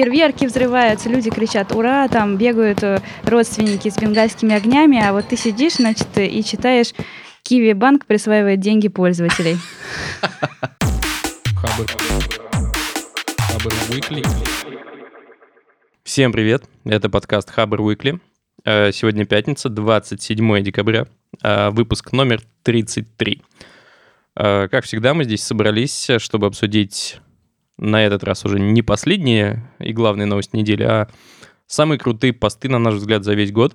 фейерверки 0.00 0.46
взрываются, 0.46 1.10
люди 1.10 1.30
кричат 1.30 1.72
«Ура!», 1.72 2.08
там 2.08 2.38
бегают 2.38 2.82
э, 2.82 3.00
родственники 3.24 3.90
с 3.90 3.98
бенгальскими 3.98 4.54
огнями, 4.54 4.98
а 4.98 5.12
вот 5.12 5.28
ты 5.28 5.36
сидишь, 5.36 5.74
значит, 5.74 6.08
и 6.16 6.42
читаешь 6.42 6.94
Киви 7.42 7.74
Банк 7.74 8.06
присваивает 8.06 8.60
деньги 8.60 8.88
пользователей. 8.88 9.56
Всем 16.02 16.32
привет, 16.32 16.64
это 16.86 17.10
подкаст 17.10 17.50
Хабр 17.50 17.80
Weekly. 17.82 18.20
Э, 18.64 18.92
сегодня 18.92 19.26
пятница, 19.26 19.68
27 19.68 20.62
декабря, 20.62 21.08
э, 21.42 21.68
выпуск 21.70 22.12
номер 22.12 22.40
33. 22.62 23.42
Э, 24.36 24.68
как 24.68 24.84
всегда, 24.84 25.12
мы 25.12 25.24
здесь 25.24 25.42
собрались, 25.42 26.08
чтобы 26.18 26.46
обсудить 26.46 27.20
на 27.80 28.04
этот 28.04 28.22
раз 28.22 28.44
уже 28.44 28.60
не 28.60 28.82
последние 28.82 29.66
и 29.78 29.92
главные 29.92 30.26
новости 30.26 30.54
недели, 30.54 30.82
а 30.82 31.08
самые 31.66 31.98
крутые 31.98 32.32
посты, 32.32 32.68
на 32.68 32.78
наш 32.78 32.94
взгляд, 32.94 33.24
за 33.24 33.34
весь 33.34 33.52
год. 33.52 33.74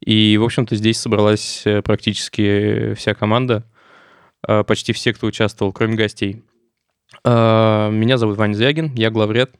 И, 0.00 0.36
в 0.38 0.44
общем-то, 0.44 0.74
здесь 0.76 0.98
собралась 0.98 1.62
э, 1.64 1.82
практически 1.82 2.94
вся 2.94 3.14
команда, 3.14 3.64
э, 4.46 4.64
почти 4.64 4.92
все, 4.92 5.12
кто 5.12 5.26
участвовал, 5.26 5.72
кроме 5.72 5.94
гостей. 5.94 6.42
Э, 7.24 7.90
меня 7.92 8.18
зовут 8.18 8.38
Ваня 8.38 8.54
Звягин, 8.54 8.92
я 8.94 9.10
главред. 9.10 9.54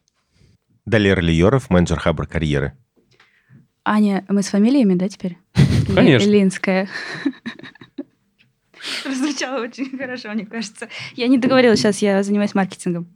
Далер 0.87 1.21
Лиеров, 1.21 1.71
менеджер 1.71 1.99
Хабр 1.99 2.27
карьеры. 2.27 2.73
Аня, 3.85 4.25
мы 4.29 4.43
с 4.43 4.49
фамилиями, 4.49 4.95
да, 4.95 5.09
теперь? 5.09 5.39
Конечно. 5.95 6.29
Линская. 6.29 6.89
Прозвучало 9.03 9.63
очень 9.63 9.97
хорошо, 9.97 10.31
мне 10.33 10.47
кажется. 10.47 10.89
Я 11.17 11.29
не 11.29 11.39
договорилась, 11.39 11.81
сейчас 11.81 11.99
я 12.03 12.23
занимаюсь 12.23 12.55
маркетингом. 12.55 13.09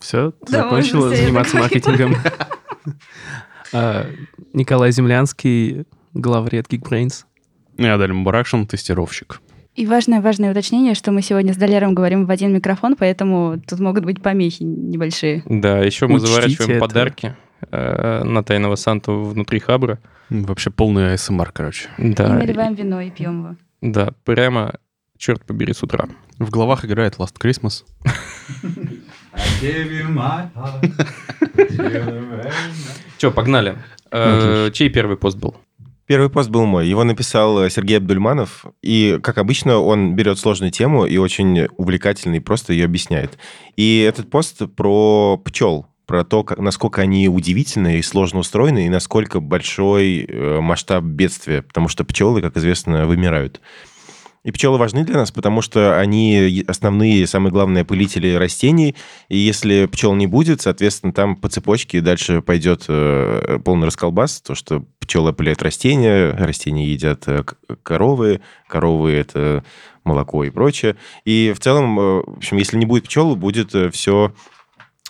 Все, 0.00 0.32
Да, 0.48 0.62
закончила 0.62 1.08
заниматься 1.14 1.56
маркетингом. 1.56 2.14
А, 3.74 4.06
Николай 4.52 4.92
Землянский, 4.92 5.84
главред 6.12 6.66
Geekbrains. 6.70 7.24
Я 7.78 7.96
Даль 7.96 8.12
Муракшин, 8.12 8.66
тестировщик. 8.66 9.40
И 9.74 9.86
важное-важное 9.86 10.50
уточнение, 10.50 10.94
что 10.94 11.10
мы 11.10 11.22
сегодня 11.22 11.54
с 11.54 11.56
Далером 11.56 11.94
говорим 11.94 12.26
в 12.26 12.30
один 12.30 12.52
микрофон, 12.52 12.96
поэтому 12.96 13.58
тут 13.66 13.80
могут 13.80 14.04
быть 14.04 14.20
помехи 14.22 14.62
небольшие. 14.64 15.42
Да, 15.46 15.78
еще 15.78 16.06
мы 16.06 16.16
Учтите 16.16 16.32
заворачиваем 16.34 16.70
это. 16.72 16.80
подарки 16.80 17.36
э, 17.70 18.22
на 18.24 18.44
тайного 18.44 18.74
Санту 18.76 19.22
внутри 19.22 19.58
Хабра. 19.58 19.98
Вообще 20.28 20.68
полный 20.70 21.14
АСМР, 21.14 21.52
короче. 21.52 21.88
И 21.96 22.12
Да, 22.12 22.28
наливаем 22.34 22.74
вино 22.74 23.00
и 23.00 23.10
пьем 23.10 23.38
его. 23.44 23.56
да, 23.80 24.12
прямо, 24.24 24.74
черт 25.16 25.46
побери, 25.46 25.72
с 25.72 25.82
утра. 25.82 26.08
В 26.38 26.50
головах 26.50 26.84
играет 26.84 27.16
Last 27.16 27.36
Christmas. 27.42 27.84
Че, 33.18 33.30
погнали. 33.30 33.76
Э, 34.10 34.70
Чей 34.72 34.90
первый 34.90 35.16
пост 35.16 35.38
был? 35.38 35.56
Первый 36.06 36.28
пост 36.28 36.50
был 36.50 36.66
мой. 36.66 36.86
Его 36.88 37.04
написал 37.04 37.62
э, 37.62 37.70
Сергей 37.70 37.98
Абдульманов. 37.98 38.66
И, 38.82 39.18
как 39.22 39.38
обычно, 39.38 39.78
он 39.78 40.14
берет 40.14 40.38
сложную 40.38 40.70
тему 40.70 41.06
и 41.06 41.16
очень 41.16 41.68
увлекательно 41.76 42.34
и 42.36 42.40
просто 42.40 42.72
ее 42.72 42.84
объясняет. 42.84 43.38
И 43.76 44.00
этот 44.00 44.28
пост 44.28 44.62
про 44.76 45.40
пчел, 45.44 45.86
про 46.06 46.24
то, 46.24 46.42
как, 46.44 46.58
насколько 46.58 47.00
они 47.00 47.28
удивительны 47.28 47.98
и 47.98 48.02
сложно 48.02 48.40
устроены, 48.40 48.86
и 48.86 48.90
насколько 48.90 49.40
большой 49.40 50.26
э, 50.28 50.60
масштаб 50.60 51.04
бедствия, 51.04 51.62
потому 51.62 51.88
что 51.88 52.04
пчелы, 52.04 52.42
как 52.42 52.56
известно, 52.56 53.06
вымирают. 53.06 53.60
И 54.44 54.50
пчелы 54.50 54.76
важны 54.76 55.04
для 55.04 55.16
нас, 55.16 55.30
потому 55.30 55.62
что 55.62 55.98
они 55.98 56.64
основные, 56.66 57.26
самые 57.28 57.52
главные 57.52 57.82
опылители 57.82 58.34
растений. 58.34 58.96
И 59.28 59.38
если 59.38 59.86
пчел 59.86 60.14
не 60.14 60.26
будет, 60.26 60.60
соответственно, 60.60 61.12
там 61.12 61.36
по 61.36 61.48
цепочке 61.48 62.00
дальше 62.00 62.42
пойдет 62.42 62.86
э, 62.88 63.60
полный 63.64 63.86
расколбас, 63.86 64.40
то, 64.40 64.56
что 64.56 64.84
пчелы 64.98 65.30
опыляют 65.30 65.62
растения, 65.62 66.32
растения 66.32 66.88
едят 66.88 67.22
э, 67.28 67.44
коровы, 67.84 68.40
коровы– 68.66 69.12
это 69.12 69.62
молоко 70.02 70.42
и 70.42 70.50
прочее. 70.50 70.96
И 71.24 71.52
в 71.54 71.60
целом, 71.60 72.00
э, 72.00 72.22
в 72.26 72.36
общем, 72.38 72.56
если 72.56 72.78
не 72.78 72.86
будет 72.86 73.04
пчел, 73.04 73.36
будет 73.36 73.72
все 73.92 74.34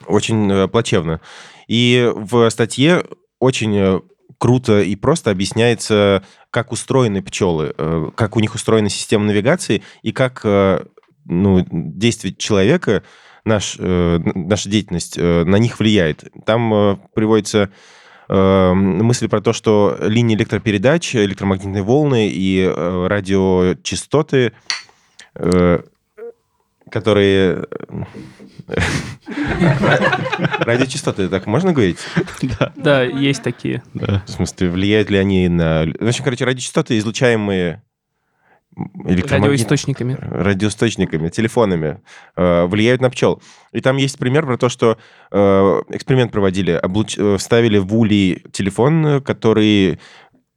очень 0.06 0.68
плачевно. 0.68 1.22
И 1.68 2.10
в 2.14 2.50
статье 2.50 3.04
очень 3.38 4.02
круто 4.42 4.82
и 4.82 4.96
просто 4.96 5.30
объясняется, 5.30 6.24
как 6.50 6.72
устроены 6.72 7.22
пчелы, 7.22 7.72
э, 7.78 8.10
как 8.16 8.36
у 8.36 8.40
них 8.40 8.56
устроена 8.56 8.88
система 8.88 9.24
навигации 9.24 9.84
и 10.02 10.10
как 10.10 10.40
э, 10.42 10.84
ну, 11.26 11.64
действие 11.70 12.34
человека, 12.34 13.04
наш, 13.44 13.76
э, 13.78 14.18
наша 14.34 14.68
деятельность 14.68 15.16
на 15.16 15.56
них 15.58 15.78
влияет. 15.78 16.24
Там 16.44 17.00
приводится 17.14 17.70
мысль 18.28 19.28
про 19.28 19.40
то, 19.40 19.52
что 19.52 19.96
линии 20.00 20.34
электропередач, 20.34 21.14
электромагнитные 21.14 21.84
волны 21.84 22.28
и 22.28 22.66
радиочастоты, 22.66 24.54
э, 26.86 26.90
которые... 26.90 27.64
Радиочастоты, 30.60 31.28
так 31.28 31.46
можно 31.46 31.72
говорить? 31.72 31.98
Да, 32.76 33.02
есть 33.02 33.42
такие. 33.42 33.82
Да. 33.94 34.22
В 34.26 34.30
смысле, 34.30 34.68
влияют 34.70 35.10
ли 35.10 35.18
они 35.18 35.48
на... 35.48 35.84
В 36.00 36.06
общем, 36.08 36.24
короче, 36.24 36.44
радиочастоты, 36.44 36.98
излучаемые 36.98 37.82
электромагнит- 39.04 39.42
Радиоисточниками. 39.42 40.16
радиоисточниками, 40.20 41.28
телефонами, 41.28 42.00
э, 42.36 42.64
влияют 42.64 43.02
на 43.02 43.10
пчел. 43.10 43.42
И 43.72 43.80
там 43.80 43.96
есть 43.98 44.18
пример 44.18 44.46
про 44.46 44.56
то, 44.56 44.68
что 44.70 44.96
э, 45.30 45.36
эксперимент 45.90 46.32
проводили, 46.32 46.80
облуч- 46.82 47.16
э, 47.18 47.36
вставили 47.36 47.78
в 47.78 47.94
улей 47.94 48.42
телефон, 48.52 49.06
э, 49.06 49.20
который 49.20 50.00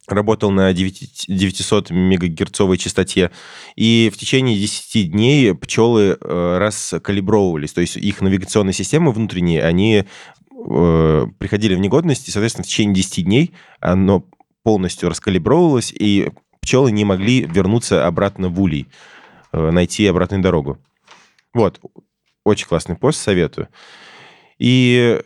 работал 0.08 0.50
на 0.50 0.72
9 0.72 1.26
900 1.28 1.90
мегагерцовой 1.90 2.78
частоте, 2.78 3.30
и 3.74 4.10
в 4.12 4.18
течение 4.18 4.58
10 4.58 5.10
дней 5.10 5.54
пчелы 5.54 6.16
э, 6.20 6.58
раскалибровывались, 6.58 7.72
то 7.72 7.80
есть 7.80 7.96
их 7.96 8.20
навигационные 8.20 8.74
системы 8.74 9.12
внутренние, 9.12 9.64
они 9.64 10.04
э, 10.04 11.26
приходили 11.38 11.74
в 11.74 11.78
негодность, 11.78 12.28
и, 12.28 12.30
соответственно, 12.30 12.64
в 12.64 12.68
течение 12.68 12.94
10 12.94 13.24
дней 13.24 13.52
оно 13.80 14.24
полностью 14.62 15.08
раскалибровывалось, 15.08 15.92
и 15.92 16.30
пчелы 16.60 16.90
не 16.92 17.04
могли 17.04 17.42
вернуться 17.42 18.06
обратно 18.06 18.48
в 18.48 18.60
улей, 18.60 18.86
э, 19.52 19.70
найти 19.70 20.06
обратную 20.06 20.42
дорогу. 20.42 20.78
Вот, 21.54 21.80
очень 22.44 22.66
классный 22.66 22.96
пост, 22.96 23.20
советую. 23.20 23.68
И 24.58 25.20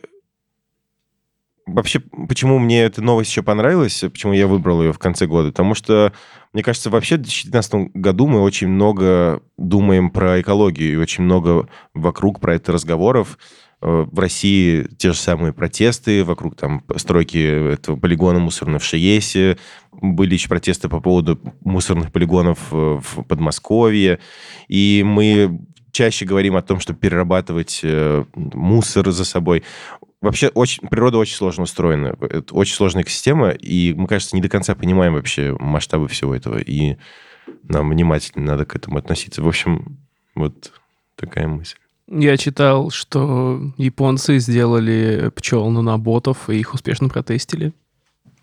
вообще, 1.73 1.99
почему 1.99 2.59
мне 2.59 2.83
эта 2.83 3.01
новость 3.01 3.31
еще 3.31 3.43
понравилась, 3.43 3.99
почему 4.01 4.33
я 4.33 4.47
выбрал 4.47 4.81
ее 4.81 4.93
в 4.93 4.99
конце 4.99 5.27
года? 5.27 5.49
Потому 5.49 5.73
что, 5.73 6.13
мне 6.53 6.63
кажется, 6.63 6.89
вообще 6.89 7.15
в 7.15 7.21
2019 7.21 7.91
году 7.93 8.27
мы 8.27 8.41
очень 8.41 8.67
много 8.67 9.41
думаем 9.57 10.09
про 10.09 10.41
экологию, 10.41 10.93
и 10.93 10.97
очень 10.97 11.23
много 11.23 11.67
вокруг 11.93 12.39
про 12.39 12.55
это 12.55 12.71
разговоров. 12.71 13.37
Э, 13.81 14.05
В 14.09 14.19
России 14.19 14.87
те 14.97 15.11
же 15.11 15.17
самые 15.17 15.53
протесты 15.53 16.23
вокруг 16.23 16.55
там 16.55 16.83
стройки 16.95 17.73
этого 17.73 17.95
полигона 17.95 18.39
мусорного 18.39 18.79
в 18.79 18.85
Шиесе. 18.85 19.57
Были 19.91 20.33
еще 20.33 20.49
протесты 20.49 20.89
по 20.89 20.99
поводу 20.99 21.39
мусорных 21.61 22.11
полигонов 22.11 22.59
э, 22.71 22.99
в 23.01 23.23
Подмосковье. 23.23 24.19
И 24.67 25.03
мы 25.05 25.59
чаще 25.91 26.25
говорим 26.25 26.55
о 26.55 26.61
том, 26.61 26.79
чтобы 26.79 26.99
перерабатывать 26.99 27.81
э, 27.83 28.25
мусор 28.35 29.11
за 29.11 29.25
собой. 29.25 29.63
Вообще 30.21 30.49
очень, 30.49 30.87
природа 30.87 31.17
очень 31.17 31.35
сложно 31.35 31.63
устроена. 31.63 32.15
Это 32.21 32.53
очень 32.53 32.75
сложная 32.75 33.01
экосистема, 33.03 33.49
и 33.49 33.93
мы, 33.93 34.07
кажется, 34.07 34.35
не 34.35 34.41
до 34.41 34.49
конца 34.49 34.75
понимаем 34.75 35.13
вообще 35.13 35.55
масштабы 35.59 36.07
всего 36.07 36.35
этого. 36.35 36.59
И 36.59 36.97
нам 37.63 37.89
внимательно 37.89 38.45
надо 38.45 38.65
к 38.65 38.75
этому 38.75 38.97
относиться. 38.97 39.41
В 39.41 39.47
общем, 39.47 39.97
вот 40.35 40.73
такая 41.15 41.47
мысль. 41.47 41.77
Я 42.07 42.37
читал, 42.37 42.91
что 42.91 43.73
японцы 43.77 44.37
сделали 44.39 45.31
пчел 45.35 45.69
наноботов 45.69 46.49
и 46.49 46.59
их 46.59 46.73
успешно 46.73 47.09
протестили. 47.09 47.73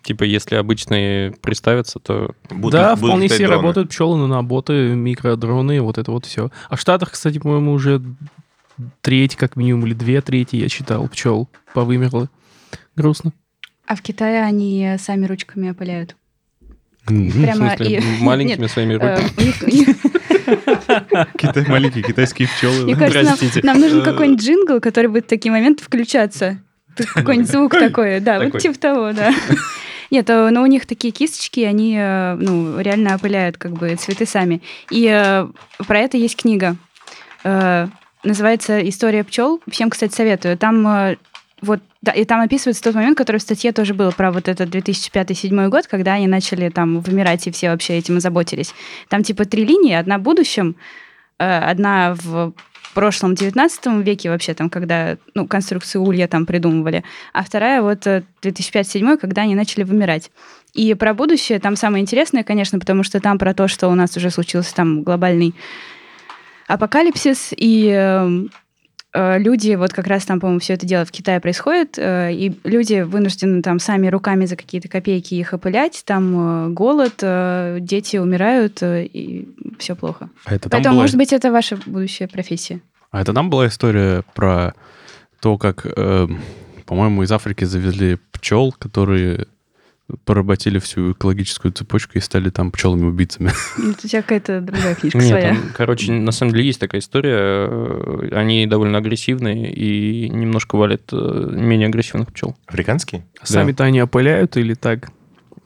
Типа, 0.01 0.23
если 0.23 0.55
обычные 0.55 1.31
приставятся, 1.31 1.99
то... 1.99 2.33
Будут- 2.49 2.71
да, 2.71 2.95
будут 2.95 3.09
вполне 3.09 3.29
себе 3.29 3.47
дроны. 3.47 3.61
работают 3.61 3.89
пчелы, 3.89 4.17
наноботы, 4.17 4.95
микродроны, 4.95 5.81
вот 5.81 5.97
это 5.97 6.11
вот 6.11 6.25
все. 6.25 6.51
А 6.69 6.75
в 6.77 6.81
Штатах, 6.81 7.11
кстати, 7.11 7.37
по-моему, 7.37 7.73
уже 7.73 8.01
треть, 9.01 9.35
как 9.35 9.55
минимум, 9.55 9.85
или 9.87 9.93
две 9.93 10.21
трети, 10.21 10.55
я 10.57 10.69
читал, 10.69 11.07
пчел 11.07 11.49
повымерло. 11.73 12.29
Грустно. 12.95 13.33
А 13.85 13.95
в 13.95 14.01
Китае 14.01 14.43
они 14.43 14.95
сами 14.99 15.25
ручками 15.25 15.71
опыляют. 15.71 16.15
В 17.05 17.41
Прямо 17.41 17.71
смысле, 17.75 17.97
и- 17.97 18.01
маленькими 18.23 18.61
Нет, 18.61 18.71
своими 18.71 18.93
Э, 18.93 19.15
руками. 19.15 19.29
Китай, 21.37 21.65
маленькие 21.67 22.03
китайские 22.03 22.47
пчелы. 22.47 22.83
Мне 22.85 22.95
кажется, 22.95 23.23
нам- 23.23 23.37
Простите. 23.37 23.65
нам 23.65 23.77
Э. 23.77 23.79
нужен 23.79 24.03
какой-нибудь 24.03 24.43
джингл, 24.43 24.79
который 24.79 25.07
будет 25.07 25.25
в 25.25 25.29
такие 25.29 25.51
моменты 25.51 25.83
включаться. 25.83 26.59
Какой-нибудь 27.15 27.49
звук 27.49 27.71
такой, 27.71 28.19
да, 28.19 28.39
вот 28.43 28.59
типа 28.59 28.77
того, 28.77 29.11
да. 29.13 29.33
Нет, 30.11 30.29
э, 30.29 30.49
но 30.49 30.61
у 30.63 30.65
них 30.65 30.85
такие 30.85 31.11
кисточки, 31.11 31.61
они, 31.61 31.95
ну, 31.97 32.79
реально 32.79 33.15
опыляют 33.15 33.57
как 33.57 33.71
бы 33.73 33.95
цветы 33.95 34.25
сами. 34.25 34.61
И 34.91 35.05
про 35.87 35.99
это 35.99 36.17
есть 36.17 36.35
книга. 36.35 36.75
Э, 38.23 38.27
Называется 38.27 38.87
«История 38.87 39.23
пчел». 39.23 39.61
Всем, 39.69 39.89
кстати, 39.89 40.13
советую. 40.13 40.57
Там 40.57 40.87
э, 40.87 41.17
вот, 41.61 41.81
да, 42.01 42.11
и 42.11 42.23
там 42.25 42.41
описывается 42.41 42.83
тот 42.83 42.95
момент, 42.95 43.17
который 43.17 43.37
в 43.37 43.41
статье 43.41 43.71
тоже 43.71 43.93
был 43.93 44.11
про 44.11 44.31
вот 44.31 44.47
этот 44.47 44.69
2005-2007 44.69 45.69
год, 45.69 45.87
когда 45.87 46.13
они 46.13 46.27
начали 46.27 46.69
там 46.69 46.99
вымирать, 46.99 47.47
и 47.47 47.51
все 47.51 47.69
вообще 47.69 47.97
этим 47.97 48.17
озаботились. 48.17 48.73
Там 49.09 49.23
типа 49.23 49.45
три 49.45 49.65
линии, 49.65 49.93
одна 49.93 50.17
в 50.17 50.21
будущем, 50.21 50.75
э, 51.37 51.45
одна 51.45 52.15
в 52.15 52.53
прошлом 52.93 53.35
19 53.35 54.03
веке 54.03 54.29
вообще, 54.29 54.53
там, 54.53 54.69
когда 54.69 55.17
ну, 55.35 55.47
конструкцию 55.47 56.03
улья 56.03 56.27
там 56.27 56.45
придумывали, 56.45 57.03
а 57.33 57.43
вторая 57.43 57.81
вот 57.81 58.07
э, 58.07 58.23
2005-2007, 58.41 59.17
когда 59.17 59.43
они 59.43 59.55
начали 59.55 59.83
вымирать. 59.83 60.31
И 60.73 60.93
про 60.93 61.13
будущее 61.13 61.59
там 61.59 61.75
самое 61.75 62.01
интересное, 62.01 62.43
конечно, 62.43 62.79
потому 62.79 63.03
что 63.03 63.19
там 63.19 63.37
про 63.37 63.53
то, 63.53 63.67
что 63.67 63.89
у 63.89 63.95
нас 63.95 64.15
уже 64.17 64.29
случился 64.29 64.73
там 64.75 65.03
глобальный 65.03 65.53
апокалипсис, 66.69 67.51
и 67.57 67.91
э, 67.91 68.29
э, 69.13 69.39
люди, 69.39 69.73
вот 69.73 69.91
как 69.91 70.07
раз 70.07 70.23
там, 70.25 70.39
по-моему, 70.39 70.59
все 70.59 70.73
это 70.73 70.85
дело 70.85 71.03
в 71.03 71.11
Китае 71.11 71.39
происходит, 71.39 71.97
э, 71.97 72.31
и 72.31 72.55
люди 72.63 73.01
вынуждены 73.01 73.61
там 73.61 73.79
сами 73.79 74.07
руками 74.07 74.45
за 74.45 74.55
какие-то 74.55 74.87
копейки 74.87 75.33
их 75.33 75.53
опылять, 75.53 76.03
там 76.05 76.67
э, 76.67 76.69
голод, 76.69 77.15
дети 77.83 78.17
умирают, 78.17 78.83
и 78.83 79.49
все 79.79 79.95
плохо. 79.95 80.29
А 80.45 80.53
это 80.53 80.69
Поэтому, 80.69 80.95
была... 80.95 81.03
может 81.03 81.17
быть, 81.17 81.33
это 81.33 81.51
ваша 81.51 81.77
будущая 81.85 82.27
профессия. 82.27 82.81
А 83.11 83.21
это 83.21 83.33
там 83.33 83.49
была 83.49 83.67
история 83.67 84.23
про 84.35 84.75
то, 85.41 85.57
как, 85.57 85.85
э, 85.85 86.27
по-моему, 86.85 87.23
из 87.23 87.31
Африки 87.31 87.63
завезли 87.63 88.19
пчел, 88.31 88.73
которые 88.77 89.47
поработили 90.25 90.79
всю 90.79 91.11
экологическую 91.13 91.71
цепочку 91.71 92.17
и 92.17 92.21
стали 92.21 92.49
там 92.49 92.71
пчелами-убийцами. 92.71 93.51
Ну, 93.77 93.91
Это 93.91 94.05
у 94.05 94.07
тебя 94.07 94.21
какая-то 94.21 94.61
другая 94.61 94.95
книжка 94.95 95.17
Нет, 95.19 95.27
своя. 95.27 95.49
там, 95.49 95.57
короче, 95.75 96.11
на 96.11 96.31
самом 96.31 96.51
деле 96.53 96.65
есть 96.65 96.79
такая 96.79 97.01
история. 97.01 97.35
э, 97.37 98.29
Они 98.33 98.65
довольно 98.67 98.97
агрессивные 98.97 99.71
и 99.71 100.29
немножко 100.29 100.75
валят 100.75 101.03
э, 101.11 101.49
менее 101.51 101.87
агрессивных 101.87 102.31
пчел. 102.33 102.55
Африканские? 102.67 103.25
Сами-то 103.43 103.83
они 103.83 104.01
опыляют 104.01 104.57
или 104.57 104.73
так? 104.73 105.09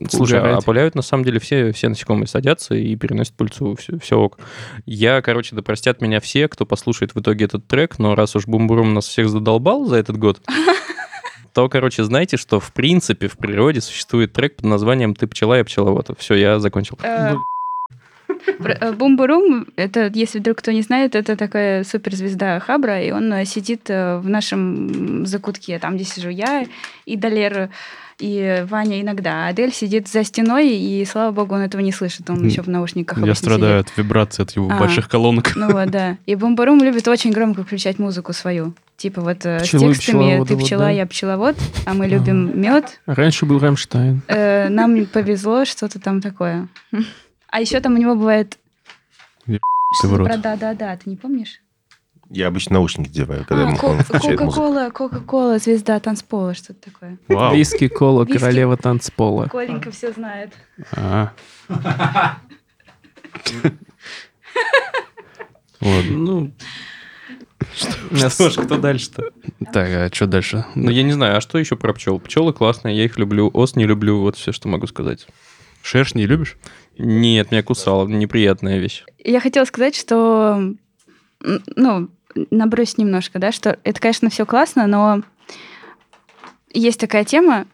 Слушай, 0.09 0.39
а 0.39 0.41
Угорать. 0.41 0.63
опыляют 0.63 0.95
на 0.95 1.01
самом 1.01 1.23
деле 1.23 1.39
все, 1.39 1.71
все 1.71 1.87
насекомые 1.87 2.27
садятся 2.27 2.75
и 2.75 2.93
переносят 2.97 3.35
пыльцу, 3.35 3.75
все, 3.75 3.97
все 3.99 4.17
ок. 4.19 4.37
Я, 4.85 5.21
короче, 5.21 5.55
да 5.55 5.61
простят 5.61 6.01
меня 6.01 6.19
все, 6.19 6.49
кто 6.49 6.65
послушает 6.65 7.15
в 7.15 7.21
итоге 7.21 7.45
этот 7.45 7.67
трек, 7.67 7.99
но 7.99 8.13
раз 8.13 8.35
уж 8.35 8.45
Бумбурум 8.45 8.93
нас 8.93 9.05
всех 9.07 9.29
задолбал 9.29 9.85
за 9.85 9.95
этот 9.95 10.17
год, 10.17 10.41
то, 11.53 11.69
короче, 11.69 12.03
знаете, 12.03 12.37
что 12.37 12.59
в 12.59 12.71
принципе 12.73 13.27
в 13.27 13.37
природе 13.37 13.79
существует 13.81 14.33
трек 14.33 14.55
под 14.55 14.65
названием 14.65 15.13
«Ты 15.13 15.27
пчела, 15.27 15.57
я 15.57 15.63
пчеловод». 15.63 16.09
Все, 16.17 16.33
я 16.33 16.59
закончил. 16.59 16.97
Э, 17.03 17.35
э, 18.47 18.91
Бумбурум, 18.93 19.67
это, 19.75 20.11
если 20.13 20.39
вдруг 20.39 20.57
кто 20.57 20.71
не 20.71 20.81
знает, 20.81 21.15
это 21.15 21.35
такая 21.35 21.83
суперзвезда 21.83 22.59
Хабра, 22.59 23.01
и 23.01 23.11
он 23.11 23.31
э, 23.31 23.45
сидит 23.45 23.87
в 23.87 24.23
нашем 24.23 25.25
закутке, 25.25 25.79
там, 25.79 25.95
где 25.95 26.03
сижу 26.05 26.29
я, 26.29 26.65
и 27.05 27.15
Далер, 27.15 27.69
и 28.19 28.63
Ваня 28.69 29.01
иногда. 29.01 29.45
А 29.45 29.49
Адель 29.49 29.73
сидит 29.73 30.07
за 30.07 30.23
стеной, 30.23 30.69
и, 30.69 31.05
слава 31.05 31.31
богу, 31.31 31.55
он 31.55 31.61
этого 31.61 31.81
не 31.81 31.91
слышит, 31.91 32.29
он 32.29 32.37
М, 32.37 32.47
еще 32.47 32.61
в 32.61 32.67
наушниках 32.67 33.17
Я 33.23 33.35
страдаю 33.35 33.81
от 33.81 33.95
вибрации 33.97 34.43
от 34.43 34.51
его 34.51 34.69
А. 34.71 34.79
больших 34.79 35.09
колонок. 35.09 35.47
сидит. 35.47 35.59
Ну 35.61 35.71
вот, 35.71 35.89
да. 35.89 36.17
И 36.25 36.35
Бумбурум 36.35 36.81
любит 36.81 37.07
очень 37.07 37.31
громко 37.31 37.63
включать 37.63 37.99
музыку 37.99 38.33
свою. 38.33 38.73
Типа 39.03 39.19
вот 39.19 39.45
э, 39.45 39.59
с 39.59 39.63
Пчелу 39.67 39.91
и 39.91 39.93
текстами 39.95 40.45
«Ты 40.45 40.55
пчела, 40.55 40.83
да. 40.83 40.89
я 40.89 41.05
пчеловод», 41.05 41.57
а 41.85 41.93
мы 41.93 42.07
любим 42.07 42.57
мед, 42.57 43.01
Раньше 43.05 43.45
был 43.45 43.59
Рамштайн. 43.59 44.21
Э, 44.29 44.69
нам 44.69 45.05
повезло, 45.07 45.65
что-то 45.65 45.99
там 45.99 46.21
такое. 46.21 46.69
А 47.49 47.59
еще 47.59 47.81
там 47.81 47.95
у 47.95 47.97
него 47.97 48.15
бывает... 48.15 48.57
В 49.45 50.15
рот. 50.15 50.29
да-да-да, 50.39 50.95
ты 50.95 51.09
не 51.09 51.17
помнишь? 51.17 51.59
Я 52.29 52.47
обычно 52.47 52.75
наушники 52.75 53.09
деваю, 53.09 53.43
когда 53.45 53.67
А, 53.67 53.75
ко- 53.75 53.89
музыку. 53.89 54.19
Кока-кола, 54.37 54.89
Кока-кола, 54.89 55.59
звезда 55.59 55.99
танцпола, 55.99 56.53
что-то 56.53 56.89
такое. 56.89 57.17
Вау. 57.27 57.53
Виски, 57.53 57.89
кола, 57.89 58.23
Виски. 58.23 58.39
королева 58.39 58.77
танцпола. 58.77 59.47
Коленька 59.47 59.91
все 59.91 60.13
знает. 60.13 60.53
А. 60.95 61.33
Ладно. 65.81 66.17
Ну, 66.17 66.53
Что 67.75 68.49
ж, 68.49 68.55
кто 68.55 68.77
дальше-то? 68.77 69.31
Так, 69.71 69.89
а 69.89 70.09
что 70.13 70.27
дальше? 70.27 70.65
Ну, 70.75 70.89
я 70.91 71.03
не 71.03 71.11
знаю, 71.11 71.37
а 71.37 71.41
что 71.41 71.57
еще 71.57 71.75
про 71.75 71.93
пчел? 71.93 72.19
Пчелы 72.19 72.53
классные, 72.53 72.97
я 72.97 73.05
их 73.05 73.17
люблю. 73.17 73.49
Ос 73.53 73.75
не 73.75 73.85
люблю, 73.85 74.19
вот 74.19 74.35
все, 74.35 74.51
что 74.51 74.67
могу 74.67 74.87
сказать. 74.87 75.27
Шершни 75.81 76.23
любишь? 76.23 76.57
Нет, 76.97 77.51
меня 77.51 77.63
кусало, 77.63 78.07
неприятная 78.07 78.77
вещь. 78.79 79.03
Я 79.17 79.39
хотела 79.39 79.65
сказать, 79.65 79.95
что, 79.95 80.73
ну, 81.41 82.09
набросить 82.51 82.97
немножко, 82.97 83.39
да, 83.39 83.51
что 83.51 83.77
это, 83.83 83.99
конечно, 83.99 84.29
все 84.29 84.45
классно, 84.45 84.87
но 84.87 85.23
есть 86.73 86.99
такая 86.99 87.23
тема, 87.23 87.65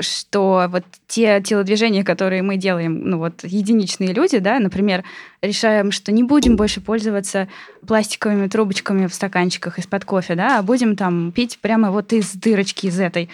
что 0.00 0.66
вот 0.70 0.84
те 1.06 1.40
телодвижения, 1.42 2.04
которые 2.04 2.42
мы 2.42 2.56
делаем, 2.56 3.02
ну 3.08 3.18
вот 3.18 3.44
единичные 3.44 4.12
люди, 4.12 4.38
да, 4.38 4.58
например, 4.58 5.04
решаем, 5.42 5.90
что 5.92 6.12
не 6.12 6.22
будем 6.22 6.56
больше 6.56 6.80
пользоваться 6.80 7.48
пластиковыми 7.86 8.46
трубочками 8.48 9.06
в 9.06 9.14
стаканчиках 9.14 9.78
из-под 9.78 10.04
кофе, 10.04 10.34
да, 10.34 10.58
а 10.58 10.62
будем 10.62 10.96
там 10.96 11.32
пить 11.32 11.58
прямо 11.60 11.90
вот 11.90 12.12
из 12.12 12.32
дырочки 12.32 12.86
из 12.86 13.00
этой. 13.00 13.28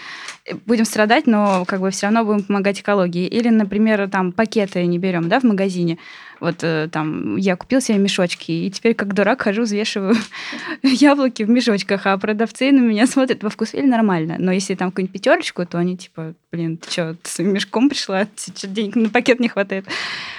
Э, 0.45 0.55
Будем 0.67 0.85
страдать, 0.85 1.27
но 1.27 1.65
как 1.67 1.81
бы 1.81 1.91
все 1.91 2.07
равно 2.07 2.25
будем 2.25 2.45
помогать 2.45 2.81
экологии. 2.81 3.27
Или, 3.27 3.49
например, 3.49 4.09
там 4.09 4.33
пакеты 4.33 4.85
не 4.87 4.99
берем, 4.99 5.29
да, 5.29 5.41
в 5.41 5.45
магазине. 5.45 5.99
Вот 6.39 6.57
э, 6.63 6.89
там 6.93 7.37
я 7.37 7.57
купил 7.57 7.81
себе 7.81 7.99
мешочки, 7.99 8.53
и 8.53 8.71
теперь 8.71 8.95
как 8.95 9.15
дурак 9.15 9.43
хожу, 9.43 9.63
взвешиваю 9.63 10.15
яблоки 10.83 11.43
в 11.43 11.51
мешочках, 11.51 12.07
а 12.07 12.19
продавцы 12.19 12.73
на 12.73 12.81
меня 12.81 13.07
смотрят 13.07 13.43
во 13.43 13.51
вкус 13.51 13.75
или 13.75 13.87
нормально. 13.87 14.37
Но 14.39 14.53
если 14.53 14.75
там 14.75 14.91
какую-нибудь 14.91 15.15
пятерочку, 15.15 15.65
то 15.65 15.79
они 15.79 15.97
типа, 15.97 16.35
блин, 16.53 16.77
ты 16.77 16.91
что, 16.91 17.17
с 17.23 17.39
мешком 17.39 17.89
пришла? 17.89 18.27
Денег 18.63 18.97
на 18.97 19.09
пакет 19.09 19.41
не 19.41 19.49
хватает? 19.49 19.87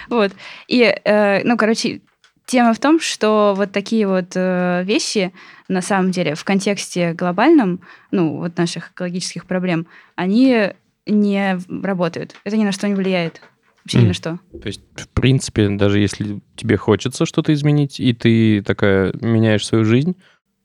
Вот. 0.09 0.31
И, 0.67 0.81
э, 0.81 1.43
ну, 1.43 1.56
короче, 1.57 2.01
тема 2.45 2.73
в 2.73 2.79
том, 2.79 2.99
что 2.99 3.53
вот 3.57 3.71
такие 3.71 4.07
вот 4.07 4.31
э, 4.35 4.83
вещи, 4.85 5.33
на 5.67 5.81
самом 5.81 6.11
деле, 6.11 6.35
в 6.35 6.43
контексте 6.45 7.13
глобальном, 7.13 7.81
ну, 8.11 8.37
вот 8.37 8.57
наших 8.57 8.91
экологических 8.91 9.45
проблем, 9.45 9.87
они 10.15 10.71
не 11.05 11.59
работают. 11.83 12.35
Это 12.43 12.55
ни 12.57 12.63
на 12.63 12.71
что 12.71 12.87
не 12.87 12.95
влияет. 12.95 13.41
Вообще 13.83 13.97
ни 13.99 14.01
Мгм. 14.01 14.07
на 14.09 14.13
что. 14.13 14.39
То 14.61 14.67
есть, 14.67 14.81
в 14.95 15.07
принципе, 15.09 15.69
даже 15.69 15.99
если 15.99 16.41
тебе 16.55 16.75
хочется 16.77 17.25
что-то 17.25 17.53
изменить, 17.53 17.99
и 17.99 18.13
ты 18.13 18.61
такая 18.61 19.13
меняешь 19.21 19.65
свою 19.65 19.85
жизнь, 19.85 20.15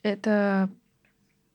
Это, 0.03 0.69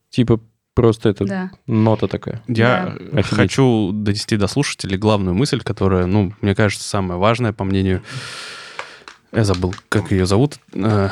типа 0.10 0.39
просто 0.74 1.10
это 1.10 1.25
да. 1.25 1.51
нота 1.66 2.07
такая. 2.07 2.42
Я 2.48 2.95
Офигеть. 3.12 3.25
хочу 3.25 3.92
донести 3.92 4.38
до 4.38 4.48
слушателей 4.48 4.98
главную 4.98 5.36
мысль, 5.36 5.60
которая, 5.60 6.06
ну, 6.06 6.32
мне 6.41 6.56
кажется, 6.56 6.88
самая 6.88 7.17
важная, 7.17 7.51
по 7.51 7.63
мнению... 7.65 8.01
Я 9.31 9.43
забыл, 9.43 9.75
как 9.89 10.12
ее 10.12 10.25
зовут. 10.25 10.57
Э, 10.74 11.10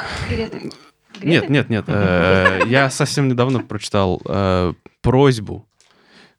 Нет, 1.22 1.50
нет, 1.50 1.70
нет. 1.70 1.86
э, 1.88 2.62
Я 2.68 2.90
совсем 2.90 3.28
недавно 3.28 3.60
прочитал 3.60 4.22
э, 4.26 4.74
просьбу 5.02 5.68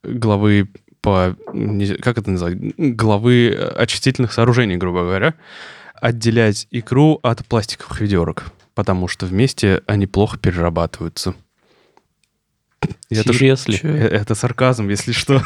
главы 0.03 0.69
по... 1.01 1.37
Как 2.03 2.19
это 2.19 2.31
называть? 2.31 2.57
Главы 2.77 3.55
очистительных 3.77 4.33
сооружений, 4.33 4.77
грубо 4.77 5.01
говоря, 5.01 5.35
отделять 5.95 6.67
икру 6.71 7.19
от 7.23 7.45
пластиковых 7.47 8.01
ведерок, 8.01 8.45
потому 8.75 9.09
что 9.09 9.27
вместе 9.27 9.83
они 9.87 10.07
плохо 10.07 10.39
перерабатываются. 10.39 11.35
Это 13.11 13.33
Это 13.83 14.35
сарказм, 14.35 14.89
если 14.89 15.13
что. 15.13 15.41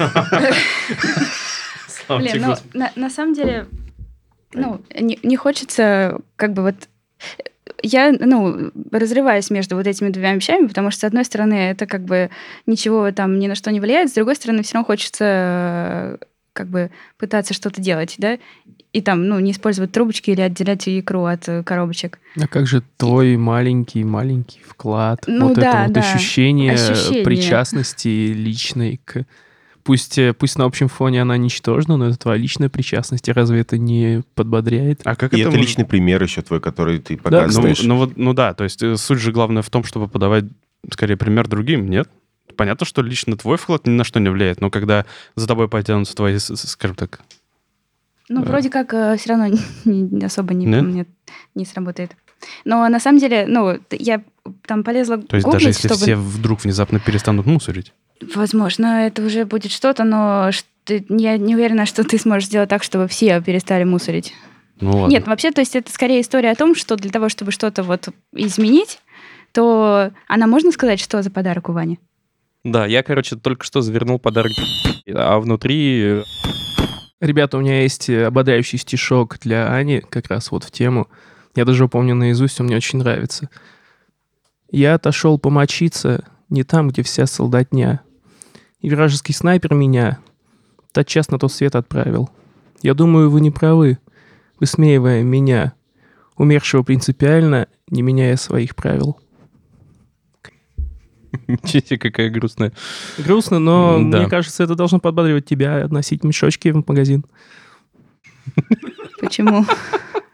Блин, 2.19 2.43
ну, 2.43 2.57
на, 2.73 2.91
на 2.97 3.11
самом 3.11 3.35
деле, 3.35 3.67
ну, 4.53 4.81
не, 4.99 5.19
не 5.23 5.37
хочется 5.37 6.19
как 6.37 6.53
бы 6.53 6.63
вот... 6.63 6.75
Я, 7.83 8.13
ну, 8.13 8.71
разрываюсь 8.91 9.51
между 9.51 9.77
вот 9.77 9.87
этими 9.87 10.11
двумя 10.11 10.35
вещами, 10.35 10.67
потому 10.67 10.91
что, 10.91 11.01
с 11.01 11.05
одной 11.05 11.25
стороны, 11.25 11.55
это 11.55 11.87
как 11.87 12.03
бы 12.03 12.31
ничего 12.67 13.11
там 13.13 13.39
ни 13.39 13.47
на 13.47 13.55
что 13.55 13.73
не 13.73 13.81
влияет, 13.81 14.11
с 14.11 14.15
другой 14.15 14.37
стороны, 14.37 14.63
все 14.63 14.75
равно 14.75 14.87
хочется 14.87 16.19
как 16.53 16.69
бы 16.69 16.91
пытаться 17.17 17.55
что-то 17.55 17.81
делать, 17.81 18.17
да, 18.19 18.39
и 18.93 19.01
там, 19.01 19.29
ну, 19.29 19.39
не 19.39 19.53
использовать 19.53 19.93
трубочки 19.93 20.31
или 20.31 20.41
отделять 20.41 20.89
икру 20.89 21.25
от 21.25 21.49
э, 21.49 21.63
коробочек. 21.63 22.19
А 22.37 22.49
как 22.49 22.67
же 22.67 22.83
твой 22.97 23.37
маленький-маленький 23.37 24.61
вклад? 24.67 25.25
Ну 25.27 25.49
вот 25.49 25.59
да, 25.59 25.85
это 25.85 25.85
вот 25.85 25.93
да. 25.93 26.01
ощущение, 26.01 26.73
Ощущение. 26.73 27.25
причастности 27.25 28.09
личной 28.33 29.01
к... 29.05 29.25
Пусть, 29.83 30.19
э, 30.19 30.33
пусть 30.35 30.59
на 30.59 30.65
общем 30.67 30.89
фоне 30.89 31.23
она 31.23 31.37
ничтожна, 31.37 31.97
но 31.97 32.09
это 32.09 32.19
твоя 32.19 32.39
личная 32.39 32.69
причастность. 32.69 33.29
И 33.29 33.33
разве 33.33 33.61
это 33.61 33.79
не 33.79 34.23
подбодряет? 34.35 35.01
А 35.05 35.17
как 35.17 35.33
И 35.33 35.41
это 35.41 35.51
может- 35.51 35.61
личный 35.63 35.85
пример 35.85 36.23
еще 36.23 36.43
твой, 36.43 36.61
который 36.61 36.99
ты 36.99 37.15
Ну, 37.17 37.23
показываешь. 37.23 37.83
ну 37.83 37.97
вот, 37.97 38.17
ну 38.17 38.35
да, 38.35 38.53
то 38.55 38.65
есть 38.65 38.83
э, 38.83 38.97
суть 38.97 39.19
же 39.19 39.33
главное 39.33 39.63
в 39.63 39.71
том, 39.71 39.85
чтобы 39.85 40.07
подавать, 40.09 40.45
скорее, 40.93 41.17
пример 41.17 41.49
другим, 41.49 41.89
нет? 41.89 42.09
Понятно, 42.57 42.85
что 42.85 43.01
лично 43.01 43.37
твой 43.37 43.57
вклад 43.57 43.87
ни 43.87 43.91
на 43.91 44.05
что 44.05 44.21
не 44.21 44.29
влияет, 44.29 44.61
но 44.61 44.71
когда 44.71 45.07
за 45.35 45.47
тобой 45.47 45.69
потянутся 45.69 46.15
твои, 46.15 46.39
скажем 46.39 46.97
так, 46.97 47.21
Ну, 48.29 48.43
Да. 48.45 48.51
вроде 48.51 48.71
как 48.71 48.91
все 49.19 49.31
равно 49.31 49.47
не, 49.85 50.03
не 50.03 50.25
особо 50.25 50.55
не, 50.55 50.67
Нет? 50.67 50.85
нет, 50.85 51.09
не 51.55 51.65
сработает. 51.65 52.13
Но 52.65 52.89
на 52.89 53.01
самом 53.01 53.19
деле, 53.19 53.45
ну, 53.49 53.79
я 53.91 54.23
там 54.67 54.85
полезла 54.85 55.19
то 55.19 55.37
есть 55.37 55.45
гуглить, 55.45 55.63
даже 55.65 55.69
если 55.71 55.89
чтобы... 55.89 56.01
все 56.03 56.17
вдруг 56.17 56.63
внезапно 56.65 57.01
перестанут 57.01 57.47
мусорить. 57.47 57.93
Возможно, 58.35 59.07
это 59.07 59.25
уже 59.25 59.45
будет 59.45 59.73
что-то, 59.73 60.05
но 60.05 60.51
я 60.87 61.39
не 61.39 61.55
уверена, 61.55 61.87
что 61.87 62.05
ты 62.05 62.19
сможешь 62.19 62.49
сделать 62.49 62.69
так, 62.69 62.83
чтобы 62.83 63.09
все 63.09 63.41
перестали 63.41 63.85
мусорить. 63.85 64.35
Ну 64.81 64.93
ладно. 64.93 65.13
Нет, 65.13 65.27
вообще, 65.27 65.51
то 65.51 65.61
есть 65.61 65.77
это 65.77 65.93
скорее 65.93 66.21
история 66.21 66.51
о 66.51 66.57
том, 66.57 66.75
что 66.75 66.97
для 66.97 67.11
того, 67.11 67.29
чтобы 67.29 67.53
что-то 67.53 67.83
вот 67.83 68.09
изменить, 68.33 68.99
то 69.53 70.11
она 70.27 70.47
можно 70.47 70.73
сказать, 70.73 71.01
что 71.01 71.23
за 71.23 71.31
подарок 71.31 71.69
у 71.69 71.73
Вани? 71.73 71.99
Да, 72.65 72.87
я, 72.87 73.03
короче, 73.03 73.37
только 73.37 73.65
что 73.65 73.81
завернул 73.81 74.19
подарок, 74.19 74.53
а 75.07 75.39
внутри... 75.39 76.03
э, 76.03 76.23
Ребята, 77.21 77.59
у 77.59 77.61
меня 77.61 77.83
есть 77.83 78.09
э, 78.09 78.27
ободряющий 78.27 78.79
стишок 78.79 79.39
для 79.41 79.73
Ани, 79.73 80.01
как 80.01 80.29
раз 80.29 80.51
вот 80.51 80.65
в 80.65 80.71
тему. 80.71 81.09
Я 81.55 81.65
даже 81.65 81.87
помню 81.89 82.15
наизусть, 82.15 82.61
он 82.61 82.67
мне 82.67 82.77
очень 82.77 82.99
нравится. 82.99 83.51
Я 84.71 84.95
отошел 84.95 85.39
помочиться 85.39 86.25
не 86.49 86.65
там, 86.65 86.89
где 86.89 87.03
вся 87.03 87.27
солдатня. 87.27 88.01
И 88.81 88.91
вражеский 88.91 89.35
снайпер 89.35 89.75
меня 89.75 90.19
тотчас 90.93 91.31
на 91.31 91.39
тот 91.39 91.53
свет 91.53 91.75
отправил. 91.77 92.31
Я 92.83 92.95
думаю, 92.95 93.31
вы 93.31 93.41
не 93.41 93.51
правы, 93.51 93.99
высмеивая 94.59 95.23
меня, 95.23 95.75
умершего 96.37 96.83
принципиально, 96.83 97.69
не 97.89 98.03
меняя 98.03 98.37
своих 98.37 98.75
правил. 98.75 99.19
Себе, 101.65 101.99
какая 101.99 102.31
грустная. 102.31 102.73
Грустно, 103.19 103.59
но 103.59 103.99
да. 104.11 104.19
мне 104.21 104.29
кажется, 104.29 104.65
это 104.65 104.75
должно 104.75 104.99
подбадривать 104.99 105.47
тебя 105.47 105.87
носить 105.89 106.25
мешочки 106.25 106.71
в 106.71 106.85
магазин. 106.87 107.25
Почему? 109.21 109.65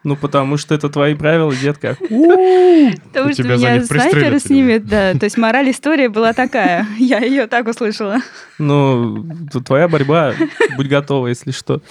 Ну, 0.07 0.15
потому 0.15 0.57
что 0.57 0.73
это 0.73 0.89
твои 0.89 1.17
правила, 1.17 1.53
детка. 1.53 1.97
Потому 2.01 3.33
что 3.33 3.43
меня 3.43 3.75
или? 3.75 4.39
снимет, 4.39 4.87
да. 4.87 5.15
То 5.15 5.25
есть 5.25 5.37
мораль 5.37 5.69
истории 5.73 6.07
была 6.07 6.33
такая. 6.33 6.87
Я 6.99 7.19
ее 7.19 7.49
так 7.49 7.67
услышала. 7.67 8.19
Ну, 8.61 9.27
твоя 9.65 9.89
борьба, 9.89 10.35
будь 10.77 10.87
готова, 10.87 11.27
если 11.27 11.51
что. 11.51 11.83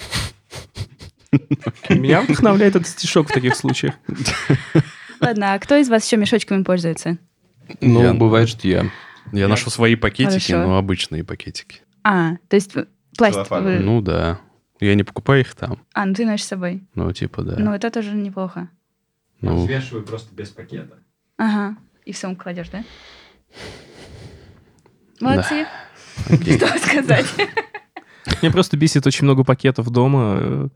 Меня 1.90 2.22
вдохновляет 2.22 2.74
этот 2.76 2.88
стишок 2.88 3.28
в 3.28 3.34
таких 3.34 3.54
случаях. 3.54 3.92
Ладно, 5.20 5.52
а 5.52 5.58
кто 5.58 5.76
из 5.76 5.90
вас 5.90 6.06
еще 6.06 6.16
мешочками 6.16 6.62
пользуется? 6.62 7.18
Ну, 7.82 8.02
Я- 8.02 8.14
бывает, 8.14 8.48
что 8.48 8.66
я. 8.66 8.86
Я 9.32 9.46
ношу 9.46 9.68
свои 9.68 9.94
пакетики, 9.94 10.52
Хорошо. 10.52 10.66
но 10.68 10.78
обычные 10.78 11.22
пакетики. 11.22 11.82
А, 12.02 12.36
то 12.48 12.56
есть 12.56 12.72
пластик. 13.18 13.34
Целлофановые. 13.46 13.78
вы- 13.80 13.84
Ну 13.84 14.00
да. 14.00 14.40
Я 14.80 14.94
не 14.94 15.04
покупаю 15.04 15.40
их 15.40 15.54
там. 15.54 15.78
А, 15.94 16.04
ну 16.04 16.14
ты 16.14 16.26
носишь 16.26 16.44
с 16.44 16.48
собой. 16.48 16.82
Ну, 16.94 17.10
типа, 17.12 17.42
да. 17.42 17.56
Ну, 17.58 17.72
это 17.72 17.90
тоже 17.90 18.14
неплохо. 18.14 18.68
Ну, 19.40 19.56
Взвешиваю 19.56 20.04
просто 20.04 20.34
без 20.34 20.50
пакета. 20.50 20.98
Ага. 21.36 21.76
И 22.04 22.12
в 22.12 22.18
сумку 22.18 22.44
кладешь, 22.44 22.68
да? 22.68 22.84
Молодцы. 25.20 25.66
окей. 26.30 26.56
Что 26.58 26.78
сказать? 26.78 27.26
Мне 28.42 28.50
просто 28.50 28.76
бесит 28.76 29.06
очень 29.06 29.24
много 29.24 29.44
пакетов 29.44 29.90
дома. 29.90 30.70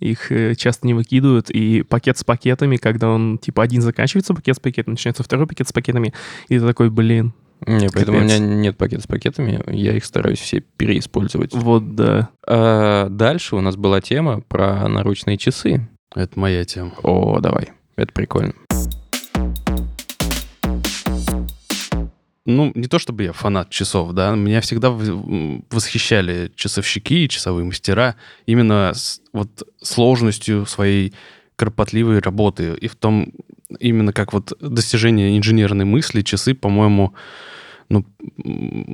Их 0.00 0.32
э, 0.32 0.54
часто 0.54 0.86
не 0.86 0.94
выкидывают. 0.94 1.50
И 1.50 1.82
пакет 1.82 2.18
с 2.18 2.24
пакетами, 2.24 2.76
когда 2.76 3.08
он, 3.08 3.38
типа, 3.38 3.62
один 3.62 3.80
заканчивается, 3.80 4.34
пакет 4.34 4.56
с 4.56 4.60
пакетом, 4.60 4.94
начинается 4.94 5.22
второй 5.22 5.46
пакет 5.46 5.68
с 5.68 5.72
пакетами. 5.72 6.12
И 6.48 6.58
ты 6.58 6.66
такой, 6.66 6.90
блин, 6.90 7.32
Не, 7.66 7.88
поэтому 7.88 8.18
у 8.18 8.20
меня 8.20 8.38
нет 8.38 8.76
пакета 8.76 9.02
с 9.02 9.06
пакетами, 9.06 9.62
я 9.74 9.96
их 9.96 10.04
стараюсь 10.04 10.38
все 10.38 10.60
переиспользовать. 10.60 11.54
вот 11.54 11.94
да. 11.94 12.28
А, 12.46 13.08
дальше 13.08 13.56
у 13.56 13.60
нас 13.60 13.76
была 13.76 14.00
тема 14.00 14.40
про 14.42 14.86
наручные 14.88 15.38
часы. 15.38 15.88
Это 16.14 16.38
моя 16.38 16.64
тема. 16.64 16.92
О, 17.02 17.40
давай, 17.40 17.70
это 17.96 18.12
прикольно. 18.12 18.54
Ну, 22.46 22.72
не 22.74 22.88
то 22.88 22.98
чтобы 22.98 23.22
я 23.22 23.32
фанат 23.32 23.70
часов, 23.70 24.12
да, 24.12 24.34
меня 24.34 24.60
всегда 24.60 24.90
восхищали 24.90 26.52
часовщики 26.54 27.24
и 27.24 27.28
часовые 27.28 27.64
мастера 27.64 28.16
именно 28.44 28.92
с 28.94 29.22
вот 29.32 29.62
сложностью 29.80 30.66
своей 30.66 31.14
кропотливой 31.56 32.18
работы 32.18 32.74
и 32.78 32.88
в 32.88 32.96
том, 32.96 33.32
именно 33.78 34.12
как 34.12 34.34
вот 34.34 34.52
достижение 34.60 35.38
инженерной 35.38 35.86
мысли 35.86 36.20
часы, 36.20 36.54
по-моему, 36.54 37.14
ну, 37.88 38.04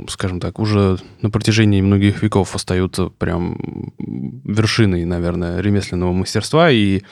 скажем 0.09 0.41
так, 0.41 0.59
уже 0.59 0.99
на 1.23 1.31
протяжении 1.31 1.81
многих 1.81 2.23
веков 2.23 2.55
остаются 2.55 3.07
прям 3.07 3.93
вершиной, 3.99 5.05
наверное, 5.05 5.61
ремесленного 5.61 6.13
мастерства, 6.13 6.71
и 6.71 7.03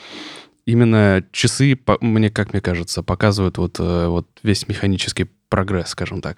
именно 0.65 1.23
часы, 1.31 1.77
мне, 2.01 2.29
как 2.29 2.53
мне 2.53 2.61
кажется, 2.61 3.03
показывают 3.03 3.57
вот, 3.57 3.79
э, 3.79 4.07
вот 4.07 4.27
весь 4.43 4.67
механический 4.67 5.27
прогресс, 5.49 5.89
скажем 5.89 6.21
так. 6.21 6.37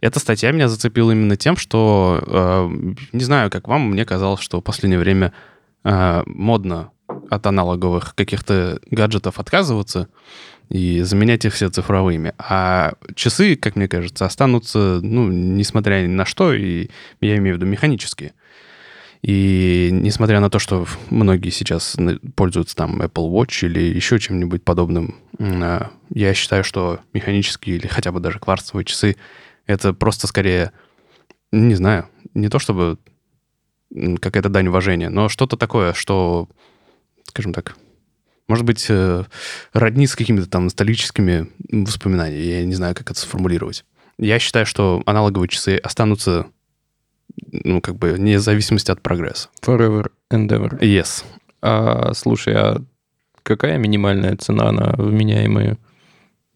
Эта 0.00 0.20
статья 0.20 0.52
меня 0.52 0.68
зацепила 0.68 1.10
именно 1.10 1.36
тем, 1.36 1.56
что, 1.56 2.22
э, 2.26 2.94
не 3.12 3.24
знаю, 3.24 3.50
как 3.50 3.66
вам, 3.66 3.90
мне 3.90 4.04
казалось, 4.04 4.40
что 4.40 4.60
в 4.60 4.64
последнее 4.64 5.00
время 5.00 5.32
э, 5.84 6.22
модно 6.26 6.90
от 7.30 7.46
аналоговых 7.46 8.14
каких-то 8.14 8.80
гаджетов 8.90 9.38
отказываться 9.38 10.08
и 10.68 11.02
заменять 11.02 11.44
их 11.44 11.54
все 11.54 11.68
цифровыми. 11.68 12.34
А 12.38 12.94
часы, 13.14 13.56
как 13.56 13.76
мне 13.76 13.88
кажется, 13.88 14.24
останутся, 14.24 15.00
ну, 15.02 15.28
несмотря 15.28 16.02
ни 16.02 16.06
на 16.06 16.24
что, 16.24 16.52
и 16.54 16.88
я 17.20 17.36
имею 17.36 17.56
в 17.56 17.58
виду 17.58 17.66
механические. 17.66 18.32
И 19.22 19.88
несмотря 19.90 20.40
на 20.40 20.50
то, 20.50 20.58
что 20.58 20.86
многие 21.08 21.48
сейчас 21.48 21.96
пользуются 22.36 22.76
там 22.76 23.00
Apple 23.00 23.30
Watch 23.30 23.66
или 23.66 23.80
еще 23.80 24.18
чем-нибудь 24.18 24.62
подобным, 24.62 25.16
а, 25.38 25.90
я 26.10 26.34
считаю, 26.34 26.62
что 26.62 27.00
механические 27.14 27.76
или 27.76 27.86
хотя 27.86 28.12
бы 28.12 28.20
даже 28.20 28.38
кварцевые 28.38 28.84
часы 28.84 29.16
это 29.66 29.94
просто 29.94 30.26
скорее, 30.26 30.72
не 31.52 31.74
знаю, 31.74 32.06
не 32.34 32.50
то 32.50 32.58
чтобы 32.58 32.98
какая-то 34.20 34.48
дань 34.48 34.68
уважения, 34.68 35.08
но 35.08 35.28
что-то 35.28 35.56
такое, 35.56 35.92
что, 35.94 36.48
скажем 37.34 37.52
так, 37.52 37.76
может 38.46 38.64
быть, 38.64 38.86
э, 38.88 39.24
родни 39.72 40.06
с 40.06 40.14
какими-то 40.14 40.48
там 40.48 40.64
ностальгическими 40.64 41.50
воспоминаниями. 41.68 42.42
Я 42.44 42.64
не 42.64 42.74
знаю, 42.74 42.94
как 42.94 43.10
это 43.10 43.18
сформулировать. 43.18 43.84
Я 44.18 44.38
считаю, 44.38 44.66
что 44.66 45.02
аналоговые 45.04 45.48
часы 45.48 45.76
останутся, 45.78 46.46
ну, 47.50 47.80
как 47.80 47.96
бы, 47.96 48.12
вне 48.12 48.38
зависимости 48.38 48.92
от 48.92 49.00
прогресса. 49.02 49.48
Forever 49.62 50.12
and 50.32 50.46
ever. 50.48 50.78
Yes. 50.78 51.24
А, 51.60 52.12
слушай, 52.14 52.54
а 52.54 52.80
какая 53.42 53.78
минимальная 53.78 54.36
цена 54.36 54.70
на 54.70 54.92
вменяемые 54.96 55.78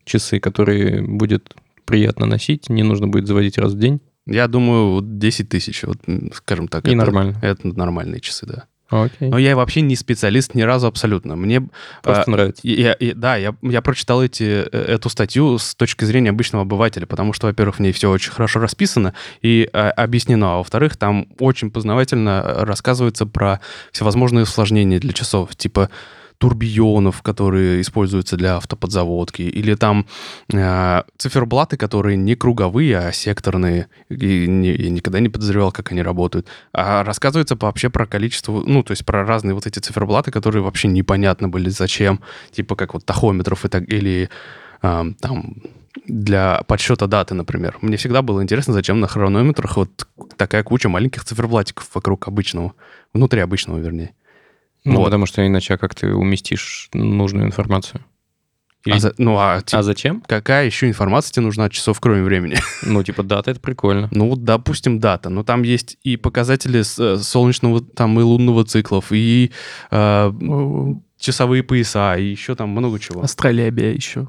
часы, 0.05 0.39
которые 0.39 1.03
будет 1.03 1.57
приятно 1.87 2.27
носить, 2.27 2.69
не 2.69 2.85
нужно 2.85 3.09
будет 3.09 3.27
заводить 3.27 3.59
раз 3.59 3.73
в 3.73 3.79
день? 3.79 4.01
Я 4.27 4.47
думаю, 4.47 4.93
вот 4.93 5.19
10 5.19 5.49
тысяч, 5.49 5.83
вот, 5.83 5.99
скажем 6.35 6.69
так. 6.69 6.87
И 6.87 6.91
это- 6.91 6.99
нормально. 6.99 7.37
Это 7.43 7.67
нормальные 7.67 8.21
часы, 8.21 8.47
да. 8.47 8.67
Окей. 8.91 9.29
Но 9.29 9.39
я 9.39 9.55
вообще 9.55 9.83
не 9.83 9.97
специалист 9.97 10.55
ни 10.55 10.63
разу 10.63 10.87
абсолютно. 10.87 11.37
Мне 11.37 11.69
Просто 12.03 12.25
а, 12.27 12.31
нравится. 12.31 12.61
Я, 12.67 12.97
я- 12.99 13.15
да, 13.15 13.37
я, 13.37 13.55
я 13.63 13.83
прочитал 13.83 14.23
эти, 14.23 14.43
э, 14.43 14.65
эту 14.71 15.11
статью 15.11 15.59
с 15.59 15.75
точки 15.75 16.05
зрения 16.05 16.31
обычного 16.31 16.63
обывателя, 16.63 17.07
потому 17.07 17.33
что, 17.33 17.47
во-первых, 17.49 17.77
в 17.77 17.81
ней 17.81 17.93
все 17.93 18.11
очень 18.11 18.33
хорошо 18.33 18.61
расписано 18.61 19.15
и 19.43 19.69
а, 19.73 19.91
объяснено, 19.91 20.55
а 20.55 20.57
во-вторых, 20.59 20.97
там 20.97 21.29
очень 21.39 21.71
познавательно 21.71 22.43
рассказывается 22.65 23.27
про 23.27 23.61
всевозможные 23.93 24.45
усложнения 24.45 24.99
для 24.99 25.13
часов, 25.13 25.55
типа 25.55 25.91
турбионов, 26.39 27.23
которые 27.23 27.81
используются 27.81 28.37
для 28.37 28.57
автоподзаводки, 28.57 29.43
или 29.43 29.75
там 29.75 30.07
э, 30.53 31.03
циферблаты, 31.17 31.77
которые 31.77 32.17
не 32.17 32.37
круговые, 32.37 32.99
а 32.99 33.13
секторные. 33.13 33.89
И 34.09 34.47
не- 34.47 34.75
я 34.75 34.91
никогда 34.91 35.21
не 35.21 35.29
подозревал, 35.29 35.73
как 35.73 35.93
они 35.93 36.03
работают. 36.03 36.47
А 36.73 37.05
рассказывается 37.05 37.57
вообще 37.61 37.91
про 37.91 38.07
количество, 38.07 38.63
ну, 38.65 38.83
то 38.83 38.93
есть 38.93 39.05
про 39.05 39.25
разные 39.25 39.55
вот 39.55 39.67
эти 39.67 39.81
циферблаты, 39.81 40.31
которые 40.31 40.63
вообще 40.63 40.89
непонятно 40.89 41.49
были 41.49 41.69
зачем, 41.69 42.21
типа 42.53 42.77
как 42.77 42.95
вот 42.95 43.05
тахометров 43.05 43.65
и 43.65 43.69
так, 43.69 43.89
или 43.89 44.31
а, 44.81 45.07
там 45.21 45.57
для 46.07 46.63
подсчета 46.67 47.07
даты, 47.07 47.35
например. 47.35 47.77
Мне 47.81 47.97
всегда 47.97 48.23
было 48.23 48.43
интересно, 48.43 48.73
зачем 48.73 49.01
на 49.01 49.09
хронометрах 49.09 49.77
вот 49.77 50.07
такая 50.37 50.63
куча 50.63 50.89
маленьких 50.89 51.25
циферблатиков 51.25 51.91
вокруг 51.95 52.29
обычного, 52.29 52.75
внутри 53.13 53.41
обычного, 53.41 53.79
вернее. 53.79 54.15
Ну, 54.89 54.97
Вот. 54.99 55.05
потому 55.05 55.27
что 55.27 55.47
иначе 55.47 55.75
а 55.75 55.79
как 55.79 55.95
ты 55.95 56.13
уместишь 56.15 56.89
нужную 56.95 57.47
информацию? 57.47 58.01
Или- 58.85 58.95
А 58.95 58.99
за- 59.01 59.15
ну, 59.19 59.37
а, 59.39 59.61
ти- 59.61 59.77
А 59.77 59.83
зачем? 59.83 60.23
какая 60.27 60.65
еще 60.67 60.89
информация 60.89 61.33
тебе 61.33 61.47
нужна 61.47 61.65
от 61.65 61.73
часов, 61.73 62.01
кроме 62.01 62.23
времени? 62.23 62.57
Ну, 62.83 63.03
типа, 63.03 63.23
дата, 63.23 63.51
это 63.51 63.61
прикольно. 63.61 64.09
Ну, 64.13 64.29
вот, 64.31 64.45
допустим, 64.45 64.99
дата. 65.01 65.29
Но 65.31 65.43
там 65.43 65.63
есть 65.63 65.99
и 66.05 66.17
показатели 66.17 66.81
э, 66.81 67.17
солнечного 67.19 67.81
там 67.83 68.19
и 68.21 68.23
лунного 68.23 68.65
циклов, 68.65 69.07
и 69.11 69.51
э, 69.91 70.33
часовые 71.19 71.63
пояса, 71.65 72.17
и 72.17 72.25
еще 72.25 72.55
там 72.55 72.69
много 72.71 72.99
чего. 72.99 73.23
Астролябия 73.23 73.93
еще 73.93 74.29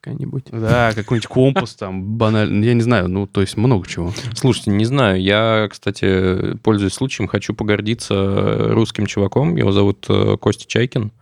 какая-нибудь. 0.00 0.44
Да, 0.50 0.92
какой-нибудь 0.94 1.26
компас 1.28 1.74
там, 1.74 2.02
банально, 2.16 2.64
я 2.64 2.74
не 2.74 2.80
знаю, 2.80 3.08
ну, 3.08 3.26
то 3.26 3.40
есть 3.40 3.56
много 3.56 3.86
чего. 3.86 4.12
Слушайте, 4.34 4.70
не 4.70 4.84
знаю, 4.84 5.20
я, 5.20 5.68
кстати, 5.70 6.56
пользуясь 6.58 6.94
случаем, 6.94 7.28
хочу 7.28 7.54
погордиться 7.54 8.68
русским 8.72 9.06
чуваком. 9.06 9.56
Его 9.56 9.72
зовут 9.72 10.06
э, 10.08 10.36
Костя 10.40 10.66
Чайкин. 10.66 11.12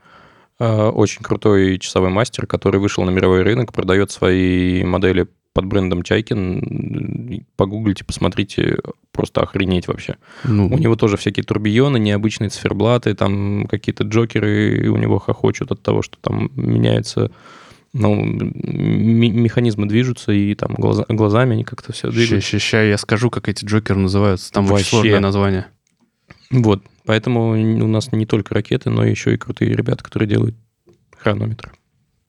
Э, 0.61 0.89
Очень 0.89 1.23
крутой 1.23 1.79
часовой 1.79 2.11
мастер, 2.11 2.47
который 2.47 2.81
вышел 2.81 3.05
на 3.05 3.11
мировой 3.11 3.43
рынок, 3.43 3.73
продает 3.73 4.11
свои 4.11 4.85
модели 4.85 5.27
под 5.55 5.65
брендом 5.67 6.03
Чайкин. 6.05 7.45
Погуглите, 7.57 8.05
посмотрите, 8.05 8.79
просто 9.11 9.41
охренеть 9.41 9.89
вообще. 9.89 10.17
Ну, 10.45 10.67
У 10.69 10.79
него 10.79 10.95
тоже 10.95 11.17
всякие 11.17 11.43
турбионы, 11.43 11.99
необычные 11.99 12.51
циферблаты, 12.51 13.15
там 13.15 13.67
какие-то 13.67 14.05
джокеры 14.05 14.89
у 14.89 14.97
него 14.97 15.19
хохочут 15.19 15.73
от 15.73 15.83
того, 15.83 16.03
что 16.03 16.17
там 16.21 16.53
меняется, 16.55 17.33
ну, 17.93 18.15
механизмы 18.23 19.87
движутся, 19.87 20.33
и 20.33 20.55
там 20.55 20.75
глаза- 20.75 21.07
глазами 21.09 21.55
они 21.55 21.65
как-то 21.65 21.93
все 21.93 22.11
двигают. 22.11 22.45
Сейчас 22.45 22.85
я 22.85 22.99
скажу, 22.99 23.31
как 23.31 23.49
эти 23.49 23.65
джокеры 23.65 23.99
называются. 23.99 24.53
Там 24.53 24.67
Вообще. 24.67 24.83
очень 24.83 24.91
сложное 24.91 25.21
название. 25.21 25.67
Вот, 26.51 26.83
поэтому 27.05 27.51
у 27.51 27.87
нас 27.87 28.13
не 28.13 28.27
только 28.27 28.55
ракеты, 28.55 28.91
но 28.91 29.05
еще 29.05 29.35
и 29.35 29.39
крутые 29.39 29.75
ребята, 29.75 30.03
которые 30.05 30.29
делают 30.29 30.57
хронометры. 31.17 31.73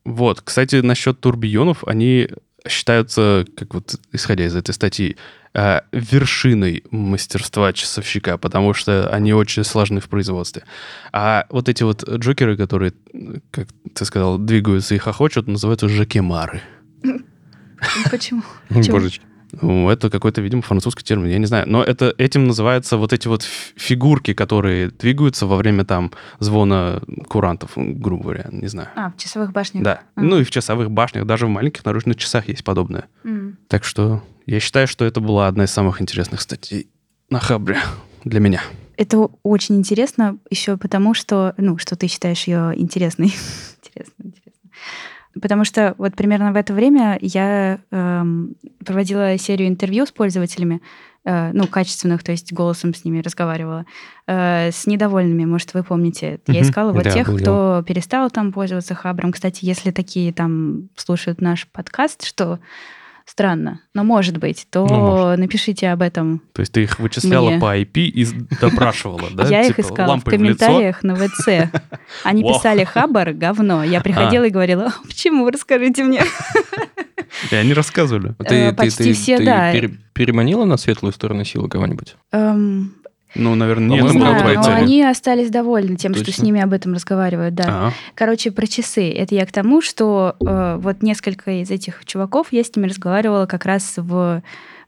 Вот, 0.06 0.42
кстати, 0.42 0.78
насчет 0.78 1.20
турбионов, 1.20 1.84
они 1.86 2.30
считаются, 2.68 3.46
как 3.56 3.74
вот 3.74 3.96
исходя 4.12 4.46
из 4.46 4.56
этой 4.56 4.74
статьи, 4.74 5.18
э, 5.54 5.82
вершиной 5.92 6.84
мастерства 6.92 7.74
часовщика, 7.74 8.38
потому 8.38 8.74
что 8.74 9.10
они 9.10 9.34
очень 9.34 9.63
сложны 9.63 10.00
в 10.00 10.10
производстве. 10.10 10.63
А 11.12 11.46
вот 11.50 11.70
эти 11.70 11.84
вот 11.84 12.08
джокеры, 12.08 12.58
которые, 12.58 12.94
как 13.51 13.68
ты 13.94 14.06
сказал, 14.06 14.38
двигаются 14.38 14.96
и 14.96 14.98
хохочут, 14.98 15.48
называются 15.48 15.89
жакемары. 15.89 16.62
Почему? 18.12 18.44
Почему? 18.70 18.98
Божечки. 18.98 19.28
Это 19.51 20.10
какой-то, 20.10 20.41
видимо, 20.41 20.62
французский 20.62 21.03
термин, 21.03 21.29
я 21.29 21.38
не 21.38 21.46
знаю. 21.46 21.65
Но 21.68 21.84
это, 21.84 22.13
этим 22.18 22.46
называются 22.46 22.98
вот 22.98 23.13
эти 23.13 23.27
вот 23.27 23.44
фигурки, 23.75 24.34
которые 24.34 24.89
двигаются 24.89 25.46
во 25.46 25.58
время 25.58 25.86
там 25.86 26.12
звона 26.39 27.01
курантов, 27.27 27.72
грубо 27.75 28.24
говоря, 28.24 28.48
не 28.51 28.68
знаю. 28.68 28.89
А, 28.96 29.12
в 29.12 29.18
часовых 29.18 29.51
башнях. 29.51 29.84
Да. 29.84 30.01
А. 30.15 30.22
Ну 30.22 30.39
и 30.39 30.44
в 30.44 30.51
часовых 30.51 30.91
башнях, 30.91 31.25
даже 31.25 31.48
в 31.48 31.50
маленьких 31.50 31.84
наружных 31.84 32.18
часах 32.18 32.48
есть 32.48 32.63
подобное. 32.63 33.06
М. 33.24 33.58
Так 33.68 33.84
что 33.84 34.24
я 34.46 34.60
считаю, 34.60 34.88
что 34.88 35.06
это 35.06 35.20
была 35.20 35.48
одна 35.48 35.65
из 35.65 35.72
самых 35.72 36.01
интересных 36.01 36.41
статей 36.41 36.88
на 37.29 37.39
Хабре 37.39 37.79
для 38.24 38.39
меня. 38.39 38.62
Это 38.98 39.29
очень 39.44 39.75
интересно 39.77 40.38
еще 40.50 40.75
потому, 40.75 41.13
что, 41.13 41.53
ну, 41.58 41.77
что 41.77 41.96
ты 41.96 42.08
считаешь 42.08 42.44
ее 42.44 42.74
интересной. 42.75 43.27
интересно, 43.84 44.13
интересно. 44.20 44.38
Потому 45.41 45.63
что 45.65 45.96
вот 45.98 46.15
примерно 46.15 46.51
в 46.51 46.55
это 46.55 46.74
время 46.74 47.17
я 47.22 47.79
эм, 47.91 48.55
проводила 48.86 49.38
серию 49.38 49.67
интервью 49.67 50.05
с 50.05 50.12
пользователями, 50.12 50.81
э, 51.25 51.51
ну, 51.53 51.67
качественных, 51.67 52.24
то 52.24 52.31
есть 52.31 52.53
голосом 52.53 52.93
с 52.93 53.03
ними 53.05 53.22
разговаривала, 53.22 53.86
э, 54.27 54.72
с 54.72 54.88
недовольными, 54.88 55.46
может, 55.46 55.74
вы 55.74 55.84
помните. 55.84 56.39
Я 56.48 56.62
искала 56.62 56.91
вот 56.91 57.03
Да, 57.03 57.12
тех, 57.12 57.27
был 57.27 57.38
кто 57.38 57.84
перестал 57.88 58.29
там 58.29 58.51
пользоваться 58.51 58.96
Хабром. 58.96 59.31
Кстати, 59.31 59.65
если 59.65 59.91
такие 59.91 60.34
там 60.34 60.89
слушают 60.96 61.41
наш 61.41 61.67
подкаст, 61.67 62.25
что 62.25 62.60
странно, 63.29 63.81
но 63.93 64.03
может 64.03 64.38
быть, 64.38 64.65
то 64.71 64.88
Ну, 64.88 64.95
может. 64.98 65.39
напишите 65.39 65.89
об 65.89 66.01
этом 66.01 66.41
То 66.53 66.62
есть 66.62 66.71
ты 66.71 66.83
их 66.83 67.00
вычисляла 67.00 67.51
Мне. 67.51 67.59
по 67.59 67.77
IP 67.77 68.00
и 68.01 68.25
допрашивала, 68.59 69.29
да? 69.33 69.48
Я 69.48 69.62
их 69.62 69.75
Типа 69.75 69.88
искала 69.88 70.17
в 70.17 70.24
комментариях 70.24 71.03
на 71.03 71.15
ВЦ. 71.15 71.48
Они 72.24 72.43
писали 72.43 72.83
хабар, 72.83 73.33
говно. 73.33 73.83
Я 73.83 74.01
приходила 74.01 74.45
и 74.45 74.50
говорила, 74.50 74.88
«А 74.88 75.07
почему, 75.07 75.48
расскажите 75.50 76.03
мне. 76.03 76.21
И 77.51 77.55
они 77.55 77.74
рассказывали. 77.74 78.33
Э, 78.39 78.74
почти 78.74 79.13
все, 79.13 79.38
ты 79.38 79.45
да. 79.45 79.71
пере- 79.71 79.95
переманила 80.13 80.65
на 80.65 80.77
светлую 80.77 81.13
сторону 81.13 81.45
силы 81.45 81.69
кого-нибудь? 81.69 82.15
Ну, 83.36 83.55
наверное, 83.55 84.01
Не 84.01 84.07
знаю, 84.09 84.43
но 84.43 84.50
это- 84.51 84.75
они 84.75 85.03
остались 85.03 85.50
довольны 85.50 85.95
тем, 85.95 86.13
что 86.15 86.24
с 86.24 86.27
Точно. 86.27 86.45
ними 86.45 86.62
об 86.62 86.74
этом 86.74 86.93
разговаривают, 86.93 87.53
да. 87.55 87.65
А, 87.67 87.91
Короче, 88.15 88.51
про 88.51 88.65
часы. 88.65 89.09
Это 89.12 89.36
я 89.36 89.45
к 89.45 89.51
тому, 89.51 89.81
что 89.81 90.36
э, 90.45 90.77
вот 90.81 91.03
несколько 91.03 91.62
из 91.62 91.69
этих 91.69 92.05
чуваков, 92.05 92.48
я 92.51 92.63
с 92.63 92.75
ними 92.75 92.88
разговаривала 92.88 93.45
как 93.45 93.65
раз 93.65 93.93
в 93.98 94.41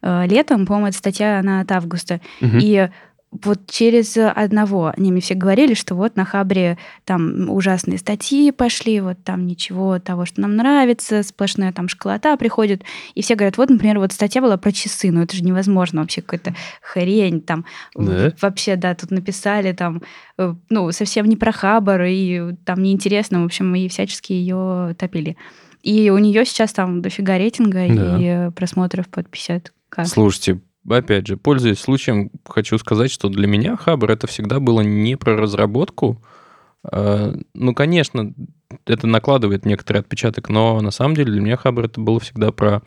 э, 0.03 0.25
летом, 0.27 0.65
по-моему, 0.65 0.87
эта 0.87 0.97
статья, 0.97 1.37
она 1.39 1.59
от 1.61 1.71
августа. 1.71 2.19
мгм. 2.39 2.57
И 2.59 2.89
вот 3.31 3.65
через 3.67 4.17
одного 4.17 4.91
они 4.95 5.11
мне 5.11 5.21
все 5.21 5.35
говорили, 5.35 5.73
что 5.73 5.95
вот 5.95 6.17
на 6.17 6.25
Хабре 6.25 6.77
там 7.05 7.49
ужасные 7.49 7.97
статьи 7.97 8.51
пошли, 8.51 8.99
вот 8.99 9.23
там 9.23 9.47
ничего 9.47 9.99
того, 9.99 10.25
что 10.25 10.41
нам 10.41 10.57
нравится, 10.57 11.23
сплошная 11.23 11.71
там 11.71 11.87
школота 11.87 12.35
приходит. 12.35 12.83
И 13.15 13.21
все 13.21 13.35
говорят, 13.35 13.57
вот, 13.57 13.69
например, 13.69 13.99
вот 13.99 14.11
статья 14.11 14.41
была 14.41 14.57
про 14.57 14.73
часы, 14.73 15.11
ну 15.11 15.21
это 15.21 15.35
же 15.35 15.43
невозможно, 15.43 16.01
вообще 16.01 16.21
какая-то 16.21 16.55
хрень 16.81 17.39
там. 17.41 17.65
Да? 17.95 18.33
Вообще, 18.41 18.75
да, 18.75 18.95
тут 18.95 19.11
написали 19.11 19.71
там, 19.71 20.01
э, 20.37 20.53
ну, 20.69 20.91
совсем 20.91 21.25
не 21.27 21.37
про 21.37 21.53
Хабр, 21.53 22.01
и 22.03 22.53
там 22.65 22.83
неинтересно, 22.83 23.43
в 23.43 23.45
общем, 23.45 23.73
и 23.75 23.87
всячески 23.87 24.33
ее 24.33 24.93
топили. 24.99 25.37
И 25.83 26.09
у 26.09 26.17
нее 26.17 26.43
сейчас 26.45 26.73
там 26.73 27.01
дофига 27.01 27.37
рейтинга 27.37 27.87
Да. 27.87 28.17
и 28.19 28.25
э, 28.25 28.51
просмотров 28.51 29.07
под 29.07 29.29
50 29.29 29.71
к 29.89 30.05
Слушайте, 30.05 30.59
опять 30.89 31.27
же, 31.27 31.37
пользуясь 31.37 31.79
случаем, 31.79 32.31
хочу 32.45 32.77
сказать, 32.77 33.11
что 33.11 33.29
для 33.29 33.47
меня 33.47 33.75
Хабр 33.77 34.11
это 34.11 34.27
всегда 34.27 34.59
было 34.59 34.81
не 34.81 35.15
про 35.15 35.35
разработку. 35.37 36.21
Э, 36.91 37.33
Ну, 37.53 37.73
конечно, 37.73 38.33
это 38.85 39.07
накладывает 39.07 39.65
некоторый 39.65 39.97
отпечаток, 39.99 40.49
но 40.49 40.79
на 40.81 40.91
самом 40.91 41.15
деле 41.15 41.31
для 41.31 41.41
меня 41.41 41.57
Хабр 41.57 41.85
это 41.85 41.99
было 42.01 42.19
всегда 42.19 42.51
про 42.51 42.81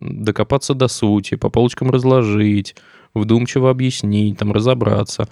докопаться 0.00 0.74
до 0.74 0.88
сути, 0.88 1.36
по 1.36 1.50
полочкам 1.50 1.90
разложить, 1.90 2.74
вдумчиво 3.14 3.70
объяснить, 3.70 4.38
там, 4.38 4.52
разобраться. 4.52 5.28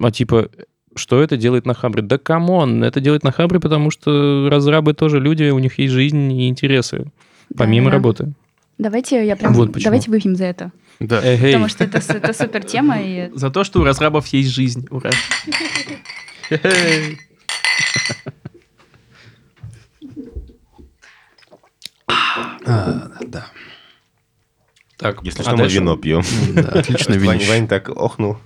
А 0.00 0.10
типа, 0.12 0.50
что 0.94 1.20
это 1.22 1.36
делает 1.36 1.66
на 1.66 1.74
Хабре? 1.74 2.02
Да 2.02 2.16
come 2.18 2.56
on, 2.56 2.84
это 2.84 3.00
делает 3.00 3.24
на 3.24 3.32
Хабре, 3.32 3.58
потому 3.58 3.90
что 3.90 4.48
разрабы 4.50 4.94
тоже 4.94 5.18
люди, 5.18 5.44
у 5.50 5.58
них 5.58 5.78
есть 5.78 5.92
жизнь 5.92 6.32
и 6.32 6.48
интересы, 6.48 7.06
помимо 7.56 7.86
Да-да. 7.86 7.96
работы. 7.96 8.32
Давайте 8.78 9.26
я 9.26 9.36
прям, 9.36 9.52
Вот 9.54 9.72
почему. 9.72 9.84
давайте 9.84 10.10
выпьем 10.10 10.36
за 10.36 10.44
это. 10.44 10.72
Да. 11.06 11.20
Эгей. 11.22 11.52
Потому 11.52 11.68
что 11.68 11.84
это, 11.84 11.98
это 11.98 12.32
супер 12.32 12.64
тема, 12.64 13.00
и 13.00 13.30
За 13.34 13.50
то, 13.50 13.64
что 13.64 13.80
у 13.80 13.84
разрабов 13.84 14.26
есть 14.28 14.50
жизнь. 14.50 14.86
Ура. 14.90 15.10
А, 22.64 23.10
да. 23.26 23.46
Так, 24.96 25.20
Если 25.24 25.40
а 25.40 25.42
что, 25.42 25.52
мы 25.52 25.58
дальше? 25.58 25.76
вино 25.76 25.96
пьем. 25.96 26.22
Да, 26.54 26.62
отлично 26.68 27.18
Вань, 27.18 27.38
видишь. 27.38 27.48
Вань 27.48 27.66
так 27.68 27.88
охнул. 27.88 28.38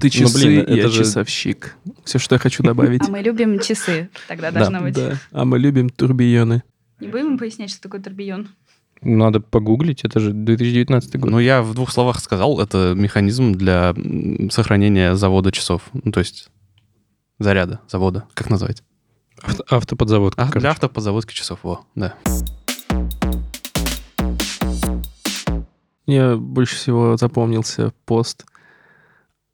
Ты 0.00 0.10
часы, 0.10 0.46
блин, 0.46 0.60
это 0.62 0.72
я 0.72 0.88
же- 0.88 0.98
часовщик. 1.04 1.76
Все, 2.04 2.18
что 2.18 2.34
я 2.34 2.38
хочу 2.38 2.62
добавить. 2.62 3.02
а 3.06 3.10
мы 3.10 3.20
любим 3.20 3.60
часы, 3.60 4.08
тогда 4.26 4.50
Да, 4.50 4.60
должно 4.60 4.80
быть. 4.80 4.94
Да. 4.94 5.18
А 5.30 5.44
мы 5.44 5.58
любим 5.58 5.90
турбионы. 5.90 6.62
Не 7.00 7.08
будем 7.08 7.38
пояснять, 7.38 7.70
что 7.70 7.82
такое 7.82 8.00
турбион? 8.00 8.48
Надо 9.04 9.40
погуглить, 9.40 10.04
это 10.04 10.18
же 10.18 10.32
2019 10.32 11.20
год. 11.20 11.30
Ну, 11.30 11.38
я 11.38 11.62
в 11.62 11.74
двух 11.74 11.92
словах 11.92 12.20
сказал, 12.20 12.60
это 12.60 12.94
механизм 12.96 13.52
для 13.52 13.94
сохранения 14.50 15.14
завода 15.14 15.52
часов. 15.52 15.82
Ну, 15.92 16.10
то 16.10 16.20
есть 16.20 16.50
заряда 17.38 17.80
завода. 17.88 18.24
Как 18.34 18.50
назвать? 18.50 18.82
Авто- 19.42 19.64
автоподзаводка. 19.68 20.42
А, 20.42 20.46
короче. 20.46 20.60
для 20.60 20.70
автоподзаводки 20.70 21.34
часов, 21.34 21.60
во, 21.62 21.84
да. 21.94 22.14
Мне 26.06 26.36
больше 26.36 26.76
всего 26.76 27.16
запомнился 27.16 27.92
пост 28.04 28.44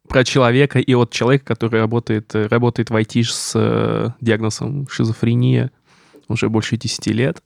про 0.07 0.23
человека 0.23 0.79
и 0.79 0.93
от 0.93 1.11
человека, 1.11 1.45
который 1.45 1.79
работает, 1.79 2.35
работает 2.35 2.89
в 2.89 2.95
IT 2.95 3.23
с 3.23 3.53
э, 3.55 4.09
диагнозом 4.19 4.87
шизофрения 4.89 5.71
уже 6.27 6.49
больше 6.49 6.77
10 6.77 7.07
лет. 7.07 7.41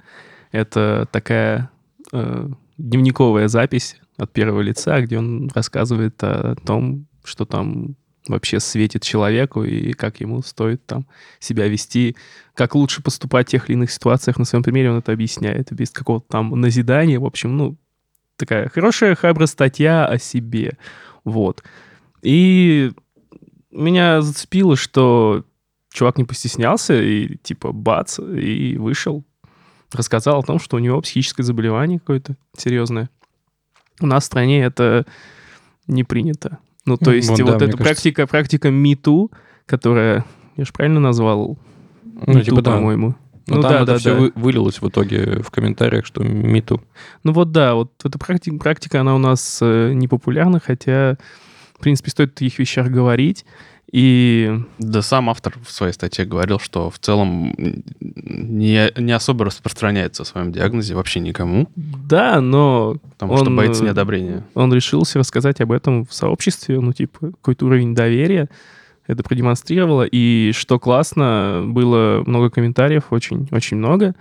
Это 0.51 1.07
такая 1.11 1.69
э, 2.11 2.49
дневниковая 2.77 3.47
запись 3.47 3.97
от 4.17 4.31
первого 4.31 4.61
лица, 4.61 5.01
где 5.01 5.17
он 5.17 5.49
рассказывает 5.53 6.21
о 6.23 6.55
том, 6.55 7.07
что 7.23 7.45
там 7.45 7.95
вообще 8.27 8.59
светит 8.59 9.03
человеку 9.03 9.63
и 9.63 9.93
как 9.93 10.19
ему 10.19 10.41
стоит 10.41 10.85
там 10.85 11.05
себя 11.39 11.67
вести, 11.67 12.15
как 12.53 12.75
лучше 12.75 13.03
поступать 13.03 13.47
в 13.47 13.51
тех 13.51 13.69
или 13.69 13.75
иных 13.75 13.91
ситуациях. 13.91 14.37
На 14.37 14.45
своем 14.45 14.63
примере 14.63 14.91
он 14.91 14.97
это 14.97 15.11
объясняет 15.11 15.71
без 15.71 15.91
какого-то 15.91 16.25
там 16.27 16.59
назидания. 16.59 17.19
В 17.19 17.25
общем, 17.25 17.55
ну, 17.55 17.77
такая 18.37 18.69
хорошая 18.69 19.15
хабра 19.15 19.45
статья 19.45 20.05
о 20.05 20.17
себе. 20.17 20.77
Вот. 21.23 21.63
И 22.21 22.91
меня 23.71 24.21
зацепило, 24.21 24.75
что 24.75 25.45
чувак 25.91 26.17
не 26.17 26.23
постеснялся 26.23 27.01
и 27.01 27.37
типа 27.37 27.71
бац, 27.71 28.19
и 28.19 28.77
вышел. 28.77 29.23
Рассказал 29.91 30.39
о 30.39 30.43
том, 30.43 30.59
что 30.59 30.77
у 30.77 30.79
него 30.79 31.01
психическое 31.01 31.43
заболевание 31.43 31.99
какое-то 31.99 32.35
серьезное. 32.57 33.09
У 34.01 34.07
нас 34.07 34.23
в 34.23 34.25
стране 34.27 34.63
это 34.63 35.05
не 35.87 36.03
принято. 36.03 36.59
Ну, 36.85 36.97
то 36.97 37.11
есть 37.11 37.29
вон, 37.29 37.37
да, 37.37 37.43
вот 37.45 37.55
мне 37.55 37.55
эта 37.55 37.77
кажется. 37.77 37.83
практика, 37.83 38.27
практика 38.27 38.69
МИТУ, 38.69 39.31
которая, 39.65 40.25
я 40.55 40.65
же 40.65 40.71
правильно 40.71 40.99
назвал? 40.99 41.57
Ну, 42.03 42.41
типа, 42.41 42.61
да. 42.61 42.73
по-моему. 42.73 43.15
Но 43.47 43.57
ну 43.57 43.61
там 43.61 43.71
да, 43.71 43.77
это 43.77 43.85
да, 43.85 43.97
все 43.97 44.13
да. 44.13 44.19
вы- 44.19 44.31
вылилось 44.35 44.81
в 44.81 44.89
итоге 44.89 45.41
в 45.41 45.51
комментариях, 45.51 46.05
что 46.05 46.23
МИТУ. 46.23 46.81
Ну 47.23 47.31
вот 47.31 47.51
да, 47.51 47.75
вот 47.75 47.91
эта 48.03 48.17
практика, 48.17 48.57
практика 48.57 49.01
она 49.01 49.15
у 49.15 49.19
нас 49.19 49.59
э, 49.61 49.93
не 49.93 50.07
популярна, 50.07 50.59
хотя, 50.59 51.17
в 51.77 51.79
принципе, 51.79 52.09
стоит 52.09 52.29
о 52.31 52.33
таких 52.33 52.57
вещах 52.57 52.87
говорить. 52.87 53.45
И 53.91 54.59
Да 54.79 55.01
сам 55.01 55.29
автор 55.29 55.53
в 55.63 55.71
своей 55.71 55.93
статье 55.93 56.25
говорил, 56.25 56.59
что 56.59 56.89
в 56.89 56.99
целом 56.99 57.53
не, 57.99 58.91
не 58.99 59.11
особо 59.11 59.45
распространяется 59.45 60.23
о 60.23 60.25
своем 60.25 60.51
диагнозе 60.51 60.95
вообще 60.95 61.19
никому, 61.19 61.69
да, 61.75 62.41
но 62.41 62.97
потому 63.11 63.37
что 63.37 63.45
Он, 63.45 63.55
боится 63.55 63.83
э, 63.83 63.85
неодобрения. 63.85 64.43
он 64.53 64.73
решился 64.73 65.19
рассказать 65.19 65.61
об 65.61 65.71
этом 65.71 66.05
в 66.05 66.13
сообществе, 66.13 66.79
ну, 66.79 66.93
типа, 66.93 67.31
какой-то 67.31 67.65
уровень 67.67 67.93
доверия 67.95 68.49
это 69.07 69.23
продемонстрировало. 69.23 70.03
И 70.09 70.51
что 70.53 70.79
классно, 70.79 71.63
было 71.65 72.23
много 72.25 72.49
комментариев, 72.49 73.03
очень, 73.11 73.47
очень 73.51 73.77
много. 73.77 74.15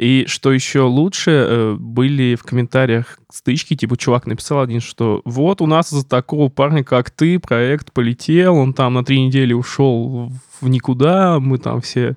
И 0.00 0.24
что 0.26 0.50
еще 0.50 0.80
лучше, 0.80 1.30
э, 1.30 1.76
были 1.78 2.34
в 2.34 2.42
комментариях 2.42 3.18
стычки, 3.30 3.76
типа 3.76 3.98
чувак 3.98 4.24
написал 4.24 4.62
один, 4.62 4.80
что 4.80 5.20
вот 5.26 5.60
у 5.60 5.66
нас 5.66 5.92
из-за 5.92 6.08
такого 6.08 6.48
парня, 6.48 6.82
как 6.82 7.10
ты, 7.10 7.38
проект 7.38 7.92
полетел, 7.92 8.56
он 8.56 8.72
там 8.72 8.94
на 8.94 9.04
три 9.04 9.20
недели 9.20 9.52
ушел 9.52 10.32
в 10.62 10.68
никуда, 10.70 11.38
мы 11.38 11.58
там 11.58 11.82
все 11.82 12.16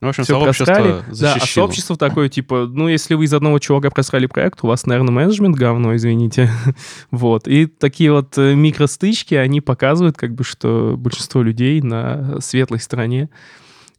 Ну, 0.00 0.06
в 0.06 0.10
общем, 0.10 0.22
все 0.22 0.34
сообщество 0.34 0.64
просрали. 0.64 0.90
Да, 0.90 1.04
а 1.08 1.14
защищено. 1.14 1.64
сообщество 1.64 1.96
такое, 1.96 2.28
типа, 2.28 2.70
ну, 2.72 2.86
если 2.86 3.14
вы 3.14 3.24
из 3.24 3.34
одного 3.34 3.58
чувака 3.58 3.90
просрали 3.90 4.26
проект, 4.26 4.60
у 4.62 4.68
вас, 4.68 4.86
наверное, 4.86 5.10
менеджмент 5.10 5.56
говно, 5.56 5.96
извините. 5.96 6.52
вот. 7.10 7.48
И 7.48 7.66
такие 7.66 8.12
вот 8.12 8.38
э, 8.38 8.54
микростычки, 8.54 9.34
они 9.34 9.60
показывают, 9.60 10.16
как 10.16 10.36
бы, 10.36 10.44
что 10.44 10.94
большинство 10.96 11.42
людей 11.42 11.82
на 11.82 12.40
светлой 12.40 12.78
стороне. 12.78 13.28